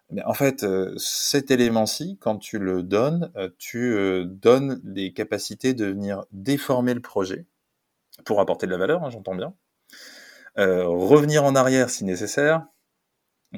Mais 0.09 0.23
en 0.23 0.33
fait, 0.33 0.63
euh, 0.63 0.93
cet 0.97 1.51
élément-ci, 1.51 2.17
quand 2.19 2.37
tu 2.37 2.59
le 2.59 2.83
donnes, 2.83 3.31
tu 3.57 4.25
donnes 4.25 4.81
les 4.83 5.13
capacités 5.13 5.73
de 5.73 5.85
venir 5.85 6.25
déformer 6.31 6.93
le 6.93 6.99
projet 6.99 7.45
pour 8.25 8.41
apporter 8.41 8.65
de 8.65 8.71
la 8.71 8.77
valeur, 8.77 9.03
hein, 9.03 9.09
j'entends 9.09 9.35
bien. 9.35 9.53
revenir 10.57 11.45
en 11.45 11.55
arrière 11.55 11.89
si 11.89 12.03
nécessaire, 12.03 12.65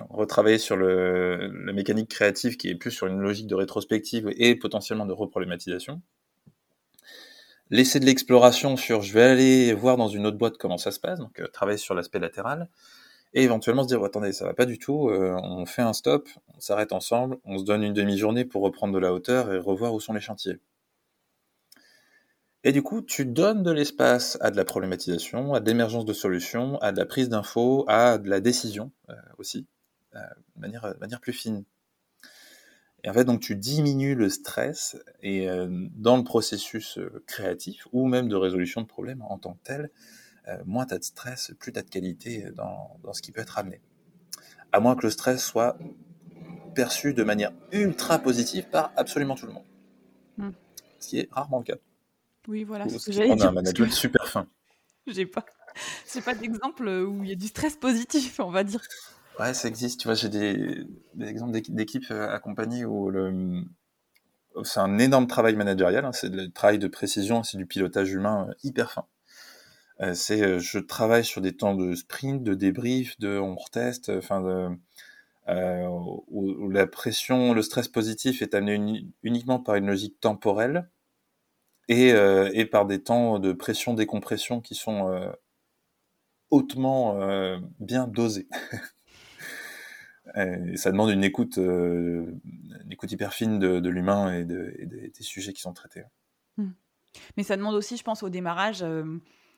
retravailler 0.10 0.60
sur 0.60 0.76
le, 0.76 1.48
la 1.66 1.74
mécanique 1.74 2.10
créative 2.10 2.58
qui 2.58 2.70
est 2.70 2.76
plus 2.76 2.92
sur 2.92 3.08
une 3.08 3.20
logique 3.20 3.48
de 3.48 3.56
rétrospective 3.56 4.32
et 4.38 4.56
potentiellement 4.56 5.08
de 5.08 5.14
reproblématisation. 5.14 6.02
Laisser 7.74 8.00
de 8.00 8.06
l'exploration 8.06 8.78
sur 8.78 9.02
je 9.02 9.14
vais 9.14 9.24
aller 9.24 9.74
voir 9.74 9.98
dans 9.98 10.08
une 10.08 10.28
autre 10.28 10.38
boîte 10.38 10.60
comment 10.60 10.78
ça 10.78 10.92
se 10.92 11.00
passe, 11.00 11.18
donc 11.18 11.40
euh, 11.40 11.48
travailler 11.48 11.80
sur 11.80 11.96
l'aspect 11.96 12.20
latéral, 12.20 12.70
et 13.34 13.42
éventuellement 13.42 13.82
se 13.82 13.88
dire 13.88 14.04
attendez 14.04 14.32
ça 14.32 14.46
va 14.46 14.54
pas 14.54 14.68
du 14.68 14.78
tout, 14.78 15.10
euh, 15.10 15.36
on 15.42 15.66
fait 15.66 15.82
un 15.82 15.94
stop, 15.94 16.30
on 16.56 16.60
s'arrête 16.60 16.94
ensemble, 16.94 17.40
on 17.46 17.58
se 17.58 17.64
donne 17.64 17.82
une 17.82 17.94
demi-journée 17.94 18.46
pour 18.46 18.62
reprendre 18.62 18.94
de 18.94 19.00
la 19.00 19.12
hauteur 19.12 19.52
et 19.52 19.58
revoir 19.58 19.96
où 19.96 20.00
sont 20.00 20.14
les 20.14 20.22
chantiers. 20.22 20.60
Et 22.64 22.74
du 22.74 22.84
coup, 22.84 23.02
tu 23.02 23.26
donnes 23.26 23.64
de 23.64 23.72
l'espace 23.72 24.38
à 24.40 24.52
de 24.52 24.56
la 24.56 24.66
problématisation, 24.66 25.56
à 25.56 25.60
de 25.60 25.66
l'émergence 25.66 26.06
de 26.06 26.14
solutions, 26.14 26.78
à 26.78 26.92
de 26.92 27.00
la 27.00 27.08
prise 27.08 27.30
d'infos, 27.30 27.86
à 27.88 28.20
de 28.20 28.30
la 28.30 28.40
décision 28.40 28.92
euh, 29.10 29.16
aussi. 29.40 29.66
De 30.14 30.20
manière 30.60 31.20
plus 31.22 31.34
fine. 31.34 31.64
Et 33.04 33.10
en 33.10 33.14
fait, 33.14 33.26
donc 33.26 33.42
tu 33.42 33.56
diminues 33.56 34.16
le 34.16 34.30
stress 34.30 34.98
et 35.22 35.50
euh, 35.50 35.68
dans 35.96 36.16
le 36.16 36.24
processus 36.24 36.98
euh, 36.98 37.24
créatif 37.28 37.88
ou 37.92 38.08
même 38.08 38.30
de 38.30 38.36
résolution 38.36 38.82
de 38.82 38.88
problèmes 38.88 39.22
en 39.24 39.38
tant 39.38 39.54
que 39.54 39.64
tel, 39.64 39.90
moins 40.66 40.86
tu 40.86 40.94
as 40.94 40.98
de 41.00 41.04
stress, 41.06 41.54
plus 41.58 41.72
tu 41.72 41.80
as 41.80 41.84
de 41.84 41.90
qualité 41.90 42.52
dans, 42.52 43.00
dans, 43.02 43.14
ce 43.14 43.22
qui 43.22 43.32
peut 43.32 43.40
être 43.40 43.58
amené. 43.58 43.80
À 44.74 44.82
moins 44.82 44.94
que 44.98 45.04
le 45.04 45.10
stress 45.10 45.42
soit 45.42 45.78
perçu 46.74 47.14
de 47.14 47.24
manière 47.24 47.52
ultra 47.72 48.20
positive 48.20 48.68
par 48.70 48.92
absolument 48.98 49.36
tout 49.36 49.46
le 49.46 49.54
monde. 49.54 49.66
Hmm. 50.38 50.52
Ce 51.00 51.08
qui 51.08 51.20
est 51.20 51.30
rarement 51.32 51.60
le 51.60 51.64
cas. 51.64 51.78
Oui, 52.48 52.64
voilà. 52.64 52.86
On 52.86 53.40
a 53.40 53.48
un 53.48 53.52
management 53.52 53.92
super 53.92 54.28
fin. 54.28 54.48
J'ai 55.08 55.26
pas, 55.26 55.46
pas 56.26 56.36
d'exemple 56.36 56.88
où 56.88 57.24
il 57.24 57.30
y 57.30 57.34
a 57.34 57.36
du 57.36 57.48
stress 57.48 57.76
positif, 57.76 58.40
on 58.40 58.52
va 58.52 58.64
dire. 58.64 58.82
Ouais, 59.40 59.54
ça 59.54 59.68
existe. 59.68 60.00
Tu 60.00 60.08
vois, 60.08 60.16
j'ai 60.16 60.30
des, 60.30 60.86
exemples 61.20 61.60
d'équipes 61.70 62.12
euh, 62.12 62.30
accompagnées 62.30 62.86
où 62.86 63.10
le, 63.10 63.64
c'est 64.64 64.80
un 64.80 65.00
énorme 65.00 65.28
travail 65.28 65.56
managérial. 65.56 66.06
Hein, 66.06 66.12
c'est 66.14 66.30
du 66.30 66.52
travail 66.52 66.78
de 66.80 66.88
précision, 66.88 67.44
c'est 67.44 67.58
du 67.58 67.66
pilotage 67.66 68.12
humain 68.12 68.48
euh, 68.50 68.54
hyper 68.64 68.92
fin. 68.92 69.06
Euh, 70.02 70.14
c'est, 70.14 70.60
je 70.60 70.80
travaille 70.80 71.26
sur 71.26 71.42
des 71.42 71.56
temps 71.56 71.76
de 71.76 71.96
sprint, 71.96 72.44
de 72.44 72.54
débrief, 72.54 73.20
de 73.20 73.40
on 73.40 73.56
reteste, 73.56 74.10
enfin 74.10 74.78
où, 75.48 76.70
la 76.70 76.88
pression, 76.88 77.54
le 77.54 77.62
stress 77.62 77.88
positif 77.88 78.42
est 78.42 78.54
amené 78.56 79.06
uniquement 79.24 79.60
par 79.60 79.76
une 79.76 79.88
logique 79.88 80.20
temporelle 80.20 80.90
et, 81.90 82.10
et 82.10 82.66
par 82.66 82.86
des 82.86 83.04
temps 83.04 83.40
de 83.40 83.54
pression 83.54 83.94
décompression 83.94 84.62
qui 84.62 84.76
sont 84.76 85.34
hautement 86.50 87.60
bien 87.80 88.08
dosés. 88.08 88.48
Et 90.36 90.78
ça 90.78 90.92
demande 90.92 91.10
une 91.10 91.24
écoute, 91.24 91.58
euh, 91.58 92.26
une 92.84 92.92
écoute 92.92 93.12
hyper 93.12 93.34
fine 93.34 93.60
de, 93.60 93.90
l'humain 93.90 94.34
et, 94.34 94.46
des 94.46 95.12
sujets 95.20 95.54
qui 95.54 95.62
sont 95.62 95.74
traités. 95.74 96.04
Hmm. 96.58 96.72
Mais 97.38 97.44
ça 97.44 97.58
demande 97.58 97.76
aussi, 97.76 97.98
je 97.98 98.04
pense, 98.04 98.24
au 98.24 98.30
démarrage, 98.30 98.84
euh, 98.84 99.04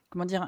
comment 0.10 0.25
dire, 0.25 0.45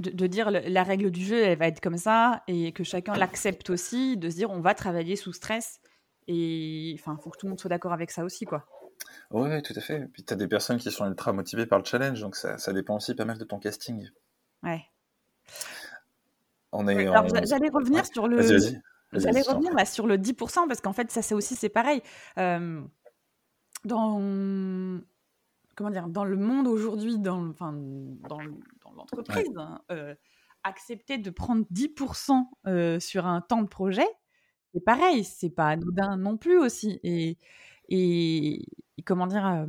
de, 0.00 0.26
dire 0.26 0.50
la 0.50 0.82
règle 0.82 1.10
du 1.10 1.24
jeu, 1.24 1.40
elle 1.40 1.58
va 1.58 1.68
être 1.68 1.80
comme 1.80 1.98
ça, 1.98 2.42
et 2.48 2.72
que 2.72 2.84
chacun 2.84 3.14
l'accepte 3.14 3.70
aussi, 3.70 4.16
de 4.16 4.28
se 4.28 4.36
dire 4.36 4.50
on 4.50 4.60
va 4.60 4.74
travailler 4.74 5.16
sous 5.16 5.32
stress. 5.32 5.80
Et 6.26 6.96
enfin, 6.98 7.16
il 7.18 7.22
faut 7.22 7.30
que 7.30 7.38
tout 7.38 7.46
le 7.46 7.50
monde 7.50 7.60
soit 7.60 7.70
d'accord 7.70 7.92
avec 7.92 8.10
ça 8.10 8.24
aussi, 8.24 8.44
quoi. 8.44 8.66
Oui, 9.30 9.62
tout 9.62 9.72
à 9.76 9.80
fait. 9.80 10.02
Et 10.02 10.06
puis 10.06 10.24
tu 10.24 10.32
as 10.32 10.36
des 10.36 10.48
personnes 10.48 10.78
qui 10.78 10.90
sont 10.90 11.06
ultra 11.06 11.32
motivées 11.32 11.66
par 11.66 11.78
le 11.78 11.84
challenge, 11.84 12.20
donc 12.20 12.36
ça, 12.36 12.58
ça 12.58 12.72
dépend 12.72 12.96
aussi 12.96 13.14
pas 13.14 13.24
mal 13.24 13.38
de 13.38 13.44
ton 13.44 13.58
casting. 13.58 14.08
Ouais. 14.62 14.82
On 16.72 16.86
est, 16.86 17.06
j'allais 17.46 17.70
revenir 17.70 18.06
sur 18.06 18.28
le. 18.28 18.36
Vas-y, 18.36 18.52
vas-y. 18.52 18.82
J'allais 19.12 19.42
revenir 19.42 19.86
sur 19.86 20.06
le 20.06 20.16
10%, 20.16 20.68
parce 20.68 20.80
qu'en 20.80 20.92
fait, 20.92 21.10
ça 21.10 21.22
c'est 21.22 21.34
aussi 21.34 21.56
c'est 21.56 21.68
pareil. 21.68 22.02
Euh, 22.38 22.82
dans, 23.84 25.00
comment 25.74 25.90
dire, 25.90 26.08
dans 26.08 26.24
le 26.24 26.36
monde 26.36 26.68
aujourd'hui, 26.68 27.18
dans, 27.18 27.48
enfin, 27.48 27.72
dans, 27.72 28.38
l'entreprise, 28.94 29.50
hein, 29.56 29.80
euh, 29.90 30.14
accepter 30.62 31.18
de 31.18 31.30
prendre 31.30 31.64
10% 31.72 32.44
euh, 32.66 33.00
sur 33.00 33.26
un 33.26 33.40
temps 33.40 33.62
de 33.62 33.68
projet, 33.68 34.06
c'est 34.72 34.84
pareil, 34.84 35.24
c'est 35.24 35.50
pas 35.50 35.68
anodin 35.68 36.16
non 36.16 36.36
plus 36.36 36.58
aussi. 36.58 37.00
Et, 37.02 37.38
et, 37.88 38.62
et 38.98 39.02
comment 39.02 39.26
dire, 39.26 39.66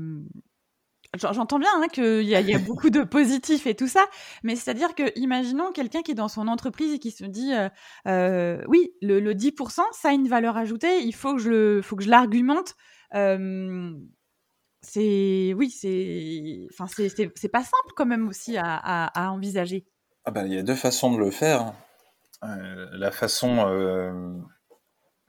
J'entends 1.17 1.60
bien 1.60 1.69
hein, 1.76 1.88
qu'il 1.91 2.24
y, 2.24 2.36
a 2.36 2.60
beaucoup 2.60 2.89
de 2.89 3.04
positifs 3.04 3.67
et 3.67 3.76
tout 3.76 3.88
ça, 3.88 4.06
mais 4.43 4.56
c'est-à-dire 4.56 4.95
que, 4.95 5.12
imaginons 5.19 5.74
quelqu'un 5.74 6.04
qui 6.04 6.12
est 6.12 6.15
dans 6.15 6.30
son 6.30 6.47
entreprise 6.47 6.93
et 6.93 7.00
qui 7.00 7.12
se 7.12 7.26
dit 7.26 7.54
euh, 7.54 7.67
euh, 8.08 8.63
oui, 8.69 8.93
le, 9.02 9.34
10%, 9.34 9.82
ça 9.91 10.10
a 10.10 10.12
une 10.13 10.30
valeur 10.30 10.56
ajoutée, 10.56 11.02
il 11.02 11.13
faut 11.13 11.36
que 11.36 11.41
je, 11.41 11.82
faut 11.82 11.97
que 11.97 12.04
je 12.04 12.10
l'argumente. 12.10 12.76
Euh, 13.13 13.91
c'est 14.82 15.54
oui, 15.56 15.69
c'est 15.69 16.65
enfin 16.71 16.88
c'est 16.88 17.50
pas 17.50 17.60
simple 17.60 17.93
quand 17.95 18.06
même 18.06 18.28
aussi 18.30 18.58
à, 18.58 18.78
à, 18.78 19.32
envisager. 19.32 19.86
Ah 20.24 20.32
ben, 20.32 20.45
il 20.45 20.54
y 20.54 20.58
a 20.58 20.63
deux 20.63 20.76
façons 20.76 21.12
de 21.12 21.17
le 21.17 21.30
faire. 21.30 21.74
la 22.41 23.12
façon 23.12 23.67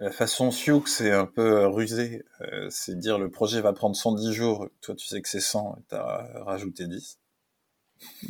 la 0.03 0.11
façon 0.11 0.51
Sioux, 0.51 0.85
c'est 0.87 1.13
un 1.13 1.27
peu 1.27 1.61
euh, 1.61 1.69
rusé. 1.69 2.25
Euh, 2.41 2.67
c'est 2.71 2.99
dire 2.99 3.21
le 3.21 3.31
projet 3.31 3.61
va 3.61 3.73
prendre 3.73 3.95
110 3.95 4.33
jours, 4.33 4.69
toi 4.81 4.97
tu 4.97 5.07
sais 5.07 5.23
que 5.23 5.29
c'est 5.29 5.41
100 5.41 5.77
et 5.79 5.83
tu 5.89 5.95
as 5.95 6.43
rajouté 6.45 6.89
10. 6.89 7.21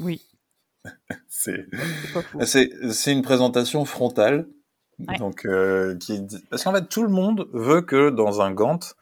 Oui. 0.00 0.20
c'est 1.28 1.66
une 3.06 3.22
présentation 3.22 3.86
frontale. 3.86 4.48
Donc, 5.18 5.46
euh, 5.46 5.96
qui 5.96 6.20
Parce 6.50 6.62
qu'en 6.62 6.74
fait, 6.74 6.86
tout 6.88 7.02
le 7.02 7.08
monde 7.08 7.48
veut 7.52 7.80
que 7.80 8.10
dans 8.10 8.42
un 8.42 8.52
Gantt, 8.52 8.94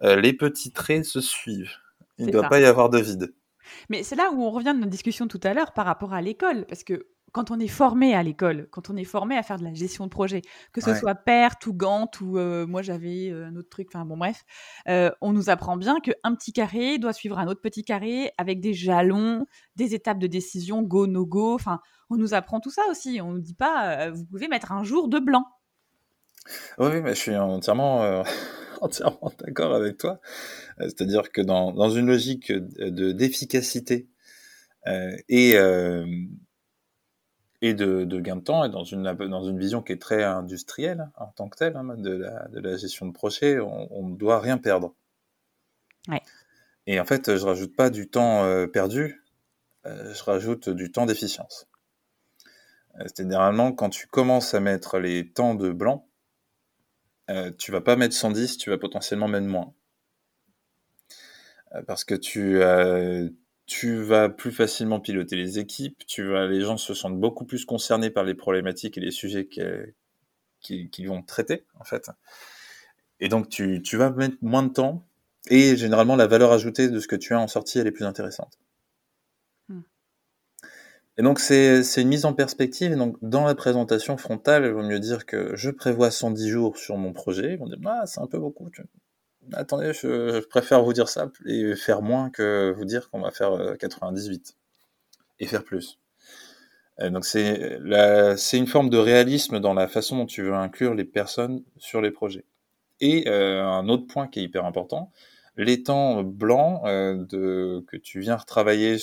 les 0.00 0.32
petits 0.32 0.72
traits 0.72 1.04
se 1.04 1.20
suivent. 1.20 1.76
Il 2.18 2.26
ne 2.26 2.32
doit 2.32 2.48
pas 2.48 2.58
y 2.58 2.64
avoir 2.64 2.88
de 2.88 2.98
vide. 2.98 3.34
Mais 3.90 4.02
c'est 4.02 4.16
là 4.16 4.30
où 4.32 4.42
on 4.42 4.50
revient 4.50 4.72
de 4.72 4.78
notre 4.78 4.90
discussion 4.90 5.28
tout 5.28 5.40
à 5.42 5.52
l'heure 5.52 5.72
par 5.72 5.84
rapport 5.84 6.14
à 6.14 6.22
l'école. 6.22 6.64
Parce 6.66 6.82
que 6.82 7.06
quand 7.32 7.50
on 7.50 7.58
est 7.58 7.68
formé 7.68 8.14
à 8.14 8.22
l'école, 8.22 8.68
quand 8.70 8.88
on 8.90 8.96
est 8.96 9.04
formé 9.04 9.36
à 9.36 9.42
faire 9.42 9.58
de 9.58 9.64
la 9.64 9.74
gestion 9.74 10.04
de 10.04 10.10
projet, 10.10 10.42
que 10.72 10.80
ce 10.80 10.94
soit 10.94 11.14
PERT 11.14 11.66
ou 11.66 11.74
Gantt 11.74 12.20
ou 12.20 12.38
euh, 12.38 12.66
moi 12.66 12.82
j'avais 12.82 13.28
euh, 13.30 13.46
un 13.46 13.56
autre 13.56 13.68
truc, 13.68 13.88
enfin 13.92 14.04
bon 14.04 14.16
bref, 14.16 14.44
euh, 14.88 15.10
on 15.20 15.32
nous 15.32 15.50
apprend 15.50 15.76
bien 15.76 15.98
qu'un 16.00 16.34
petit 16.34 16.52
carré 16.52 16.98
doit 16.98 17.12
suivre 17.12 17.38
un 17.38 17.46
autre 17.46 17.60
petit 17.60 17.84
carré 17.84 18.32
avec 18.38 18.60
des 18.60 18.74
jalons, 18.74 19.46
des 19.76 19.94
étapes 19.94 20.18
de 20.18 20.26
décision, 20.26 20.82
go, 20.82 21.06
no 21.06 21.26
go, 21.26 21.54
enfin 21.54 21.80
on 22.10 22.16
nous 22.16 22.34
apprend 22.34 22.60
tout 22.60 22.70
ça 22.70 22.82
aussi, 22.90 23.20
on 23.20 23.32
ne 23.32 23.36
nous 23.36 23.42
dit 23.42 23.54
pas 23.54 24.10
vous 24.10 24.24
pouvez 24.24 24.48
mettre 24.48 24.72
un 24.72 24.84
jour 24.84 25.08
de 25.08 25.18
blanc. 25.18 25.44
Oui, 26.78 27.02
mais 27.02 27.14
je 27.14 27.20
suis 27.20 27.36
entièrement, 27.36 28.22
entièrement 28.80 29.32
d'accord 29.40 29.74
avec 29.74 29.98
toi. 29.98 30.20
C'est-à-dire 30.78 31.32
que 31.32 31.40
dans, 31.40 31.72
dans, 31.72 31.90
une 31.90 32.06
logique 32.06 32.52
de 32.52 33.12
d'efficacité 33.12 34.08
et 35.28 35.56
et 37.68 37.74
de, 37.74 38.04
gain 38.20 38.36
de 38.36 38.40
temps, 38.42 38.64
et 38.64 38.68
dans 38.68 38.84
une, 38.84 39.02
dans 39.02 39.44
une 39.44 39.58
vision 39.58 39.82
qui 39.82 39.92
est 39.92 40.00
très 40.00 40.22
industrielle 40.22 41.00
hein, 41.00 41.12
en 41.16 41.26
tant 41.28 41.48
que 41.48 41.56
telle, 41.56 41.76
hein, 41.76 41.96
de, 41.96 42.12
la, 42.12 42.48
de, 42.48 42.60
la, 42.60 42.76
gestion 42.76 43.06
de 43.06 43.12
projet, 43.12 43.58
on 43.60 44.08
ne 44.08 44.16
doit 44.16 44.40
rien 44.40 44.58
perdre. 44.58 44.94
Et 46.86 47.00
en 47.00 47.04
fait, 47.04 47.36
je 47.36 47.44
rajoute 47.44 47.74
pas 47.74 47.90
du 47.90 48.08
temps 48.08 48.44
euh, 48.44 48.66
perdu, 48.66 49.22
euh, 49.86 50.14
je 50.14 50.22
rajoute 50.22 50.68
du 50.68 50.92
temps 50.92 51.06
d'efficience. 51.06 51.68
Euh, 52.98 53.04
c'est 53.06 53.24
généralement 53.24 53.72
quand 53.72 53.90
tu 53.90 54.06
commences 54.06 54.54
à 54.54 54.60
mettre 54.60 54.98
les 54.98 55.28
temps 55.32 55.54
de 55.54 55.70
blanc, 55.70 56.08
tu 57.58 57.72
vas 57.72 57.80
pas 57.80 57.96
mettre 57.96 58.14
110, 58.14 58.56
tu 58.56 58.70
vas 58.70 58.78
potentiellement 58.78 59.26
mettre 59.26 59.46
moins. 59.46 59.74
parce 61.88 62.04
que 62.04 62.14
tu, 62.14 62.60
tu 63.66 64.00
vas 64.00 64.28
plus 64.28 64.52
facilement 64.52 65.00
piloter 65.00 65.36
les 65.36 65.58
équipes, 65.58 66.06
tu 66.06 66.24
vas, 66.28 66.46
les 66.46 66.60
gens 66.60 66.76
se 66.76 66.94
sentent 66.94 67.18
beaucoup 67.18 67.44
plus 67.44 67.64
concernés 67.64 68.10
par 68.10 68.24
les 68.24 68.34
problématiques 68.34 68.96
et 68.96 69.00
les 69.00 69.10
sujets 69.10 69.48
qu'ils 69.48 71.08
vont 71.08 71.22
traiter, 71.22 71.64
en 71.78 71.84
fait. 71.84 72.10
Et 73.18 73.28
donc, 73.28 73.48
tu, 73.48 73.82
tu, 73.82 73.96
vas 73.96 74.10
mettre 74.10 74.36
moins 74.40 74.62
de 74.62 74.72
temps, 74.72 75.04
et 75.48 75.76
généralement, 75.76 76.16
la 76.16 76.26
valeur 76.26 76.52
ajoutée 76.52 76.88
de 76.88 77.00
ce 77.00 77.08
que 77.08 77.16
tu 77.16 77.34
as 77.34 77.40
en 77.40 77.48
sortie, 77.48 77.78
elle 77.78 77.86
est 77.86 77.92
plus 77.92 78.04
intéressante. 78.04 78.58
Hmm. 79.68 79.82
Et 81.18 81.22
donc, 81.22 81.40
c'est 81.40 81.82
une 81.96 82.08
mise 82.08 82.24
en 82.24 82.34
perspective. 82.34 82.92
Et 82.92 82.96
donc, 82.96 83.16
dans 83.22 83.44
la 83.44 83.54
présentation 83.54 84.16
frontale, 84.16 84.64
il 84.64 84.72
vaut 84.72 84.82
mieux 84.82 85.00
dire 85.00 85.26
que 85.26 85.56
je 85.56 85.70
prévois 85.70 86.10
110 86.10 86.48
jours 86.48 86.76
sur 86.76 86.96
mon 86.96 87.12
projet. 87.12 87.54
Ils 87.54 87.58
vont 87.58 87.66
dire, 87.66 87.78
ah, 87.86 88.06
c'est 88.06 88.20
un 88.20 88.26
peu 88.26 88.38
beaucoup. 88.38 88.68
Attendez, 89.52 89.92
je, 89.92 90.44
préfère 90.46 90.82
vous 90.82 90.92
dire 90.92 91.08
ça 91.08 91.30
et 91.46 91.74
faire 91.76 92.02
moins 92.02 92.30
que 92.30 92.74
vous 92.76 92.84
dire 92.84 93.10
qu'on 93.10 93.20
va 93.20 93.30
faire 93.30 93.76
98 93.78 94.56
et 95.38 95.46
faire 95.46 95.64
plus. 95.64 95.98
donc 97.00 97.24
c'est 97.24 98.58
une 98.58 98.66
forme 98.66 98.90
de 98.90 98.98
réalisme 98.98 99.60
dans 99.60 99.74
la 99.74 99.88
façon 99.88 100.16
dont 100.18 100.26
tu 100.26 100.42
veux 100.42 100.54
inclure 100.54 100.94
les 100.94 101.04
personnes 101.04 101.62
sur 101.76 102.00
les 102.00 102.10
projets. 102.10 102.44
Et 103.00 103.28
un 103.28 103.88
autre 103.88 104.06
point 104.06 104.26
qui 104.26 104.40
est 104.40 104.44
hyper 104.44 104.64
important, 104.64 105.12
les 105.56 105.82
temps 105.82 106.22
blancs 106.22 106.82
de, 106.84 107.84
que 107.88 107.96
tu 107.96 108.20
viens 108.20 108.36
retravailler 108.36 108.96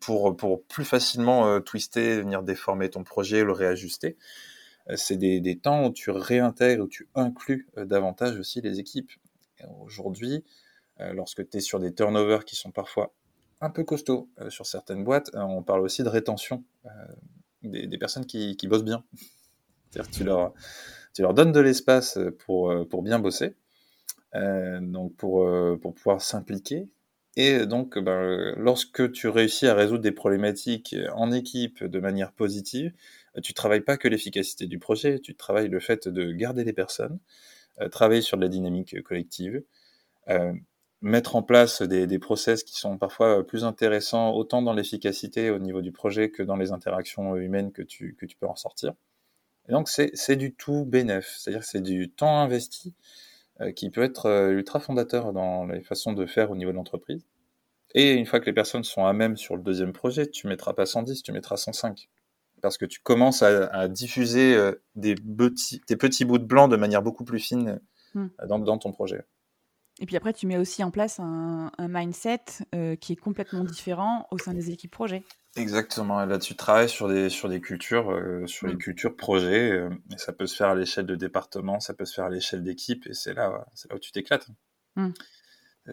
pour 0.00 0.64
plus 0.68 0.84
facilement 0.84 1.60
twister, 1.60 2.20
venir 2.20 2.42
déformer 2.42 2.90
ton 2.90 3.04
projet, 3.04 3.44
le 3.44 3.52
réajuster. 3.52 4.16
Euh, 4.90 4.96
c'est 4.96 5.16
des, 5.16 5.58
temps 5.58 5.86
où 5.86 5.92
tu 5.92 6.10
réintègres, 6.10 6.84
où 6.84 6.88
tu 6.88 7.08
inclus 7.14 7.68
euh, 7.76 7.84
davantage 7.84 8.38
aussi 8.38 8.60
les 8.60 8.78
équipes. 8.78 9.10
Aujourd'hui, 9.80 10.44
euh, 11.00 11.12
lorsque 11.12 11.48
tu 11.48 11.58
es 11.58 11.60
sur 11.60 11.78
des 11.78 11.94
turnovers 11.94 12.44
qui 12.44 12.56
sont 12.56 12.72
parfois 12.72 13.12
un 13.60 13.70
peu 13.70 13.84
costauds 13.84 14.28
sur 14.48 14.66
certaines 14.66 15.04
boîtes, 15.04 15.30
on 15.34 15.62
parle 15.62 15.82
aussi 15.82 16.02
de 16.02 16.08
rétention 16.08 16.64
des, 17.62 17.96
personnes 17.96 18.26
qui, 18.26 18.56
bossent 18.66 18.82
bien. 18.82 19.04
C'est-à-dire 19.90 20.10
que 20.10 20.16
tu 20.16 20.24
leur, 20.24 20.52
tu 21.14 21.22
leur 21.22 21.32
donnes 21.32 21.52
de 21.52 21.60
l'espace 21.60 22.18
pour, 22.40 22.74
pour 22.88 23.02
bien 23.02 23.20
bosser, 23.20 23.54
donc 24.34 25.14
pour, 25.14 25.48
pour 25.80 25.94
pouvoir 25.94 26.22
s'impliquer. 26.22 26.88
Et 27.36 27.64
donc, 27.64 28.00
ben, 28.00 28.52
lorsque 28.56 29.12
tu 29.12 29.28
réussis 29.28 29.68
à 29.68 29.74
résoudre 29.74 30.02
des 30.02 30.10
problématiques 30.10 30.96
en 31.14 31.30
équipe 31.30 31.84
de 31.84 32.00
manière 32.00 32.32
positive, 32.32 32.92
tu 33.40 33.54
travailles 33.54 33.80
pas 33.80 33.96
que 33.96 34.08
l'efficacité 34.08 34.66
du 34.66 34.78
projet, 34.78 35.18
tu 35.18 35.34
travailles 35.34 35.68
le 35.68 35.80
fait 35.80 36.08
de 36.08 36.32
garder 36.32 36.64
les 36.64 36.72
personnes, 36.72 37.18
euh, 37.80 37.88
travailler 37.88 38.20
sur 38.22 38.36
de 38.36 38.42
la 38.42 38.48
dynamique 38.48 39.00
collective, 39.02 39.62
euh, 40.28 40.52
mettre 41.00 41.36
en 41.36 41.42
place 41.42 41.82
des, 41.82 42.18
process 42.18 42.62
qui 42.62 42.78
sont 42.78 42.98
parfois 42.98 43.46
plus 43.46 43.64
intéressants 43.64 44.32
autant 44.34 44.62
dans 44.62 44.72
l'efficacité 44.72 45.50
au 45.50 45.58
niveau 45.58 45.82
du 45.82 45.92
projet 45.92 46.30
que 46.30 46.42
dans 46.42 46.56
les 46.56 46.72
interactions 46.72 47.36
humaines 47.36 47.72
que 47.72 47.82
tu, 47.82 48.16
peux 48.38 48.46
en 48.46 48.56
sortir. 48.56 48.92
Et 49.68 49.72
donc 49.72 49.88
c'est 49.88 50.36
du 50.36 50.54
tout 50.54 50.84
bénéf, 50.84 51.34
c'est-à-dire 51.38 51.62
que 51.62 51.66
c'est 51.66 51.80
du 51.80 52.10
temps 52.10 52.38
investi 52.40 52.94
euh, 53.60 53.72
qui 53.72 53.90
peut 53.90 54.02
être 54.02 54.50
ultra 54.52 54.80
fondateur 54.80 55.32
dans 55.32 55.66
les 55.66 55.82
façons 55.82 56.12
de 56.12 56.26
faire 56.26 56.50
au 56.50 56.56
niveau 56.56 56.70
de 56.70 56.76
l'entreprise. 56.76 57.24
Et 57.94 58.12
une 58.12 58.26
fois 58.26 58.40
que 58.40 58.46
les 58.46 58.52
personnes 58.52 58.84
sont 58.84 59.04
à 59.06 59.12
même 59.12 59.36
sur 59.36 59.56
le 59.56 59.62
deuxième 59.62 59.92
projet, 59.92 60.26
tu 60.26 60.46
mettras 60.46 60.72
pas 60.72 60.86
110, 60.86 61.22
tu 61.22 61.32
mettras 61.32 61.56
105 61.56 62.08
parce 62.62 62.78
que 62.78 62.86
tu 62.86 63.00
commences 63.00 63.42
à, 63.42 63.88
diffuser 63.88 64.54
euh, 64.54 64.72
des 64.94 65.16
petits, 65.16 65.80
petits 65.80 66.24
bouts 66.24 66.38
de 66.38 66.44
blanc 66.44 66.68
de 66.68 66.76
manière 66.76 67.02
beaucoup 67.02 67.24
plus 67.24 67.40
fine 67.40 67.80
hmm. 68.14 68.28
euh, 68.40 68.46
dans, 68.46 68.78
ton 68.78 68.92
projet. 68.92 69.26
Et 70.00 70.06
puis 70.06 70.16
après, 70.16 70.32
tu 70.32 70.46
mets 70.46 70.56
aussi 70.56 70.82
en 70.82 70.90
place 70.90 71.20
un, 71.20 71.70
mindset 71.78 72.44
euh, 72.74 72.96
qui 72.96 73.12
est 73.12 73.16
complètement 73.16 73.64
différent 73.64 74.26
au 74.30 74.38
sein 74.38 74.54
des 74.54 74.70
équipes 74.70 74.92
projets. 74.92 75.24
Exactement. 75.56 76.24
Là, 76.24 76.38
tu 76.38 76.54
travailles 76.54 76.88
sur 76.88 77.08
des, 77.08 77.28
sur 77.28 77.48
des 77.48 77.60
cultures, 77.60 78.16
sur 78.46 78.68
les 78.68 78.74
hmm. 78.74 78.78
cultures 78.78 79.16
projets. 79.16 79.88
et 80.10 80.18
ça 80.18 80.32
peut 80.32 80.46
se 80.46 80.56
faire 80.56 80.68
à 80.68 80.74
l'échelle 80.74 81.04
de 81.04 81.16
département, 81.16 81.80
ça 81.80 81.92
peut 81.92 82.06
se 82.06 82.14
faire 82.14 82.26
à 82.26 82.30
l'échelle 82.30 82.62
d'équipe, 82.62 83.06
et 83.06 83.12
c'est 83.12 83.34
là, 83.34 83.66
c'est 83.74 83.90
là 83.90 83.96
où 83.96 83.98
tu 83.98 84.12
t'éclates. 84.12 84.48
Hmm. 84.96 85.10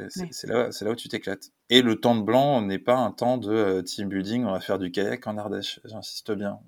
C'est 0.09 0.47
là, 0.47 0.70
là 0.70 0.91
où 0.91 0.95
tu 0.95 1.09
t'éclates. 1.09 1.51
Et 1.70 1.82
le 1.84 1.99
temps 1.99 2.15
de 2.15 2.24
blanc 2.24 2.61
n'est 2.61 2.80
pas 2.80 2.95
un 2.95 3.11
temps 3.11 3.38
de 3.38 3.51
euh, 3.51 3.82
team 3.84 4.09
building, 4.09 4.43
on 4.45 4.51
va 4.51 4.59
faire 4.59 4.80
du 4.80 4.91
kayak 4.91 5.28
en 5.28 5.38
Ardèche, 5.38 5.80
j'insiste 5.86 6.32
bien. 6.32 6.59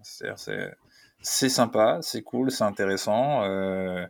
C'est 1.24 1.50
sympa, 1.50 2.00
c'est 2.02 2.22
cool, 2.22 2.52
c'est 2.52 2.64
intéressant. 2.64 3.44
Euh, 3.44 4.06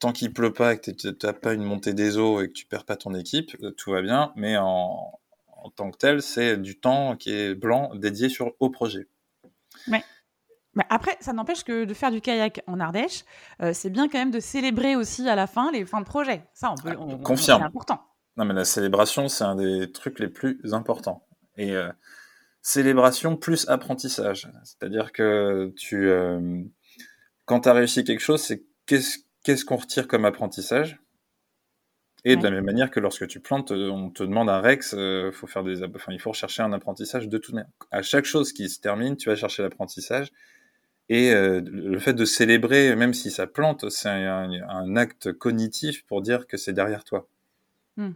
tant 0.00 0.12
qu'il 0.12 0.32
pleut 0.32 0.52
pas 0.52 0.74
et 0.74 0.78
que 0.78 0.90
tu 0.90 1.08
n'as 1.22 1.32
pas 1.32 1.54
une 1.54 1.62
montée 1.62 1.94
des 1.94 2.18
eaux 2.18 2.42
et 2.42 2.48
que 2.48 2.52
tu 2.52 2.66
perds 2.66 2.84
pas 2.84 2.96
ton 2.96 3.14
équipe, 3.14 3.56
euh, 3.62 3.70
tout 3.70 3.92
va 3.92 4.02
bien. 4.02 4.32
Mais 4.36 4.58
en, 4.58 5.18
en 5.56 5.70
tant 5.70 5.90
que 5.90 5.96
tel, 5.96 6.20
c'est 6.20 6.58
du 6.58 6.78
temps 6.78 7.16
qui 7.16 7.30
est 7.30 7.54
blanc 7.54 7.94
dédié 7.94 8.28
sur, 8.28 8.52
au 8.60 8.68
projet. 8.68 9.08
Ouais. 9.88 10.04
Après, 10.90 11.16
ça 11.20 11.32
n'empêche 11.32 11.64
que 11.64 11.84
de 11.84 11.94
faire 11.94 12.10
du 12.10 12.20
kayak 12.20 12.62
en 12.66 12.80
Ardèche, 12.80 13.24
c'est 13.72 13.90
bien 13.90 14.08
quand 14.08 14.18
même 14.18 14.32
de 14.32 14.40
célébrer 14.40 14.96
aussi 14.96 15.28
à 15.28 15.36
la 15.36 15.46
fin 15.46 15.70
les 15.70 15.86
fins 15.86 16.00
de 16.00 16.06
projet. 16.06 16.42
Ça, 16.52 16.72
on 16.72 16.74
peut. 16.74 16.96
On, 16.98 17.16
confirme. 17.18 17.60
C'est 17.60 17.66
important. 17.66 18.02
Non, 18.36 18.44
mais 18.44 18.54
la 18.54 18.64
célébration, 18.64 19.28
c'est 19.28 19.44
un 19.44 19.54
des 19.54 19.92
trucs 19.92 20.18
les 20.18 20.28
plus 20.28 20.58
importants. 20.72 21.24
Et 21.56 21.76
euh, 21.76 21.88
célébration 22.62 23.36
plus 23.36 23.68
apprentissage. 23.68 24.48
C'est-à-dire 24.64 25.12
que 25.12 25.72
tu, 25.76 26.08
euh, 26.08 26.62
quand 27.44 27.60
tu 27.60 27.68
as 27.68 27.72
réussi 27.72 28.02
quelque 28.02 28.20
chose, 28.20 28.42
c'est 28.42 28.64
qu'est-ce 28.86 29.64
qu'on 29.64 29.76
retire 29.76 30.08
comme 30.08 30.24
apprentissage? 30.24 30.98
Et 32.26 32.36
de 32.36 32.42
la 32.42 32.50
même 32.50 32.64
manière 32.64 32.90
que 32.90 33.00
lorsque 33.00 33.26
tu 33.26 33.38
plantes, 33.38 33.70
on 33.70 34.08
te 34.08 34.22
demande 34.22 34.48
un 34.48 34.60
rex, 34.60 34.94
euh, 34.96 35.30
faut 35.30 35.46
faire 35.46 35.62
des, 35.62 35.84
enfin, 35.84 36.10
il 36.10 36.18
faut 36.18 36.30
rechercher 36.30 36.62
un 36.62 36.72
apprentissage 36.72 37.28
de 37.28 37.36
tout 37.36 37.52
manière. 37.52 37.70
À 37.90 38.00
chaque 38.00 38.24
chose 38.24 38.54
qui 38.54 38.70
se 38.70 38.80
termine, 38.80 39.18
tu 39.18 39.28
vas 39.28 39.36
chercher 39.36 39.62
l'apprentissage. 39.62 40.32
Et 41.10 41.34
le 41.34 41.98
fait 41.98 42.14
de 42.14 42.24
célébrer, 42.24 42.96
même 42.96 43.12
si 43.12 43.30
ça 43.30 43.46
plante, 43.46 43.90
c'est 43.90 44.08
un, 44.08 44.96
acte 44.96 45.32
cognitif 45.34 46.06
pour 46.06 46.22
dire 46.22 46.46
que 46.46 46.56
c'est 46.56 46.72
derrière 46.72 47.04
toi. 47.04 47.28
Hmm. 47.98 48.12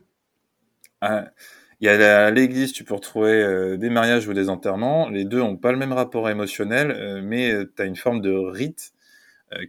Il 1.81 1.87
y 1.87 1.89
a 1.89 2.27
à 2.27 2.31
l'église, 2.31 2.73
tu 2.73 2.83
peux 2.83 2.95
retrouver 2.95 3.31
euh, 3.31 3.77
des 3.77 3.89
mariages 3.89 4.27
ou 4.27 4.33
des 4.33 4.49
enterrements. 4.49 5.09
Les 5.09 5.25
deux 5.25 5.41
ont 5.41 5.57
pas 5.57 5.71
le 5.71 5.79
même 5.79 5.93
rapport 5.93 6.29
émotionnel, 6.29 6.91
euh, 6.91 7.21
mais 7.23 7.53
euh, 7.53 7.73
tu 7.77 7.83
as 7.83 7.85
une 7.85 7.97
forme 7.97 8.21
de 8.21 8.33
rite 8.33 8.93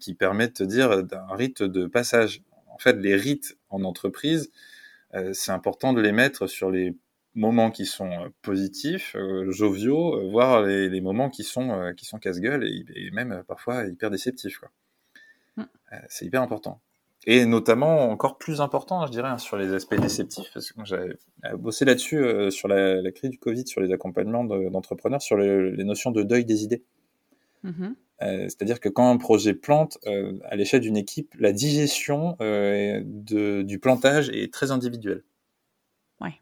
qui 0.02 0.14
permet 0.14 0.50
de 0.50 0.52
te 0.52 0.64
dire 0.64 1.06
d'un 1.06 1.26
rite 1.30 1.64
de 1.64 1.86
passage. 1.88 2.42
En 2.68 2.78
fait, 2.80 2.98
les 2.98 3.16
rites 3.16 3.58
en 3.70 3.86
entreprise, 3.86 4.52
c'est 5.32 5.54
important 5.54 5.94
de 5.94 6.02
les 6.02 6.12
mettre 6.12 6.48
sur 6.48 6.70
les 6.70 6.98
moments 7.34 7.72
qui 7.72 7.86
sont 7.86 8.30
positifs, 8.42 9.16
joviaux, 9.48 10.30
voire 10.32 10.64
les, 10.64 11.00
moments 11.00 11.30
qui 11.30 11.46
sont 11.46 11.94
qui 11.96 12.04
sont 12.04 12.20
casse-gueule 12.20 12.68
et, 12.68 13.10
même 13.12 13.42
parfois 13.48 13.86
hyper 13.86 14.12
déceptifs. 14.12 14.60
Mmh. 15.56 15.64
c'est 16.10 16.26
hyper 16.26 16.42
important 16.42 16.82
et 17.26 17.46
notamment 17.46 18.10
encore 18.10 18.38
plus 18.38 18.62
important, 18.62 19.06
je 19.06 19.12
dirais, 19.12 19.28
hein, 19.28 19.38
sur 19.38 19.58
les 19.58 19.74
aspects 19.74 20.00
déceptifs, 20.00 20.50
parce 20.54 20.72
que 20.72 20.86
j'avais 20.86 21.16
bossé 21.58 21.84
là-dessus 21.84 22.18
euh, 22.18 22.50
sur 22.50 22.68
la, 22.68 23.12
crise 23.12 23.30
du 23.30 23.38
Covid, 23.38 23.68
sur 23.68 23.82
les 23.82 23.92
accompagnements 23.92 24.46
d'entrepreneurs, 24.46 25.22
sur 25.22 25.38
les 25.38 25.84
notions 25.84 26.12
de 26.12 26.24
deuil 26.24 26.46
des 26.46 26.64
idées. 26.64 26.84
Mm-hmm. 27.66 27.96
Euh, 28.22 28.44
c'est-à-dire 28.44 28.80
que 28.80 28.90
quand 28.90 29.10
un 29.10 29.18
projet 29.18 29.54
plante, 29.54 29.98
euh, 30.08 30.40
à 30.46 30.56
l'échelle 30.56 30.82
d'une 30.82 30.98
équipe, 30.98 31.36
la 31.38 31.52
digestion 31.52 32.38
de, 32.40 33.62
du 33.64 33.80
plantage 33.80 34.30
est 34.30 34.54
très 34.54 34.72
individuelle. 34.72 35.24
Ouais. 36.22 36.36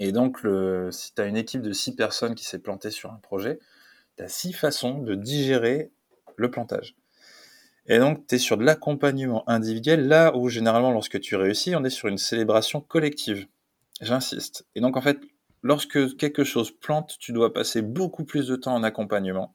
Et 0.00 0.10
donc, 0.10 0.42
le, 0.42 0.90
si 0.90 1.14
tu 1.14 1.22
as 1.22 1.26
une 1.26 1.36
équipe 1.36 1.62
de 1.62 1.72
six 1.72 1.94
personnes 1.94 2.34
qui 2.34 2.44
s'est 2.44 2.58
plantée 2.58 2.90
sur 2.90 3.12
un 3.12 3.18
projet, 3.18 3.60
tu 4.16 4.24
as 4.24 4.28
six 4.28 4.52
façons 4.52 4.98
de 4.98 5.14
digérer 5.14 5.92
le 6.36 6.50
plantage. 6.50 6.96
Et 7.86 7.98
donc, 7.98 8.26
tu 8.26 8.36
es 8.36 8.38
sur 8.38 8.56
de 8.56 8.64
l'accompagnement 8.64 9.48
individuel, 9.48 10.08
là 10.08 10.34
où 10.36 10.48
généralement, 10.48 10.90
lorsque 10.90 11.20
tu 11.20 11.36
réussis, 11.36 11.76
on 11.76 11.84
est 11.84 11.90
sur 11.90 12.08
une 12.08 12.18
célébration 12.18 12.80
collective. 12.80 13.46
J'insiste. 14.00 14.66
Et 14.74 14.80
donc, 14.80 14.96
en 14.96 15.02
fait, 15.02 15.18
lorsque 15.62 16.16
quelque 16.16 16.44
chose 16.44 16.70
plante, 16.70 17.16
tu 17.18 17.32
dois 17.32 17.52
passer 17.52 17.82
beaucoup 17.82 18.24
plus 18.24 18.48
de 18.48 18.56
temps 18.56 18.74
en 18.74 18.82
accompagnement. 18.82 19.54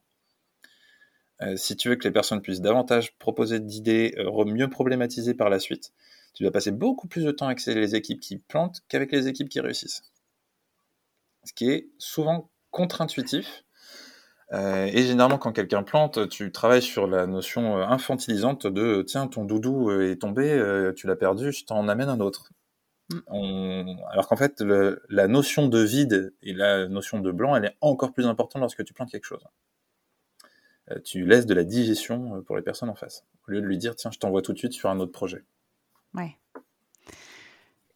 Euh, 1.42 1.56
si 1.56 1.76
tu 1.76 1.90
veux 1.90 1.96
que 1.96 2.04
les 2.04 2.12
personnes 2.12 2.42
puissent 2.42 2.62
davantage 2.62 3.18
proposer 3.18 3.60
d'idées, 3.60 4.14
euh, 4.18 4.46
mieux 4.46 4.70
problématiser 4.70 5.34
par 5.34 5.50
la 5.50 5.60
suite, 5.60 5.94
tu 6.34 6.44
dois 6.44 6.52
passer 6.52 6.72
beaucoup 6.72 7.08
plus 7.08 7.24
de 7.24 7.32
temps 7.32 7.48
avec 7.48 7.66
les 7.66 7.96
équipes 7.96 8.20
qui 8.20 8.38
plantent 8.38 8.82
qu'avec 8.90 9.12
les 9.12 9.28
équipes 9.28 9.50
qui 9.50 9.60
réussissent. 9.60 10.04
Ce 11.46 11.54
qui 11.54 11.70
est 11.70 11.90
souvent 11.98 12.50
contre-intuitif, 12.72 13.64
et 14.52 15.04
généralement, 15.04 15.38
quand 15.38 15.52
quelqu'un 15.52 15.84
plante, 15.84 16.28
tu 16.30 16.52
travailles 16.52 16.82
sur 16.82 17.08
la 17.08 17.28
notion 17.28 17.78
euh, 17.78 17.86
infantilisante 17.86 18.66
de 18.66 19.04
tiens, 19.04 19.28
ton 19.28 19.46
doudou 19.46 19.92
euh, 19.92 20.12
est 20.12 20.16
tombé, 20.16 20.92
tu 20.96 21.08
l'as 21.08 21.16
perdu, 21.16 21.52
je 21.52 21.66
t'en 21.66 21.88
amène 21.88 22.10
un 22.10 22.20
autre. 22.20 22.52
Mm. 23.10 23.98
Alors 24.12 24.28
qu'en 24.28 24.36
fait, 24.36 24.62
la 24.62 25.28
notion 25.28 25.68
de 25.68 25.80
vide 25.80 26.34
et 26.42 26.54
la 26.54 26.88
notion 26.88 27.20
de 27.20 27.32
blanc, 27.32 27.56
elle 27.56 27.66
est 27.66 27.78
encore 27.82 28.14
plus 28.14 28.26
importante 28.26 28.62
lorsque 28.62 28.84
tu 28.84 28.94
plantes 28.94 29.12
quelque 29.12 29.26
chose. 29.26 29.44
tu 31.04 31.26
laisses 31.26 31.46
de 31.46 31.54
la 31.54 31.64
digestion 31.64 32.42
pour 32.44 32.56
les 32.56 32.64
personnes 32.64 32.90
en 32.90 32.96
face, 32.96 33.26
au 33.48 33.52
lieu 33.52 33.62
de 33.62 33.66
lui 33.66 33.78
dire 33.78 33.96
tiens, 33.96 34.12
je 34.12 34.20
t'envoie 34.20 34.42
tout 34.42 34.54
de 34.54 34.58
suite 34.58 34.74
sur 34.74 34.90
un 34.90 35.00
autre 35.00 35.12
projet. 35.12 35.44
Ouais. 36.16 36.36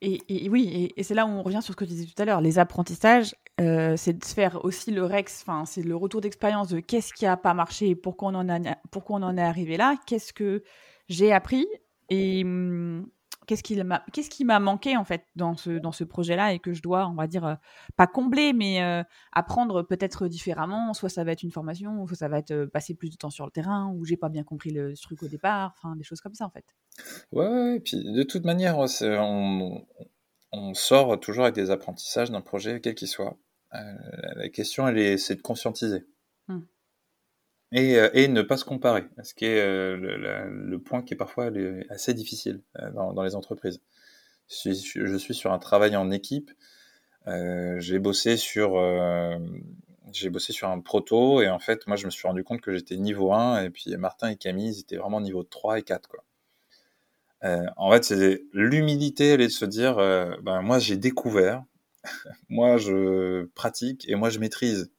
Et, 0.05 0.49
oui, 0.49 0.91
et, 0.97 1.03
c'est 1.03 1.13
là 1.13 1.25
où 1.25 1.29
on 1.29 1.41
revient 1.41 1.61
sur 1.61 1.73
ce 1.73 1.77
que 1.77 1.85
tu 1.85 1.91
disais 1.91 2.05
tout 2.05 2.21
à 2.21 2.25
l'heure. 2.25 2.41
Les 2.41 2.59
apprentissages, 2.59 3.35
euh, 3.61 3.95
c'est 3.95 4.13
de 4.13 4.25
faire 4.25 4.63
aussi 4.65 4.91
le 4.91 5.05
REX, 5.05 5.45
c'est 5.65 5.81
le 5.81 5.95
retour 5.95 6.19
d'expérience 6.19 6.67
de 6.67 6.81
qu'est-ce 6.81 7.13
qui 7.13 7.23
n'a 7.23 7.37
pas 7.37 7.53
marché 7.53 7.95
pourquoi 7.95 8.29
on 8.29 8.35
en, 8.35 8.49
a, 8.49 8.75
pourquoi 8.91 9.17
on 9.17 9.23
en 9.23 9.37
est 9.37 9.41
arrivé 9.41 9.77
là, 9.77 9.95
qu'est-ce 10.05 10.33
que 10.33 10.63
j'ai 11.07 11.31
appris 11.31 11.65
et 12.09 12.43
hum, 12.43 13.07
qu'est-ce 13.45 13.63
qui 13.63 13.81
m'a 13.83 14.03
qu'est-ce 14.11 14.29
qui 14.29 14.45
m'a 14.45 14.59
manqué 14.59 14.97
en 14.97 15.03
fait 15.03 15.25
dans 15.35 15.55
ce 15.55 15.71
dans 15.71 15.91
ce 15.91 16.03
projet-là 16.03 16.53
et 16.53 16.59
que 16.59 16.73
je 16.73 16.81
dois 16.81 17.07
on 17.07 17.15
va 17.15 17.27
dire 17.27 17.45
euh, 17.45 17.55
pas 17.95 18.07
combler 18.07 18.53
mais 18.53 18.81
euh, 18.81 19.03
apprendre 19.31 19.83
peut-être 19.83 20.27
différemment. 20.27 20.93
Soit 20.93 21.09
ça 21.09 21.23
va 21.23 21.31
être 21.31 21.43
une 21.43 21.51
formation 21.51 22.05
soit 22.07 22.17
ça 22.17 22.27
va 22.27 22.39
être 22.39 22.51
euh, 22.51 22.67
passer 22.67 22.95
plus 22.95 23.09
de 23.09 23.15
temps 23.15 23.29
sur 23.29 23.45
le 23.45 23.51
terrain 23.51 23.93
ou 23.95 24.05
j'ai 24.05 24.17
pas 24.17 24.29
bien 24.29 24.43
compris 24.43 24.71
le 24.71 24.95
truc 24.95 25.23
au 25.23 25.27
départ 25.27 25.73
enfin 25.77 25.95
des 25.95 26.03
choses 26.03 26.21
comme 26.21 26.33
ça 26.33 26.45
en 26.45 26.49
fait. 26.49 26.65
Ouais, 27.31 27.77
et 27.77 27.79
puis 27.79 28.03
de 28.03 28.23
toute 28.23 28.45
manière 28.45 28.77
on, 28.79 29.85
on, 30.51 30.73
sort 30.73 31.19
toujours 31.19 31.43
avec 31.45 31.55
des 31.55 31.71
apprentissages 31.71 32.31
d'un 32.31 32.41
projet 32.41 32.79
quel 32.81 32.95
qu'il 32.95 33.07
soit. 33.07 33.37
La 33.71 34.49
question 34.49 34.87
elle 34.87 34.99
est 34.99 35.17
c'est 35.17 35.35
de 35.35 35.41
conscientiser 35.41 36.05
et, 37.73 37.97
euh, 37.97 38.09
et, 38.13 38.27
ne 38.27 38.43
pas 38.43 38.57
se 38.57 38.65
comparer, 38.65 39.05
ce 39.23 39.33
qui 39.33 39.45
est 39.45 39.59
euh, 39.59 39.97
le, 39.97 40.79
point 40.79 41.01
qui 41.01 41.15
est 41.15 41.17
parfois 41.17 41.49
assez 41.89 42.13
difficile 42.13 42.61
euh, 42.79 42.91
dans, 42.91 43.23
les 43.23 43.35
entreprises. 43.35 43.81
Je 44.47 44.71
suis, 44.71 45.33
sur 45.33 45.51
un 45.51 45.59
travail 45.59 45.95
en 45.95 46.11
équipe. 46.11 46.51
J'ai 47.25 47.99
bossé 47.99 48.37
sur 48.37 48.77
j'ai 50.11 50.29
bossé 50.29 50.53
sur 50.53 50.67
un 50.67 50.79
proto 50.79 51.41
et 51.41 51.49
en 51.49 51.57
fait 51.57 51.87
moi 51.87 51.95
je 51.95 52.05
me 52.05 52.11
suis 52.11 52.27
rendu 52.27 52.43
compte 52.43 52.61
que 52.61 52.71
j'étais 52.71 52.97
niveau 52.97 53.33
1 53.33 53.63
et 53.63 53.69
puis 53.71 53.95
Martin 53.97 54.29
et 54.29 54.35
Camille 54.35 54.75
ils 54.75 54.79
étaient 54.81 54.97
vraiment 54.97 55.21
niveau 55.21 55.43
3 55.43 55.79
et 55.79 55.81
4 55.81 56.07
quoi. 56.09 56.23
En 57.77 57.91
fait 57.91 58.03
c'est 58.03 58.43
l'humilité 58.51 59.29
elle 59.29 59.41
est 59.41 59.47
de 59.47 59.51
se 59.51 59.65
dire 59.65 59.95
ben 59.95 60.61
moi 60.61 60.77
j'ai 60.77 60.97
découvert 60.97 61.63
moi 62.49 62.77
je 62.77 63.45
pratique 63.55 64.07
et 64.09 64.15
moi 64.15 64.29
je 64.29 64.39
maîtrise 64.39 64.91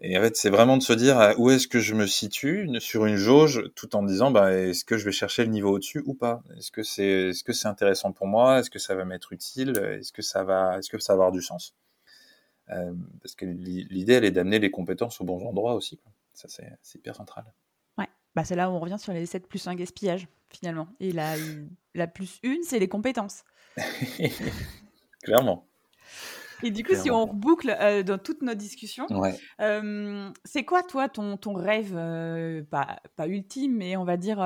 et 0.00 0.16
en 0.18 0.22
fait, 0.22 0.36
c'est 0.36 0.50
vraiment 0.50 0.76
de 0.76 0.82
se 0.82 0.92
dire 0.92 1.18
euh, 1.20 1.34
où 1.36 1.50
est-ce 1.50 1.68
que 1.68 1.78
je 1.78 1.94
me 1.94 2.06
situe 2.06 2.68
sur 2.80 3.04
une 3.06 3.16
jauge, 3.16 3.70
tout 3.74 3.94
en 3.96 4.02
disant 4.02 4.30
bah, 4.30 4.52
est-ce 4.52 4.84
que 4.84 4.96
je 4.96 5.04
vais 5.04 5.12
chercher 5.12 5.44
le 5.44 5.50
niveau 5.50 5.70
au-dessus 5.70 6.02
ou 6.06 6.14
pas? 6.14 6.42
Est-ce 6.56 6.70
que 6.70 6.82
c'est 6.82 7.30
est-ce 7.30 7.44
que 7.44 7.52
c'est 7.52 7.68
intéressant 7.68 8.12
pour 8.12 8.26
moi? 8.26 8.60
Est-ce 8.60 8.70
que 8.70 8.78
ça 8.78 8.94
va 8.94 9.04
m'être 9.04 9.32
utile? 9.32 9.76
Est-ce 9.76 10.12
que 10.12 10.22
ça 10.22 10.42
va 10.42 10.78
est-ce 10.78 10.88
que 10.88 10.98
ça 10.98 11.12
va 11.12 11.24
avoir 11.24 11.32
du 11.32 11.42
sens? 11.42 11.74
Euh, 12.70 12.92
Parce 13.22 13.34
que 13.34 13.44
l'idée, 13.44 14.14
elle 14.14 14.24
est 14.24 14.30
d'amener 14.30 14.58
les 14.58 14.70
compétences 14.70 15.20
aux 15.20 15.24
bons 15.24 15.44
endroits 15.46 15.74
aussi. 15.74 15.96
Quoi. 15.98 16.12
Ça, 16.32 16.48
c'est, 16.48 16.72
c'est 16.82 16.98
hyper 16.98 17.16
central. 17.16 17.44
Ouais, 17.98 18.08
bah, 18.34 18.44
c'est 18.44 18.56
là 18.56 18.70
où 18.70 18.74
on 18.74 18.80
revient 18.80 18.98
sur 18.98 19.12
les 19.12 19.26
7 19.26 19.48
plus 19.48 19.66
1 19.66 19.74
gaspillage 19.74 20.28
finalement. 20.50 20.88
Et 21.00 21.12
la, 21.12 21.34
la 21.94 22.06
plus 22.06 22.38
une, 22.42 22.62
c'est 22.62 22.78
les 22.78 22.88
compétences. 22.88 23.44
Clairement. 25.22 25.66
Et 26.62 26.70
du 26.70 26.84
coup, 26.84 26.94
si 26.94 27.10
on 27.10 27.26
reboucle 27.26 27.76
euh, 27.80 28.02
dans 28.02 28.18
toutes 28.18 28.42
nos 28.42 28.54
discussions, 28.54 29.06
euh, 29.60 30.30
c'est 30.44 30.64
quoi, 30.64 30.82
toi, 30.82 31.08
ton, 31.08 31.36
ton 31.36 31.54
rêve, 31.54 31.94
euh, 31.94 32.62
pas, 32.62 33.00
pas, 33.16 33.26
ultime, 33.26 33.76
mais 33.76 33.96
on 33.96 34.04
va 34.04 34.16
dire, 34.16 34.38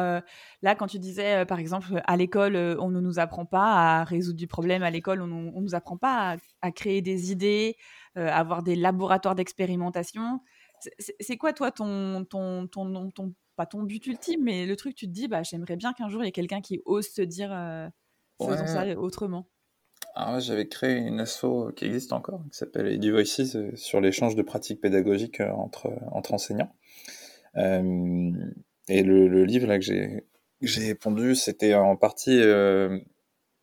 là, 0.62 0.74
quand 0.74 0.86
tu 0.86 0.98
disais, 0.98 1.44
par 1.46 1.58
exemple, 1.58 2.02
à 2.04 2.16
l'école, 2.16 2.56
on 2.56 2.90
ne 2.90 3.00
nous 3.00 3.18
apprend 3.18 3.46
pas 3.46 4.00
à 4.00 4.04
résoudre 4.04 4.38
du 4.38 4.46
problème, 4.46 4.82
à 4.82 4.90
l'école, 4.90 5.20
on 5.22 5.26
ne 5.26 5.60
nous 5.60 5.74
apprend 5.74 5.96
pas 5.96 6.36
à, 6.62 6.72
créer 6.72 7.02
des 7.02 7.32
idées, 7.32 7.76
avoir 8.16 8.62
des 8.62 8.76
laboratoires 8.76 9.34
d'expérimentation. 9.34 10.40
C'est 11.20 11.36
quoi, 11.36 11.52
toi, 11.52 11.70
ton, 11.70 12.24
ton, 12.24 12.66
ton, 12.66 13.10
ton, 13.10 13.34
pas 13.56 13.66
ton 13.66 13.82
but 13.82 14.06
ultime, 14.06 14.42
mais 14.42 14.66
le 14.66 14.76
truc, 14.76 14.94
tu 14.94 15.06
te 15.06 15.12
dis, 15.12 15.28
bah, 15.28 15.42
j'aimerais 15.42 15.76
bien 15.76 15.92
qu'un 15.92 16.08
jour, 16.08 16.22
il 16.22 16.26
y 16.26 16.28
ait 16.28 16.32
quelqu'un 16.32 16.60
qui 16.60 16.80
ose 16.84 17.08
se 17.08 17.22
dire, 17.22 17.50
faisons 18.38 18.66
ça 18.66 18.86
autrement. 18.98 19.48
Alors 20.16 20.38
j'avais 20.38 20.68
créé 20.68 20.94
une 20.94 21.18
asso 21.20 21.72
qui 21.74 21.86
existe 21.86 22.12
encore, 22.12 22.40
qui 22.50 22.56
s'appelle 22.56 22.86
Edu 22.86 23.10
Voices, 23.10 23.56
euh, 23.56 23.72
sur 23.74 24.00
l'échange 24.00 24.36
de 24.36 24.42
pratiques 24.42 24.80
pédagogiques 24.80 25.40
euh, 25.40 25.50
entre, 25.50 25.90
enseignants. 26.32 26.72
Euh, 27.56 28.30
et 28.88 29.02
le, 29.02 29.44
livre 29.44 29.66
là 29.66 29.78
que 29.78 29.84
j'ai 29.84 30.24
j'ai 30.60 30.94
pondu, 30.94 31.34
c'était 31.34 31.74
en 31.74 31.96
partie, 31.96 32.38
je, 32.38 32.96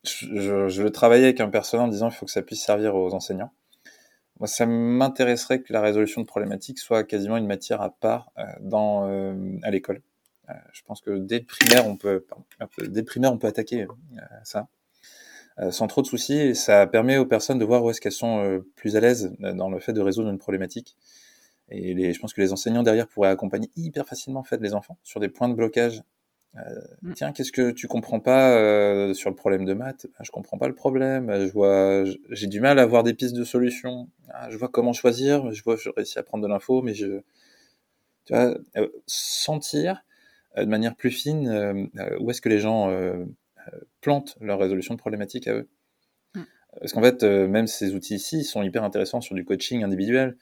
le 0.04 0.90
travaillais 0.92 1.24
avec 1.24 1.40
un 1.40 1.50
personnel 1.50 1.86
en 1.88 1.90
disant 1.90 2.10
il 2.10 2.14
faut 2.14 2.26
que 2.26 2.32
ça 2.32 2.42
puisse 2.42 2.64
servir 2.64 2.96
aux 2.96 3.14
enseignants. 3.14 3.52
Moi, 4.40 4.48
ça 4.48 4.66
m'intéresserait 4.66 5.62
que 5.62 5.74
la 5.74 5.82
résolution 5.82 6.22
de 6.22 6.28
problématiques 6.28 6.80
soit 6.80 7.04
quasiment 7.04 7.38
une 7.38 7.48
matière 7.48 7.82
à 7.82 7.90
part 7.90 8.32
dans 8.60 9.06
à 9.64 9.72
l'école. 9.72 10.02
je 10.74 10.82
pense 10.86 11.02
que 11.02 11.18
dès 11.18 11.40
primaire, 11.40 11.88
on 11.88 11.96
peut, 11.98 12.24
dès 12.88 13.04
primaire, 13.04 13.34
on 13.34 13.40
peut 13.40 13.48
attaquer 13.48 13.88
ça. 14.44 14.68
Euh, 15.60 15.70
sans 15.72 15.88
trop 15.88 16.02
de 16.02 16.08
soucis 16.08 16.38
et 16.38 16.54
ça 16.54 16.88
permet 16.88 17.18
aux 17.18 17.26
personnes 17.26 17.60
de 17.60 17.66
voir 17.66 17.84
où 17.84 17.90
est-ce 17.90 18.00
qu'elles 18.00 18.14
sont 18.14 18.40
euh, 18.44 18.60
plus 18.76 18.96
à 18.96 19.02
l'aise 19.02 19.36
euh, 19.44 19.54
dans 19.54 19.70
le 19.70 19.80
fait 19.80 19.92
de 19.94 20.00
résoudre 20.02 20.30
une 20.30 20.38
problématique. 20.38 20.96
Et 21.70 21.94
les, 21.94 22.14
je 22.14 22.20
pense 22.20 22.34
que 22.34 22.42
les 22.42 22.54
enseignants 22.54 22.84
derrière 22.84 23.08
pourraient 23.08 23.30
accompagner 23.30 23.70
hyper 23.76 24.08
facilement 24.08 24.42
en 24.42 24.44
fait 24.44 24.62
les 24.62 24.74
enfants 24.74 24.98
sur 25.04 25.20
des 25.20 25.30
points 25.30 25.50
de 25.50 25.54
blocage. 25.54 26.04
Euh, 26.58 26.62
Tiens, 27.16 27.32
qu'est-ce 27.34 27.52
que 27.52 27.72
tu 27.72 27.88
comprends 27.88 28.20
pas 28.20 28.58
euh, 28.58 29.14
sur 29.14 29.30
le 29.30 29.36
problème 29.36 29.66
de 29.66 29.74
maths? 29.74 30.08
Ah, 30.18 30.24
Je 30.24 30.32
comprends 30.32 30.58
pas 30.58 30.68
le 30.68 30.76
problème. 30.76 31.32
Je 31.48 31.52
vois, 31.52 32.04
j'ai 32.30 32.48
du 32.48 32.62
mal 32.62 32.80
à 32.80 32.84
avoir 32.84 33.04
des 33.04 33.14
pistes 33.14 33.36
de 33.36 33.44
solutions. 33.44 34.10
Ah, 34.30 34.50
je 34.50 34.58
vois 34.58 34.70
comment 34.70 34.94
choisir. 34.94 35.52
Je 35.54 35.64
vois, 35.64 35.78
je 35.78 35.90
réussis 35.90 36.20
à 36.20 36.24
prendre 36.24 36.44
de 36.44 36.50
l'info, 36.50 36.82
mais 36.82 36.94
je, 36.94 37.22
tu 38.26 38.34
vois, 38.34 38.56
sentir 39.08 40.04
de 40.58 40.66
manière 40.66 40.96
plus 40.96 41.12
fine 41.12 41.90
où 42.20 42.30
est-ce 42.30 42.42
que 42.42 42.50
les 42.50 42.60
gens 42.60 42.90
plantent 44.02 44.38
leur 44.42 44.60
résolution 44.60 44.94
de 44.94 45.00
problématiques 45.00 45.48
à 45.48 45.54
eux. 45.54 45.70
Mm. 46.36 46.42
Parce 46.80 46.94
qu'en 46.94 47.02
fait, 47.02 47.24
euh, 47.24 47.48
même 47.48 47.68
ces 47.68 47.94
outils 47.94 48.16
ici 48.16 48.44
sont 48.44 48.64
hyper 48.64 48.84
intéressants 48.84 49.22
sur 49.22 49.36
du 49.36 49.46
coaching 49.46 49.84
individuel, 49.84 50.38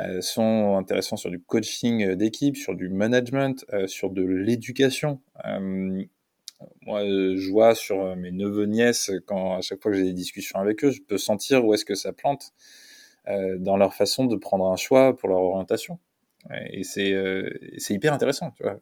euh, 0.00 0.20
sont 0.20 0.76
intéressants 0.76 1.16
sur 1.16 1.30
du 1.30 1.40
coaching 1.40 2.02
euh, 2.02 2.16
d'équipe, 2.16 2.56
sur 2.56 2.74
du 2.74 2.88
management, 2.88 3.64
sur 3.86 4.10
de 4.10 4.22
l'éducation. 4.22 5.20
moi, 6.82 7.04
je 7.04 7.50
vois 7.50 7.74
sur 7.74 8.14
mes 8.16 8.30
neveux 8.30 8.66
nièces, 8.66 9.10
quand 9.26 9.56
à 9.56 9.60
chaque 9.60 9.82
fois 9.82 9.90
que 9.90 9.98
j'ai 9.98 10.04
des 10.04 10.12
discussions 10.12 10.60
avec 10.60 10.84
eux, 10.84 10.90
je 10.90 11.02
peux 11.02 11.18
sentir 11.18 11.64
où 11.64 11.74
est-ce 11.74 11.84
que 11.84 11.96
ça 11.96 12.12
plante 12.12 12.52
dans 13.26 13.76
leur 13.76 13.94
façon 13.94 14.26
de 14.26 14.36
prendre 14.36 14.66
un 14.66 14.76
choix 14.76 15.16
pour 15.16 15.28
leur 15.28 15.40
orientation. 15.40 15.98
Et 16.70 16.84
c'est 16.84 17.14
c'est 17.78 17.94
hyper 17.94 18.12
intéressant, 18.12 18.52
tu 18.52 18.62
vois. 18.62 18.80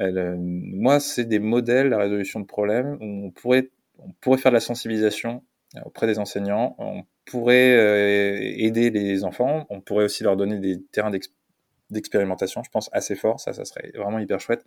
Euh, 0.00 0.36
moi, 0.38 1.00
c'est 1.00 1.24
des 1.24 1.38
modèles, 1.38 1.88
la 1.88 1.98
résolution 1.98 2.40
de 2.40 2.46
problèmes, 2.46 2.96
où 3.00 3.26
on 3.26 3.30
pourrait, 3.30 3.70
on 3.98 4.12
pourrait 4.20 4.38
faire 4.38 4.52
de 4.52 4.56
la 4.56 4.60
sensibilisation 4.60 5.44
euh, 5.76 5.80
auprès 5.84 6.06
des 6.06 6.18
enseignants, 6.18 6.74
on 6.78 7.04
pourrait 7.24 7.76
euh, 7.76 8.38
aider 8.40 8.90
les 8.90 9.24
enfants, 9.24 9.66
on 9.70 9.80
pourrait 9.80 10.04
aussi 10.04 10.24
leur 10.24 10.36
donner 10.36 10.58
des 10.58 10.82
terrains 10.82 11.12
d'expérimentation, 11.90 12.62
je 12.62 12.70
pense, 12.70 12.88
assez 12.92 13.14
forts, 13.14 13.40
ça, 13.40 13.52
ça 13.52 13.64
serait 13.64 13.92
vraiment 13.94 14.18
hyper 14.18 14.40
chouette. 14.40 14.64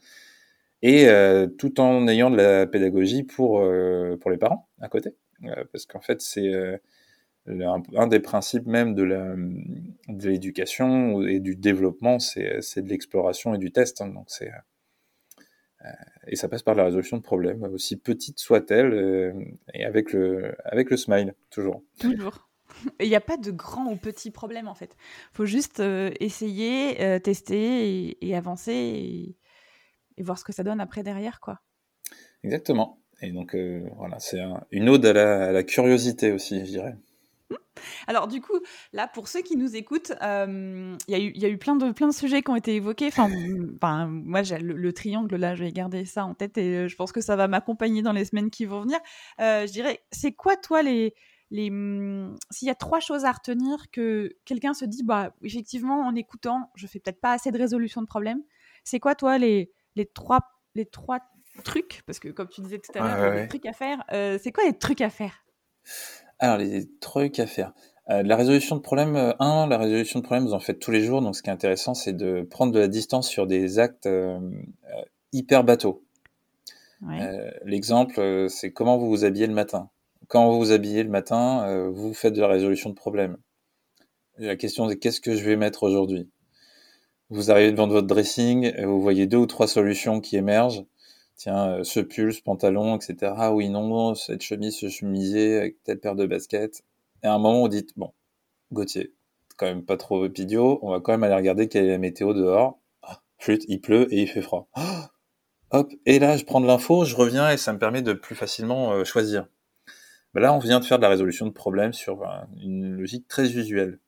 Et 0.82 1.08
tout 1.58 1.80
en 1.80 2.08
ayant 2.08 2.30
de 2.30 2.36
la 2.36 2.68
pédagogie 2.68 3.24
pour, 3.24 3.64
pour 4.20 4.30
les 4.30 4.38
parents 4.38 4.70
à 4.82 4.88
côté. 4.88 5.16
parce 5.72 5.88
qu'en 5.88 6.02
fait, 6.02 6.22
c'est 6.22 6.52
un, 7.48 8.08
des 8.08 8.20
principes 8.20 8.66
même 8.66 8.96
de 8.96 10.28
l'éducation 10.28 11.22
et 11.22 11.40
du 11.40 11.56
développement, 11.56 12.20
c'est 12.20 12.82
de 12.82 12.90
l'exploration 12.90 13.54
et 13.54 13.58
du 13.58 13.72
test. 13.72 14.02
Hein. 14.02 14.08
donc 14.08 14.26
c'est 14.28 14.50
euh, 14.50 14.58
et 16.28 16.36
ça 16.36 16.48
passe 16.48 16.64
par 16.64 16.76
la 16.76 16.86
résolution 16.86 17.18
de 17.18 17.22
problèmes, 17.22 17.64
aussi 17.64 17.98
petite 17.98 18.40
soit-elle, 18.40 18.94
euh, 18.94 19.34
et 19.74 19.86
avec 19.86 20.14
le, 20.14 20.56
avec 20.66 20.90
le 20.90 20.98
smile, 20.98 21.34
toujours. 21.50 21.84
Toujours. 22.00 22.50
Il 23.00 23.08
n'y 23.08 23.16
a 23.16 23.22
pas 23.22 23.38
de 23.38 23.52
grand 23.52 23.92
ou 23.92 23.96
petit 23.96 24.32
problème 24.32 24.68
en 24.68 24.76
fait. 24.76 24.96
Il 25.34 25.36
faut 25.36 25.46
juste 25.46 25.80
euh, 25.80 26.12
essayer, 26.20 27.20
tester 27.22 28.18
et, 28.22 28.36
avancer 28.36 28.74
et, 30.18 30.24
voir 30.24 30.38
ce 30.38 30.44
que 30.44 30.54
ça 30.54 30.64
donne 30.64 30.82
après 30.82 31.04
derrière. 31.04 31.40
quoi. 31.40 31.62
Exactement. 32.44 33.00
Et 33.22 33.32
donc 33.32 33.56
voilà, 33.96 34.20
c'est 34.20 34.42
une 34.72 34.90
ode 34.90 35.06
à 35.06 35.52
la 35.52 35.64
curiosité 35.64 36.32
aussi, 36.32 36.60
je 36.62 36.72
dirais. 36.72 36.96
Alors 38.08 38.28
du 38.28 38.42
coup, 38.42 38.60
là, 38.94 39.08
pour 39.08 39.28
ceux 39.28 39.42
qui 39.42 39.58
nous 39.58 39.76
écoutent, 39.76 40.14
euh, 40.22 40.96
il 41.08 41.38
y, 41.38 41.46
a 41.46 41.50
eu 41.50 41.58
plein 41.58 41.76
de, 41.76 41.92
plein 41.92 42.08
de 42.08 42.14
sujets 42.14 42.42
qui 42.42 42.50
ont 42.50 42.56
été 42.56 42.76
évoqués. 42.76 43.08
Enfin, 43.08 43.28
moi, 44.08 44.44
j'ai 44.44 44.58
le, 44.60 44.94
triangle, 44.94 45.36
là, 45.36 45.56
je 45.56 45.64
vais 45.64 45.72
garder 45.72 46.06
ça 46.06 46.26
en 46.26 46.34
tête 46.34 46.58
et 46.58 46.78
euh, 46.78 46.88
je 46.88 46.96
pense 46.96 47.12
que 47.12 47.22
ça 47.22 47.36
va 47.36 47.48
m'accompagner 47.48 48.02
dans 48.02 48.12
les 48.12 48.26
semaines 48.26 48.50
qui 48.50 48.66
vont 48.66 48.82
venir. 48.82 49.00
Euh, 49.40 49.66
je 49.68 49.72
dirais, 49.72 50.04
c'est 50.12 50.34
quoi, 50.34 50.56
toi, 50.56 50.82
les... 50.84 51.14
les 51.52 51.70
hmm, 51.70 52.36
S'il 52.52 52.68
y 52.68 52.72
a 52.72 52.76
trois 52.76 53.00
choses 53.00 53.26
à 53.26 53.32
retenir 53.32 53.90
que 53.92 54.36
quelqu'un 54.46 54.74
se 54.74 54.86
dit, 54.86 55.04
bah, 55.04 55.34
effectivement, 55.44 56.02
en 56.02 56.16
écoutant, 56.16 56.72
je 56.76 56.88
fais 56.88 57.00
peut-être 57.00 57.22
pas 57.22 57.34
assez 57.34 57.52
de 57.52 57.58
résolution 57.58 58.02
de 58.02 58.08
problème. 58.08 58.42
C'est 58.84 59.00
quoi, 59.00 59.16
toi, 59.16 59.38
les, 59.38 59.72
les, 59.96 60.06
trois, 60.06 60.42
les 60.76 60.86
trois 60.86 61.20
trucs? 61.64 62.04
Parce 62.06 62.20
que, 62.20 62.30
comme 62.30 62.50
tu 62.50 62.62
disais 62.62 62.80
tout 62.80 62.92
à 62.98 63.00
l'heure, 63.00 63.18
il 63.18 63.36
y 63.36 63.40
a 63.40 63.42
des 63.42 63.48
trucs 63.48 63.66
à 63.66 63.74
faire. 63.74 64.04
c'est 64.10 64.52
quoi 64.52 64.64
les 64.64 64.78
trucs 64.78 65.02
à 65.02 65.10
faire? 65.10 65.44
Alors, 66.40 66.58
les 66.58 66.86
trucs 67.00 67.40
à 67.40 67.48
faire. 67.48 67.74
Euh, 68.10 68.22
la 68.22 68.36
résolution 68.36 68.76
de 68.76 68.82
problème, 68.82 69.16
euh, 69.16 69.34
un, 69.40 69.68
la 69.68 69.78
résolution 69.78 70.20
de 70.20 70.24
problème, 70.24 70.46
vous 70.46 70.54
en 70.54 70.60
faites 70.60 70.80
tous 70.80 70.92
les 70.92 71.04
jours. 71.04 71.22
Donc, 71.22 71.36
ce 71.36 71.42
qui 71.42 71.50
est 71.50 71.54
intéressant, 71.54 71.94
c'est 71.94 72.14
de 72.14 72.44
prendre 72.44 72.72
de 72.72 72.80
la 72.80 72.88
distance 72.88 73.28
sur 73.28 73.48
des 73.48 73.80
actes 73.80 74.06
euh, 74.06 74.40
hyper 75.32 75.64
bateaux. 75.64 76.04
L'exemple, 77.66 78.48
c'est 78.50 78.72
comment 78.72 78.98
vous 78.98 79.10
vous 79.10 79.26
habillez 79.26 79.46
le 79.46 79.54
matin. 79.54 79.90
Quand 80.28 80.50
vous 80.50 80.58
vous 80.58 80.72
habillez 80.72 81.04
le 81.04 81.10
matin, 81.10 81.90
vous 81.92 82.16
faites 82.16 82.34
de 82.34 82.42
la 82.42 82.48
résolution 82.48 82.90
de 82.90 82.96
problème. 82.96 83.38
La 84.40 84.56
question, 84.56 84.90
c'est 84.90 84.98
qu'est-ce 84.98 85.22
que 85.22 85.36
je 85.36 85.44
vais 85.44 85.56
mettre 85.56 85.84
aujourd'hui? 85.84 86.28
Vous 87.30 87.52
arrivez 87.52 87.72
devant 87.72 87.88
votre 87.88 88.08
dressing, 88.08 88.74
vous 88.84 89.02
voyez 89.02 89.28
deux 89.28 89.38
ou 89.38 89.46
trois 89.46 89.68
solutions 89.68 90.20
qui 90.20 90.36
émergent. 90.36 90.86
Tiens, 91.36 91.84
ce 91.84 92.00
pull, 92.00 92.34
ce 92.34 92.42
pantalon, 92.42 92.96
etc. 92.98 93.34
Ah 93.38 93.54
oui, 93.54 93.70
non, 93.70 94.16
cette 94.16 94.42
chemise, 94.42 94.76
ce 94.78 94.90
chemisier 94.90 95.58
avec 95.58 95.84
telle 95.84 96.00
paire 96.00 96.16
de 96.16 96.26
baskets. 96.26 96.84
Et 97.24 97.28
à 97.28 97.34
un 97.34 97.40
moment, 97.40 97.64
on 97.64 97.68
dit, 97.68 97.86
bon, 97.96 98.14
Gauthier, 98.72 99.14
quand 99.58 99.66
même 99.66 99.86
pas 99.86 99.98
trop 99.98 100.26
idiot, 100.28 100.80
on 100.82 100.92
va 100.92 101.00
quand 101.00 101.14
même 101.14 101.24
aller 101.24 101.36
regarder 101.36 101.68
quelle 101.68 101.86
est 101.86 101.92
la 101.92 101.98
météo 101.98 102.34
dehors. 102.34 102.80
Ah, 103.04 103.22
flûte, 103.38 103.66
il 103.68 103.82
pleut 103.82 104.14
et 104.14 104.24
il 104.24 104.28
fait 104.28 104.42
froid. 104.42 104.70
hop, 105.72 105.92
et 106.06 106.20
là, 106.20 106.38
je 106.38 106.46
prends 106.46 106.62
de 106.62 106.68
l'info, 106.68 107.06
je 107.06 107.16
reviens 107.16 107.50
et 107.52 107.58
ça 107.58 107.74
me 107.74 107.80
permet 107.80 108.02
de 108.02 108.14
plus 108.14 108.36
facilement 108.36 109.04
choisir. 109.04 109.48
Ben 110.34 110.42
là, 110.42 110.54
on 110.54 110.60
vient 110.60 110.82
de 110.82 110.86
faire 110.86 110.98
de 110.98 111.04
la 111.04 111.10
résolution 111.10 111.46
de 111.46 111.52
problèmes 111.52 111.94
sur 111.94 112.24
une 112.62 112.98
logique 112.98 113.28
très 113.28 113.54
usuelle. 113.54 114.00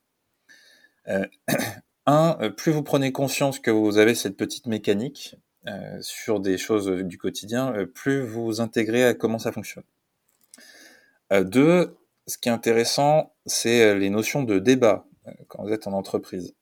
Euh, 1.08 1.26
un, 2.06 2.36
euh, 2.40 2.50
plus 2.50 2.72
vous 2.72 2.82
prenez 2.82 3.12
conscience 3.12 3.58
que 3.58 3.70
vous 3.70 3.98
avez 3.98 4.14
cette 4.14 4.36
petite 4.36 4.66
mécanique 4.66 5.36
euh, 5.68 5.98
sur 6.00 6.40
des 6.40 6.58
choses 6.58 6.88
du 6.88 7.18
quotidien, 7.18 7.72
plus 7.94 8.22
vous 8.22 8.60
intégrez 8.60 9.04
à 9.04 9.14
comment 9.14 9.38
ça 9.38 9.52
fonctionne. 9.52 9.84
deux, 11.30 11.96
ce 12.26 12.38
qui 12.38 12.48
est 12.48 12.52
intéressant, 12.52 13.32
c'est 13.46 13.94
les 13.94 14.10
notions 14.10 14.42
de 14.42 14.58
débat 14.58 15.06
quand 15.48 15.62
vous 15.62 15.72
êtes 15.72 15.86
en 15.86 15.92
entreprise. 15.92 16.54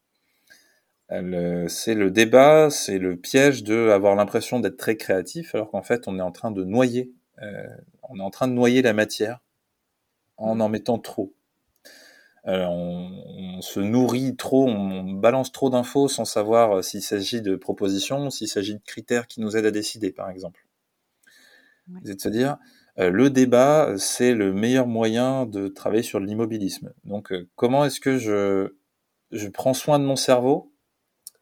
C'est 1.09 1.95
le 1.95 2.09
débat, 2.11 2.69
c'est 2.71 2.99
le 2.99 3.17
piège 3.17 3.63
de 3.63 3.91
avoir 3.91 4.17
l'impression 4.17 4.59
d'être 4.61 4.77
très 4.77 4.97
créatif, 4.97 5.55
alors 5.55 5.71
qu'en 5.71 5.83
fait, 5.83 6.09
on 6.09 6.19
est 6.19 6.23
en 6.23 6.33
train 6.33 6.51
de 6.51 6.65
noyer, 6.65 7.13
on 8.03 8.19
est 8.19 8.23
en 8.23 8.31
train 8.31 8.49
de 8.49 8.55
noyer 8.55 8.83
la 8.83 8.93
matière 8.93 9.41
en 10.37 10.61
en 10.61 10.69
mettant 10.69 10.99
trop. 10.99 11.33
Euh, 12.49 12.64
on, 12.66 13.61
se 13.61 13.80
nourrit 13.80 14.36
trop, 14.36 14.68
on, 14.68 15.14
balance 15.14 15.51
trop 15.51 15.70
d'infos 15.70 16.09
sans 16.09 16.24
savoir 16.24 16.76
euh, 16.78 16.82
s'il 16.82 17.03
s'agit 17.03 17.40
de 17.42 17.57
propositions, 17.57 18.30
s'il 18.30 18.49
s'agit 18.49 18.74
de 18.74 18.82
critères 18.84 19.26
qui 19.26 19.40
nous 19.40 19.57
aident 19.57 19.66
à 19.66 19.70
décider, 19.70 20.12
par 20.12 20.30
exemple. 20.30 20.66
C'est-à-dire, 22.05 22.59
euh, 22.99 23.11
le 23.11 23.30
débat, 23.30 23.94
c'est 23.97 24.34
le 24.34 24.53
meilleur 24.53 24.86
moyen 24.86 25.47
de 25.47 25.68
travailler 25.68 26.03
sur 26.03 26.20
l'immobilisme. 26.20 26.92
Donc, 27.05 27.32
comment 27.55 27.84
est-ce 27.84 27.99
que 28.01 28.18
je, 28.18 28.74
je 29.32 29.49
prends 29.49 29.74
soin 29.74 29.99
de 29.99 30.05
mon 30.05 30.16
cerveau 30.16 30.72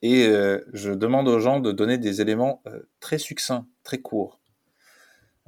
et 0.03 0.27
je 0.75 0.93
demande 0.93 1.29
aux 1.29 1.39
gens 1.41 1.61
de 1.61 1.73
donner 1.73 1.97
des 1.97 2.21
éléments 2.21 2.63
très 3.01 3.17
succincts, 3.17 3.67
très 3.85 3.99
courts? 3.99 4.39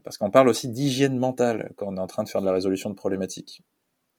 Parce 0.03 0.17
qu'on 0.17 0.31
parle 0.31 0.49
aussi 0.49 0.69
d'hygiène 0.69 1.19
mentale 1.19 1.73
quand 1.77 1.89
on 1.89 1.97
est 1.97 2.01
en 2.01 2.07
train 2.07 2.25
de 2.25 2.29
faire 2.31 2.41
de 2.41 2.47
la 2.47 2.53
résolution 2.53 2.89
de 2.89 2.95
problématiques. 2.95 3.63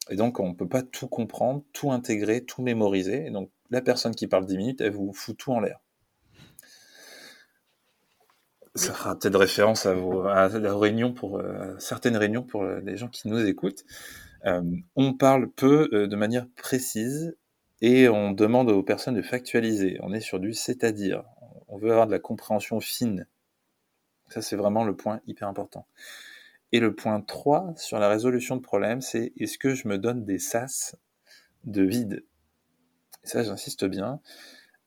Et 0.09 0.15
donc, 0.15 0.39
on 0.39 0.49
ne 0.49 0.53
peut 0.53 0.67
pas 0.67 0.81
tout 0.81 1.07
comprendre, 1.07 1.63
tout 1.73 1.91
intégrer, 1.91 2.43
tout 2.43 2.61
mémoriser. 2.61 3.27
Et 3.27 3.31
donc, 3.31 3.51
la 3.69 3.81
personne 3.81 4.15
qui 4.15 4.27
parle 4.27 4.45
10 4.45 4.57
minutes, 4.57 4.81
elle 4.81 4.93
vous 4.93 5.13
fout 5.13 5.37
tout 5.37 5.51
en 5.51 5.59
l'air. 5.59 5.79
Ça 8.75 8.93
fera 8.93 9.17
peut-être 9.17 9.39
référence 9.39 9.85
à, 9.85 9.93
vos, 9.93 10.21
à 10.21 10.49
la 10.49 10.77
réunion 10.77 11.11
pour 11.11 11.39
euh, 11.39 11.75
certaines 11.79 12.15
réunions 12.15 12.43
pour 12.43 12.63
les 12.63 12.95
gens 12.95 13.07
qui 13.07 13.27
nous 13.27 13.43
écoutent. 13.45 13.83
Euh, 14.45 14.61
on 14.95 15.13
parle 15.13 15.49
peu 15.49 15.89
euh, 15.93 16.07
de 16.07 16.15
manière 16.15 16.47
précise 16.55 17.35
et 17.81 18.07
on 18.07 18.31
demande 18.31 18.69
aux 18.69 18.83
personnes 18.83 19.15
de 19.15 19.21
factualiser. 19.21 19.97
On 20.01 20.13
est 20.13 20.21
sur 20.21 20.39
du 20.39 20.53
c'est-à-dire. 20.53 21.23
On 21.67 21.77
veut 21.77 21.91
avoir 21.91 22.07
de 22.07 22.11
la 22.11 22.19
compréhension 22.19 22.79
fine. 22.79 23.27
Ça, 24.29 24.41
c'est 24.41 24.55
vraiment 24.55 24.83
le 24.83 24.95
point 24.95 25.21
hyper 25.25 25.47
important. 25.47 25.87
Et 26.71 26.79
le 26.79 26.93
point 26.93 27.21
3 27.21 27.73
sur 27.77 27.99
la 27.99 28.09
résolution 28.09 28.55
de 28.55 28.61
problème, 28.61 29.01
c'est 29.01 29.31
est-ce 29.37 29.57
que 29.57 29.73
je 29.73 29.87
me 29.87 29.97
donne 29.97 30.25
des 30.25 30.39
sas 30.39 30.95
de 31.63 31.83
vide? 31.83 32.25
Et 33.23 33.27
ça, 33.27 33.43
j'insiste 33.43 33.85
bien. 33.85 34.19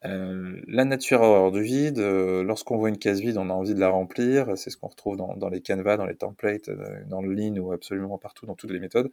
Euh, 0.07 0.59
la 0.67 0.85
nature 0.85 1.21
horreur 1.21 1.53
du 1.53 1.63
vide. 1.63 1.99
Euh, 1.99 2.43
lorsqu'on 2.43 2.79
voit 2.79 2.89
une 2.89 2.99
case 2.99 3.21
vide, 3.21 3.37
on 3.39 3.51
a 3.51 3.53
envie 3.53 3.75
de 3.75 3.81
la 3.81 3.89
remplir. 3.89 4.57
C'est 4.57 4.71
ce 4.71 4.77
qu'on 4.77 4.89
retrouve 4.89 5.17
dans, 5.17 5.49
les 5.49 5.61
canvas, 5.61 5.97
dans 5.97 6.07
les 6.07 6.17
templates, 6.17 6.69
euh, 6.69 7.03
dans 7.07 7.21
le 7.21 7.33
lean 7.35 7.57
ou 7.59 7.73
absolument 7.73 8.19
partout 8.19 8.47
dans 8.47 8.55
toutes 8.55 8.71
les 8.71 8.81
méthodes. 8.81 9.11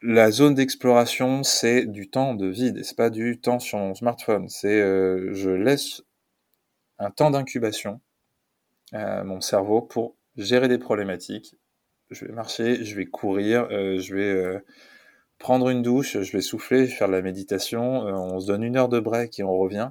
La 0.00 0.30
zone 0.30 0.54
d'exploration, 0.54 1.42
c'est 1.42 1.86
du 1.86 2.08
temps 2.08 2.34
de 2.34 2.46
vide. 2.46 2.84
C'est 2.84 2.96
pas 2.96 3.10
du 3.10 3.40
temps 3.40 3.58
sur 3.58 3.78
mon 3.78 3.94
smartphone. 3.94 4.48
C'est 4.48 4.78
je 4.80 5.50
laisse 5.50 6.02
un 6.98 7.10
temps 7.10 7.30
d'incubation 7.30 8.00
à 8.92 9.24
mon 9.24 9.40
cerveau 9.40 9.82
pour 9.82 10.14
gérer 10.38 10.68
des 10.68 10.78
problématiques. 10.78 11.56
Je 12.10 12.24
vais 12.24 12.32
marcher, 12.32 12.84
je 12.84 12.96
vais 12.96 13.04
courir, 13.04 13.68
euh, 13.70 13.98
je 13.98 14.14
vais 14.14 14.32
euh, 14.32 14.58
prendre 15.38 15.68
une 15.68 15.82
douche, 15.82 16.18
je 16.18 16.32
vais 16.32 16.40
souffler, 16.40 16.86
je 16.86 16.92
vais 16.92 16.96
faire 16.96 17.08
de 17.08 17.12
la 17.12 17.22
méditation. 17.22 18.06
Euh, 18.06 18.12
on 18.12 18.40
se 18.40 18.46
donne 18.46 18.62
une 18.62 18.76
heure 18.76 18.88
de 18.88 19.00
break 19.00 19.38
et 19.38 19.42
on 19.42 19.58
revient. 19.58 19.90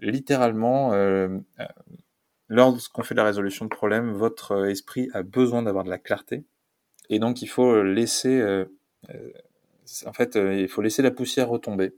Littéralement, 0.00 0.92
lorsqu'on 2.48 3.02
fait 3.02 3.14
la 3.14 3.24
résolution 3.24 3.64
de 3.64 3.70
problèmes, 3.70 4.12
votre 4.12 4.66
esprit 4.66 5.08
a 5.14 5.22
besoin 5.22 5.62
d'avoir 5.62 5.84
de 5.84 5.88
la 5.88 5.96
clarté. 5.96 6.44
Et 7.08 7.18
donc, 7.18 7.40
il 7.40 7.46
faut 7.46 7.82
laisser, 7.82 8.44
en 10.04 10.12
fait, 10.12 10.34
il 10.34 10.68
faut 10.68 10.82
laisser 10.82 11.00
la 11.00 11.10
poussière 11.10 11.48
retomber. 11.48 11.94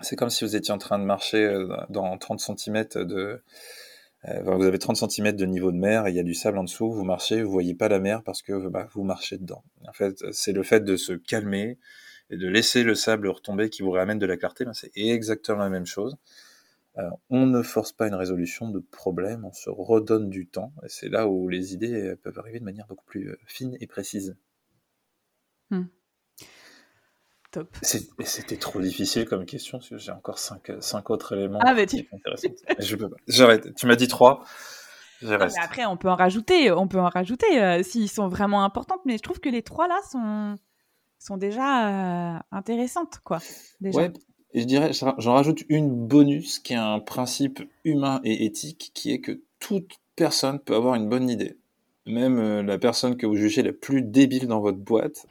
C'est 0.00 0.16
comme 0.16 0.30
si 0.30 0.46
vous 0.46 0.56
étiez 0.56 0.72
en 0.72 0.78
train 0.78 0.98
de 0.98 1.04
marcher 1.04 1.54
dans 1.90 2.16
30 2.16 2.40
cm 2.40 2.86
de, 3.04 3.42
vous 4.44 4.64
avez 4.64 4.78
30 4.78 4.96
cm 5.10 5.32
de 5.32 5.44
niveau 5.44 5.70
de 5.70 5.76
mer 5.76 6.06
et 6.06 6.10
il 6.10 6.16
y 6.16 6.20
a 6.20 6.22
du 6.22 6.34
sable 6.34 6.58
en 6.58 6.64
dessous, 6.64 6.90
vous 6.90 7.04
marchez, 7.04 7.42
vous 7.42 7.50
voyez 7.50 7.74
pas 7.74 7.88
la 7.88 7.98
mer 7.98 8.22
parce 8.22 8.42
que 8.42 8.68
bah, 8.68 8.88
vous 8.92 9.04
marchez 9.04 9.36
dedans. 9.36 9.62
En 9.86 9.92
fait, 9.92 10.24
c'est 10.32 10.52
le 10.52 10.62
fait 10.62 10.80
de 10.80 10.96
se 10.96 11.12
calmer 11.12 11.78
et 12.30 12.36
de 12.36 12.48
laisser 12.48 12.84
le 12.84 12.94
sable 12.94 13.28
retomber 13.28 13.68
qui 13.68 13.82
vous 13.82 13.90
ramène 13.90 14.18
de 14.18 14.26
la 14.26 14.36
clarté, 14.36 14.64
ben, 14.64 14.72
c'est 14.72 14.90
exactement 14.94 15.58
la 15.58 15.68
même 15.68 15.86
chose. 15.86 16.16
Euh, 16.96 17.10
on 17.28 17.46
ne 17.46 17.62
force 17.62 17.92
pas 17.92 18.06
une 18.06 18.14
résolution 18.14 18.70
de 18.70 18.78
problème, 18.78 19.44
on 19.44 19.52
se 19.52 19.68
redonne 19.68 20.30
du 20.30 20.46
temps, 20.46 20.72
et 20.84 20.88
c'est 20.88 21.08
là 21.08 21.28
où 21.28 21.48
les 21.48 21.74
idées 21.74 22.14
peuvent 22.22 22.38
arriver 22.38 22.60
de 22.60 22.64
manière 22.64 22.86
beaucoup 22.86 23.04
plus 23.04 23.30
euh, 23.30 23.38
fine 23.46 23.76
et 23.80 23.86
précise. 23.86 24.36
Hmm. 25.70 25.84
C'était 27.82 28.56
trop 28.56 28.80
difficile 28.80 29.24
comme 29.26 29.44
question, 29.44 29.78
parce 29.78 29.88
que 29.88 29.98
j'ai 29.98 30.12
encore 30.12 30.38
cinq, 30.38 30.72
cinq, 30.80 31.10
autres 31.10 31.34
éléments 31.36 31.60
ah, 31.62 31.74
mais 31.74 31.86
tu... 31.86 32.08
intéressants. 32.12 32.48
je 32.78 32.96
peux 32.96 33.08
pas. 33.08 33.16
J'arrête. 33.28 33.74
Tu 33.74 33.86
m'as 33.86 33.96
dit 33.96 34.08
trois. 34.08 34.44
après, 35.56 35.84
on 35.86 35.96
peut 35.96 36.08
en 36.10 36.16
rajouter, 36.16 36.70
on 36.70 36.88
peut 36.88 37.00
en 37.00 37.08
rajouter 37.08 37.62
euh, 37.62 37.82
s'ils 37.82 38.10
sont 38.10 38.28
vraiment 38.28 38.64
importantes, 38.64 39.00
mais 39.04 39.16
je 39.16 39.22
trouve 39.22 39.40
que 39.40 39.48
les 39.48 39.62
trois 39.62 39.88
là 39.88 40.00
sont, 40.10 40.56
sont 41.18 41.36
déjà 41.36 42.36
euh, 42.36 42.38
intéressantes, 42.52 43.20
quoi. 43.24 43.38
Déjà. 43.80 43.98
Ouais, 43.98 44.12
et 44.54 44.60
je 44.60 44.66
dirais, 44.66 44.92
j'en 44.92 45.34
rajoute 45.34 45.64
une 45.68 45.90
bonus 45.90 46.60
qui 46.60 46.74
est 46.74 46.76
un 46.76 47.00
principe 47.00 47.60
humain 47.84 48.20
et 48.22 48.44
éthique, 48.46 48.92
qui 48.94 49.12
est 49.12 49.20
que 49.20 49.42
toute 49.58 49.98
personne 50.14 50.60
peut 50.60 50.76
avoir 50.76 50.94
une 50.94 51.08
bonne 51.08 51.28
idée. 51.28 51.58
Même 52.06 52.38
euh, 52.38 52.62
la 52.62 52.78
personne 52.78 53.16
que 53.16 53.26
vous 53.26 53.34
jugez 53.34 53.62
la 53.62 53.72
plus 53.72 54.02
débile 54.02 54.46
dans 54.46 54.60
votre 54.60 54.78
boîte, 54.78 55.26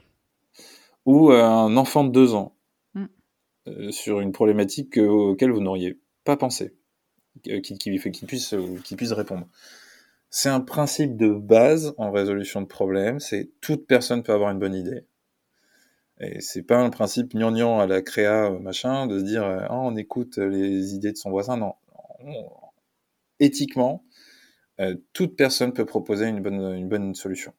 ou 1.06 1.32
un 1.32 1.76
enfant 1.78 2.04
de 2.04 2.12
deux 2.12 2.34
ans 2.34 2.56
mm. 2.94 3.06
euh, 3.68 3.92
sur 3.92 4.20
une 4.20 4.32
problématique 4.32 4.98
auquel 4.98 5.52
vous 5.52 5.62
n'auriez 5.62 6.00
pas 6.24 6.38
pensé, 6.38 6.76
qui, 7.44 7.62
qui, 7.62 7.78
qui, 7.78 8.26
puisse, 8.26 8.56
qui 8.84 8.96
puisse 8.96 9.12
répondre. 9.12 9.48
C'est 10.30 10.50
un 10.50 10.62
principe 10.62 11.16
de 11.16 11.32
base 11.32 11.94
en 11.98 12.12
résolution 12.12 12.62
de 12.62 12.68
problèmes, 12.68 13.20
c'est 13.20 13.52
toute 13.62 13.86
personne 13.86 14.24
peut 14.24 14.34
avoir 14.34 14.52
une 14.52 14.60
bonne 14.60 14.76
idée. 14.76 15.06
Et 16.20 16.42
c'est 16.42 16.64
pas 16.64 16.78
un 16.78 16.90
principe 16.90 17.34
gnangnan 17.34 17.80
à 17.80 17.88
la 17.88 18.02
créa, 18.02 18.50
machin, 18.50 19.08
de 19.08 19.20
se 19.20 19.24
dire, 19.24 19.44
ah, 19.44 19.78
on 19.80 19.96
écoute 19.96 20.38
les 20.38 20.96
idées 20.96 21.12
de 21.12 21.18
son 21.18 21.32
voisin. 21.32 21.58
Non. 21.58 21.74
Éthiquement, 23.40 24.06
euh, 24.80 24.96
toute 25.14 25.36
personne 25.36 25.74
peut 25.74 25.86
proposer 25.86 26.28
une 26.28 26.42
bonne, 26.42 26.76
une 26.76 26.88
bonne 26.88 27.14
solution. 27.14 27.54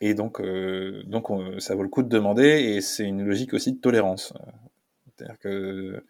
Et 0.00 0.14
donc, 0.14 0.40
euh, 0.40 1.02
donc 1.06 1.28
ça 1.58 1.74
vaut 1.74 1.82
le 1.82 1.88
coup 1.88 2.02
de 2.02 2.08
demander, 2.08 2.46
et 2.46 2.80
c'est 2.80 3.04
une 3.04 3.24
logique 3.24 3.54
aussi 3.54 3.72
de 3.72 3.78
tolérance. 3.78 4.32
C'est-à-dire 5.16 5.38
que 5.38 6.04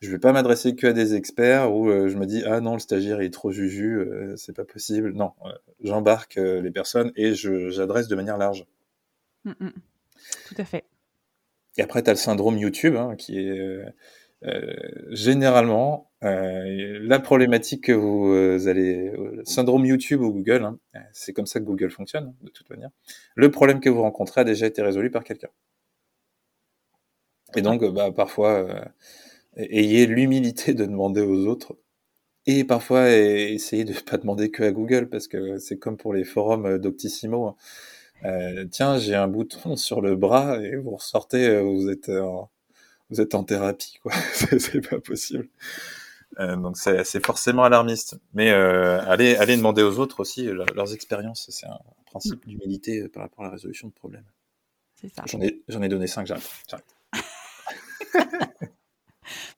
je 0.00 0.10
vais 0.10 0.18
pas 0.18 0.32
m'adresser 0.32 0.74
que 0.74 0.86
à 0.86 0.92
des 0.92 1.14
experts 1.14 1.74
où 1.74 1.90
euh, 1.90 2.08
je 2.08 2.16
me 2.16 2.24
dis 2.24 2.42
ah 2.46 2.60
non 2.60 2.74
le 2.74 2.78
stagiaire 2.78 3.20
est 3.20 3.30
trop 3.30 3.52
juju, 3.52 3.98
euh, 3.98 4.34
c'est 4.36 4.54
pas 4.54 4.64
possible. 4.64 5.12
Non, 5.12 5.32
j'embarque 5.82 6.36
les 6.36 6.70
personnes 6.70 7.12
et 7.16 7.34
j'adresse 7.34 8.08
de 8.08 8.16
manière 8.16 8.38
large. 8.38 8.66
Mmh, 9.44 9.52
mmh. 9.60 9.70
Tout 10.48 10.54
à 10.58 10.64
fait. 10.64 10.84
Et 11.76 11.82
après, 11.82 12.02
tu 12.02 12.08
as 12.08 12.12
le 12.12 12.18
syndrome 12.18 12.56
YouTube, 12.56 12.96
hein, 12.96 13.16
qui 13.16 13.38
est 13.38 13.84
euh, 14.46 14.74
généralement, 15.10 16.10
euh, 16.24 16.98
la 17.02 17.18
problématique 17.20 17.84
que 17.84 17.92
vous 17.92 18.32
euh, 18.32 18.68
allez, 18.68 19.12
syndrome 19.44 19.84
YouTube 19.84 20.22
ou 20.22 20.32
Google, 20.32 20.64
hein, 20.64 20.78
c'est 21.12 21.32
comme 21.32 21.46
ça 21.46 21.60
que 21.60 21.64
Google 21.64 21.90
fonctionne 21.90 22.28
hein, 22.28 22.34
de 22.42 22.50
toute 22.50 22.68
manière. 22.70 22.90
Le 23.34 23.50
problème 23.50 23.80
que 23.80 23.90
vous 23.90 24.02
rencontrez 24.02 24.40
a 24.40 24.44
déjà 24.44 24.66
été 24.66 24.82
résolu 24.82 25.10
par 25.10 25.24
quelqu'un. 25.24 25.50
Et 27.56 27.62
donc, 27.62 27.84
bah, 27.84 28.10
parfois, 28.10 28.66
ayez 29.56 30.06
l'humilité 30.06 30.74
de 30.74 30.84
demander 30.86 31.20
aux 31.20 31.46
autres 31.46 31.76
et 32.46 32.64
parfois 32.64 33.10
essayez 33.10 33.84
de 33.84 33.94
pas 33.94 34.18
demander 34.18 34.50
que 34.50 34.62
à 34.64 34.72
Google 34.72 35.08
parce 35.08 35.28
que 35.28 35.58
c'est 35.58 35.78
comme 35.78 35.96
pour 35.96 36.14
les 36.14 36.24
forums 36.24 36.78
d'Octissimo. 36.78 37.56
Euh, 38.24 38.64
tiens, 38.70 38.98
j'ai 38.98 39.14
un 39.14 39.28
bouton 39.28 39.76
sur 39.76 40.00
le 40.00 40.16
bras 40.16 40.58
et 40.62 40.76
vous 40.76 40.96
ressortez, 40.96 41.60
vous 41.60 41.90
êtes 41.90 42.08
en, 42.08 42.50
vous 43.10 43.20
êtes 43.20 43.34
en 43.34 43.44
thérapie, 43.44 43.98
quoi. 44.02 44.12
c'est 44.58 44.88
pas 44.88 45.00
possible. 45.00 45.48
Euh, 46.38 46.56
donc 46.56 46.76
c'est 46.76 47.24
forcément 47.24 47.64
alarmiste. 47.64 48.18
Mais 48.32 48.50
euh, 48.50 49.00
allez, 49.06 49.36
allez 49.36 49.56
demander 49.56 49.82
aux 49.82 49.98
autres 49.98 50.20
aussi 50.20 50.44
leurs 50.44 50.94
expériences. 50.94 51.46
C'est 51.50 51.66
un 51.66 51.78
principe 52.06 52.46
d'humilité 52.46 53.08
par 53.08 53.22
rapport 53.24 53.44
à 53.44 53.48
la 53.48 53.52
résolution 53.52 53.88
de 53.88 53.92
problèmes. 53.92 54.26
C'est 55.00 55.12
ça. 55.14 55.24
J'en 55.26 55.40
ai, 55.40 55.86
ai 55.86 55.88
donné 55.88 56.06
cinq, 56.06 56.26
j'arrête. 56.26 56.93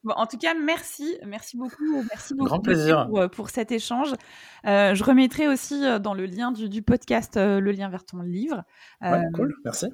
Bon, 0.04 0.12
en 0.16 0.26
tout 0.26 0.38
cas, 0.38 0.54
merci, 0.54 1.16
merci 1.26 1.56
beaucoup, 1.56 2.02
merci 2.10 2.34
beaucoup 2.34 2.48
Grand 2.48 2.60
plaisir. 2.60 3.08
Pour, 3.08 3.30
pour, 3.30 3.50
cet 3.50 3.72
échange. 3.72 4.14
Euh, 4.66 4.94
je 4.94 5.04
remettrai 5.04 5.48
aussi 5.48 5.84
euh, 5.84 5.98
dans 5.98 6.14
le 6.14 6.26
lien 6.26 6.52
du, 6.52 6.68
du 6.68 6.82
podcast 6.82 7.36
euh, 7.36 7.60
le 7.60 7.72
lien 7.72 7.88
vers 7.88 8.04
ton 8.04 8.20
livre. 8.20 8.64
Ouais, 9.00 9.22
cool, 9.34 9.54
merci. 9.64 9.86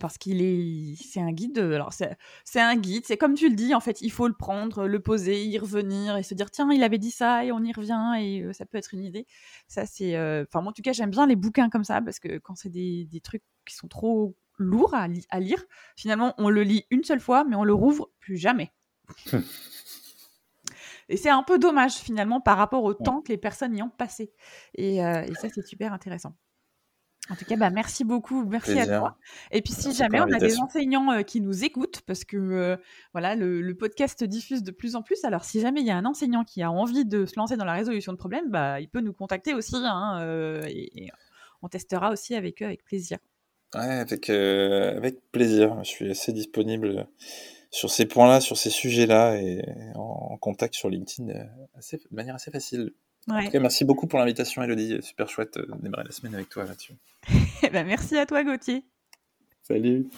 parce 0.00 0.18
qu'il 0.18 0.42
est, 0.42 0.94
c'est 0.96 1.20
un 1.20 1.32
guide. 1.32 1.58
Alors 1.58 1.92
c'est 1.92 2.60
un 2.60 2.76
guide. 2.76 3.04
C'est 3.06 3.16
comme 3.16 3.34
tu 3.34 3.48
le 3.48 3.54
dis, 3.54 3.74
en 3.74 3.80
fait, 3.80 4.00
il 4.00 4.10
faut 4.10 4.28
le 4.28 4.34
prendre, 4.34 4.86
le 4.86 5.00
poser, 5.00 5.44
y 5.44 5.58
revenir 5.58 6.16
et 6.16 6.22
se 6.22 6.34
dire 6.34 6.50
tiens, 6.50 6.70
il 6.72 6.82
avait 6.82 6.98
dit 6.98 7.10
ça 7.10 7.44
et 7.44 7.52
on 7.52 7.62
y 7.62 7.72
revient 7.72 8.14
et 8.18 8.52
ça 8.52 8.66
peut 8.66 8.78
être 8.78 8.94
une 8.94 9.04
idée. 9.04 9.26
Ça 9.68 9.86
c'est, 9.86 10.14
enfin 10.16 10.60
moi 10.60 10.70
en 10.70 10.72
tout 10.72 10.82
cas 10.82 10.92
j'aime 10.92 11.10
bien 11.10 11.26
les 11.26 11.36
bouquins 11.36 11.68
comme 11.68 11.84
ça 11.84 12.00
parce 12.00 12.18
que 12.18 12.38
quand 12.38 12.54
c'est 12.54 12.70
des, 12.70 13.04
des 13.04 13.20
trucs 13.20 13.42
qui 13.66 13.74
sont 13.74 13.88
trop 13.88 14.36
lourds 14.58 14.94
à, 14.94 15.08
à 15.30 15.40
lire, 15.40 15.62
finalement 15.96 16.34
on 16.38 16.48
le 16.48 16.62
lit 16.62 16.84
une 16.90 17.04
seule 17.04 17.20
fois 17.20 17.44
mais 17.44 17.56
on 17.56 17.64
le 17.64 17.74
rouvre 17.74 18.10
plus 18.20 18.36
jamais. 18.36 18.72
Et 21.08 21.16
c'est 21.16 21.30
un 21.30 21.42
peu 21.42 21.58
dommage 21.58 21.94
finalement 21.94 22.40
par 22.40 22.58
rapport 22.58 22.84
au 22.84 22.94
temps 22.94 23.20
que 23.20 23.28
les 23.28 23.38
personnes 23.38 23.76
y 23.76 23.82
ont 23.82 23.90
passé. 23.90 24.32
Et, 24.74 25.04
euh, 25.04 25.24
ça, 25.34 25.48
c'est 25.54 25.66
super 25.66 25.92
intéressant. 25.92 26.34
En 27.28 27.34
tout 27.34 27.44
cas, 27.44 27.56
bah, 27.56 27.70
merci 27.70 28.04
beaucoup, 28.04 28.44
merci 28.44 28.78
à 28.78 28.86
toi. 28.86 29.18
Et 29.50 29.60
puis 29.60 29.72
si 29.72 29.92
jamais 29.92 30.20
on 30.20 30.32
a 30.32 30.38
des 30.38 30.60
enseignants 30.60 31.10
euh, 31.10 31.22
qui 31.22 31.40
nous 31.40 31.64
écoutent, 31.64 32.02
parce 32.02 32.24
que 32.24 32.36
euh, 32.36 32.76
voilà, 33.12 33.34
le, 33.34 33.74
podcast 33.74 34.22
diffuse 34.22 34.62
de 34.62 34.70
plus 34.70 34.94
en 34.94 35.02
plus. 35.02 35.24
Alors 35.24 35.44
si 35.44 35.60
jamais 35.60 35.80
il 35.80 35.86
y 35.86 35.90
a 35.90 35.96
un 35.96 36.04
enseignant 36.04 36.44
qui 36.44 36.62
a 36.62 36.70
envie 36.70 37.04
de 37.04 37.26
se 37.26 37.34
lancer 37.36 37.56
dans 37.56 37.64
la 37.64 37.72
résolution 37.72 38.12
de 38.12 38.16
problèmes, 38.16 38.48
bah, 38.48 38.80
il 38.80 38.88
peut 38.88 39.00
nous 39.00 39.12
contacter 39.12 39.54
aussi, 39.54 39.74
hein, 39.76 40.20
et, 40.68 41.08
on 41.62 41.68
testera 41.68 42.12
aussi 42.12 42.36
avec 42.36 42.62
eux 42.62 42.66
avec 42.66 42.84
plaisir. 42.84 43.18
Ouais, 43.74 43.80
avec 43.80 44.30
avec 44.30 45.32
plaisir. 45.32 45.82
Je 45.82 45.88
suis 45.88 46.10
assez 46.10 46.32
disponible 46.32 47.08
sur 47.70 47.90
ces 47.90 48.06
points-là, 48.06 48.40
sur 48.40 48.56
ces 48.56 48.70
sujets-là, 48.70 49.36
et 49.36 49.62
en, 49.94 50.36
contact 50.38 50.74
sur 50.74 50.88
LinkedIn 50.88 51.30
euh, 51.30 51.44
assez, 51.76 51.96
de 51.96 52.02
manière 52.14 52.34
assez 52.34 52.50
facile. 52.50 52.92
merci 53.26 53.84
beaucoup 53.84 54.06
pour 54.06 54.18
l'invitation, 54.18 54.62
Elodie. 54.62 54.98
Super 55.02 55.28
chouette 55.28 55.58
de 55.58 55.68
démarrer 55.80 56.04
la 56.04 56.12
semaine 56.12 56.34
avec 56.34 56.48
toi 56.48 56.64
là-dessus. 56.64 56.94
Eh 57.62 57.70
ben, 57.70 57.86
merci 57.86 58.16
à 58.18 58.26
toi, 58.26 58.44
Gauthier. 58.44 58.84
Salut. 59.62 60.08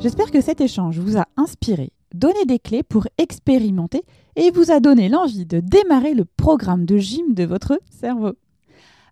J'espère 0.00 0.30
que 0.30 0.40
cet 0.40 0.60
échange 0.60 0.98
vous 0.98 1.18
a 1.18 1.26
inspiré, 1.36 1.90
donné 2.14 2.44
des 2.46 2.60
clés 2.60 2.84
pour 2.84 3.08
expérimenter 3.18 4.02
et 4.36 4.52
vous 4.52 4.70
a 4.70 4.78
donné 4.78 5.08
l'envie 5.08 5.44
de 5.44 5.58
démarrer 5.58 6.14
le 6.14 6.24
programme 6.24 6.86
de 6.86 6.96
gym 6.96 7.34
de 7.34 7.44
votre 7.44 7.80
cerveau 7.90 8.34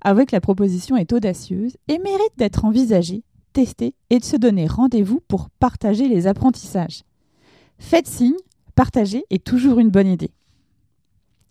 avec 0.03 0.32
la 0.32 0.40
proposition 0.40 0.97
est 0.97 1.12
audacieuse 1.12 1.76
et 1.88 1.99
mérite 1.99 2.36
d'être 2.36 2.64
envisagée, 2.64 3.22
testée 3.53 3.94
et 4.11 4.18
de 4.18 4.24
se 4.24 4.36
donner 4.36 4.66
rendez-vous 4.66 5.20
pour 5.28 5.51
partager 5.51 6.09
les 6.09 6.26
apprentissages. 6.26 7.03
Faites 7.78 8.07
signe, 8.07 8.36
partager 8.74 9.24
est 9.30 9.44
toujours 9.44 9.78
une 9.78 9.90
bonne 9.90 10.09
idée. 10.09 10.30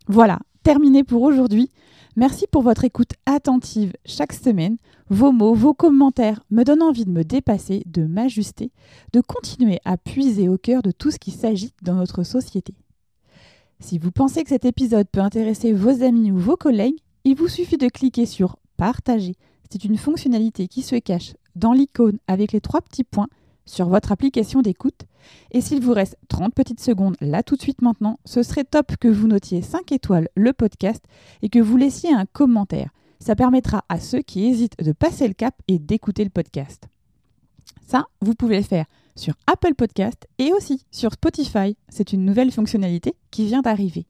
Voilà, 0.07 0.39
terminé 0.63 1.03
pour 1.03 1.23
aujourd'hui. 1.23 1.71
Merci 2.15 2.45
pour 2.49 2.61
votre 2.61 2.85
écoute 2.85 3.11
attentive 3.25 3.91
chaque 4.05 4.33
semaine. 4.33 4.77
Vos 5.09 5.31
mots, 5.31 5.53
vos 5.53 5.73
commentaires 5.73 6.43
me 6.49 6.63
donnent 6.63 6.83
envie 6.83 7.05
de 7.05 7.11
me 7.11 7.23
dépasser, 7.23 7.83
de 7.85 8.05
m'ajuster, 8.05 8.71
de 9.11 9.19
continuer 9.19 9.79
à 9.83 9.97
puiser 9.97 10.47
au 10.47 10.57
cœur 10.57 10.81
de 10.81 10.91
tout 10.91 11.11
ce 11.11 11.19
qui 11.19 11.31
s'agite 11.31 11.75
dans 11.81 11.95
notre 11.95 12.23
société. 12.23 12.73
Si 13.81 13.99
vous 13.99 14.11
pensez 14.11 14.43
que 14.43 14.49
cet 14.49 14.63
épisode 14.63 15.07
peut 15.11 15.19
intéresser 15.19 15.73
vos 15.73 16.03
amis 16.03 16.31
ou 16.31 16.37
vos 16.37 16.55
collègues, 16.55 16.99
il 17.25 17.35
vous 17.35 17.47
suffit 17.47 17.77
de 17.77 17.89
cliquer 17.89 18.27
sur 18.27 18.55
Partager. 18.77 19.35
C'est 19.71 19.83
une 19.83 19.97
fonctionnalité 19.97 20.67
qui 20.67 20.83
se 20.83 20.95
cache 20.95 21.33
dans 21.55 21.73
l'icône 21.73 22.19
avec 22.27 22.51
les 22.51 22.61
trois 22.61 22.81
petits 22.81 23.03
points 23.03 23.27
sur 23.65 23.89
votre 23.89 24.11
application 24.11 24.61
d'écoute. 24.61 25.01
Et 25.51 25.61
s'il 25.61 25.81
vous 25.81 25.93
reste 25.93 26.17
30 26.27 26.53
petites 26.53 26.79
secondes 26.79 27.15
là 27.19 27.41
tout 27.41 27.55
de 27.55 27.61
suite 27.61 27.81
maintenant, 27.81 28.19
ce 28.25 28.43
serait 28.43 28.63
top 28.63 28.95
que 28.97 29.07
vous 29.07 29.27
notiez 29.27 29.63
5 29.63 29.91
étoiles 29.91 30.29
le 30.35 30.53
podcast 30.53 31.03
et 31.41 31.49
que 31.49 31.59
vous 31.59 31.77
laissiez 31.77 32.13
un 32.13 32.25
commentaire. 32.25 32.91
Ça 33.19 33.35
permettra 33.35 33.83
à 33.89 33.99
ceux 33.99 34.21
qui 34.21 34.45
hésitent 34.45 34.77
de 34.77 34.91
passer 34.91 35.27
le 35.27 35.33
cap 35.33 35.55
et 35.67 35.79
d'écouter 35.79 36.23
le 36.23 36.29
podcast. 36.29 36.87
Ça, 37.87 38.05
vous 38.21 38.35
pouvez 38.35 38.57
le 38.57 38.63
faire 38.63 38.85
sur 39.15 39.33
Apple 39.47 39.73
Podcast 39.73 40.27
et 40.37 40.53
aussi 40.53 40.85
sur 40.91 41.13
Spotify. 41.13 41.75
C'est 41.89 42.13
une 42.13 42.23
nouvelle 42.23 42.51
fonctionnalité 42.51 43.15
qui 43.31 43.47
vient 43.47 43.61
d'arriver. 43.61 44.05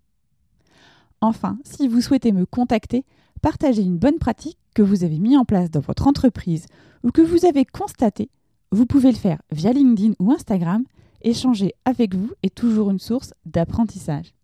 Enfin, 1.21 1.57
si 1.63 1.87
vous 1.87 2.01
souhaitez 2.01 2.31
me 2.31 2.45
contacter, 2.45 3.05
partagez 3.41 3.81
une 3.81 3.97
bonne 3.97 4.19
pratique 4.19 4.57
que 4.73 4.81
vous 4.81 5.03
avez 5.03 5.19
mis 5.19 5.37
en 5.37 5.45
place 5.45 5.71
dans 5.71 5.79
votre 5.79 6.07
entreprise 6.07 6.65
ou 7.03 7.11
que 7.11 7.21
vous 7.21 7.45
avez 7.45 7.65
constaté, 7.65 8.29
vous 8.71 8.85
pouvez 8.85 9.11
le 9.11 9.17
faire 9.17 9.41
via 9.51 9.71
LinkedIn 9.71 10.13
ou 10.19 10.31
Instagram. 10.31 10.83
Échanger 11.21 11.73
avec 11.85 12.13
vous 12.13 12.31
est 12.43 12.53
toujours 12.53 12.91
une 12.91 12.99
source 12.99 13.33
d'apprentissage. 13.45 14.35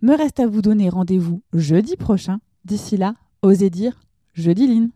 Me 0.00 0.16
reste 0.16 0.40
à 0.40 0.46
vous 0.46 0.62
donner 0.62 0.88
rendez-vous 0.88 1.42
jeudi 1.52 1.96
prochain. 1.96 2.38
D'ici 2.64 2.96
là, 2.96 3.14
osez 3.42 3.68
dire 3.68 4.00
jeudi 4.32 4.66
Line. 4.66 4.90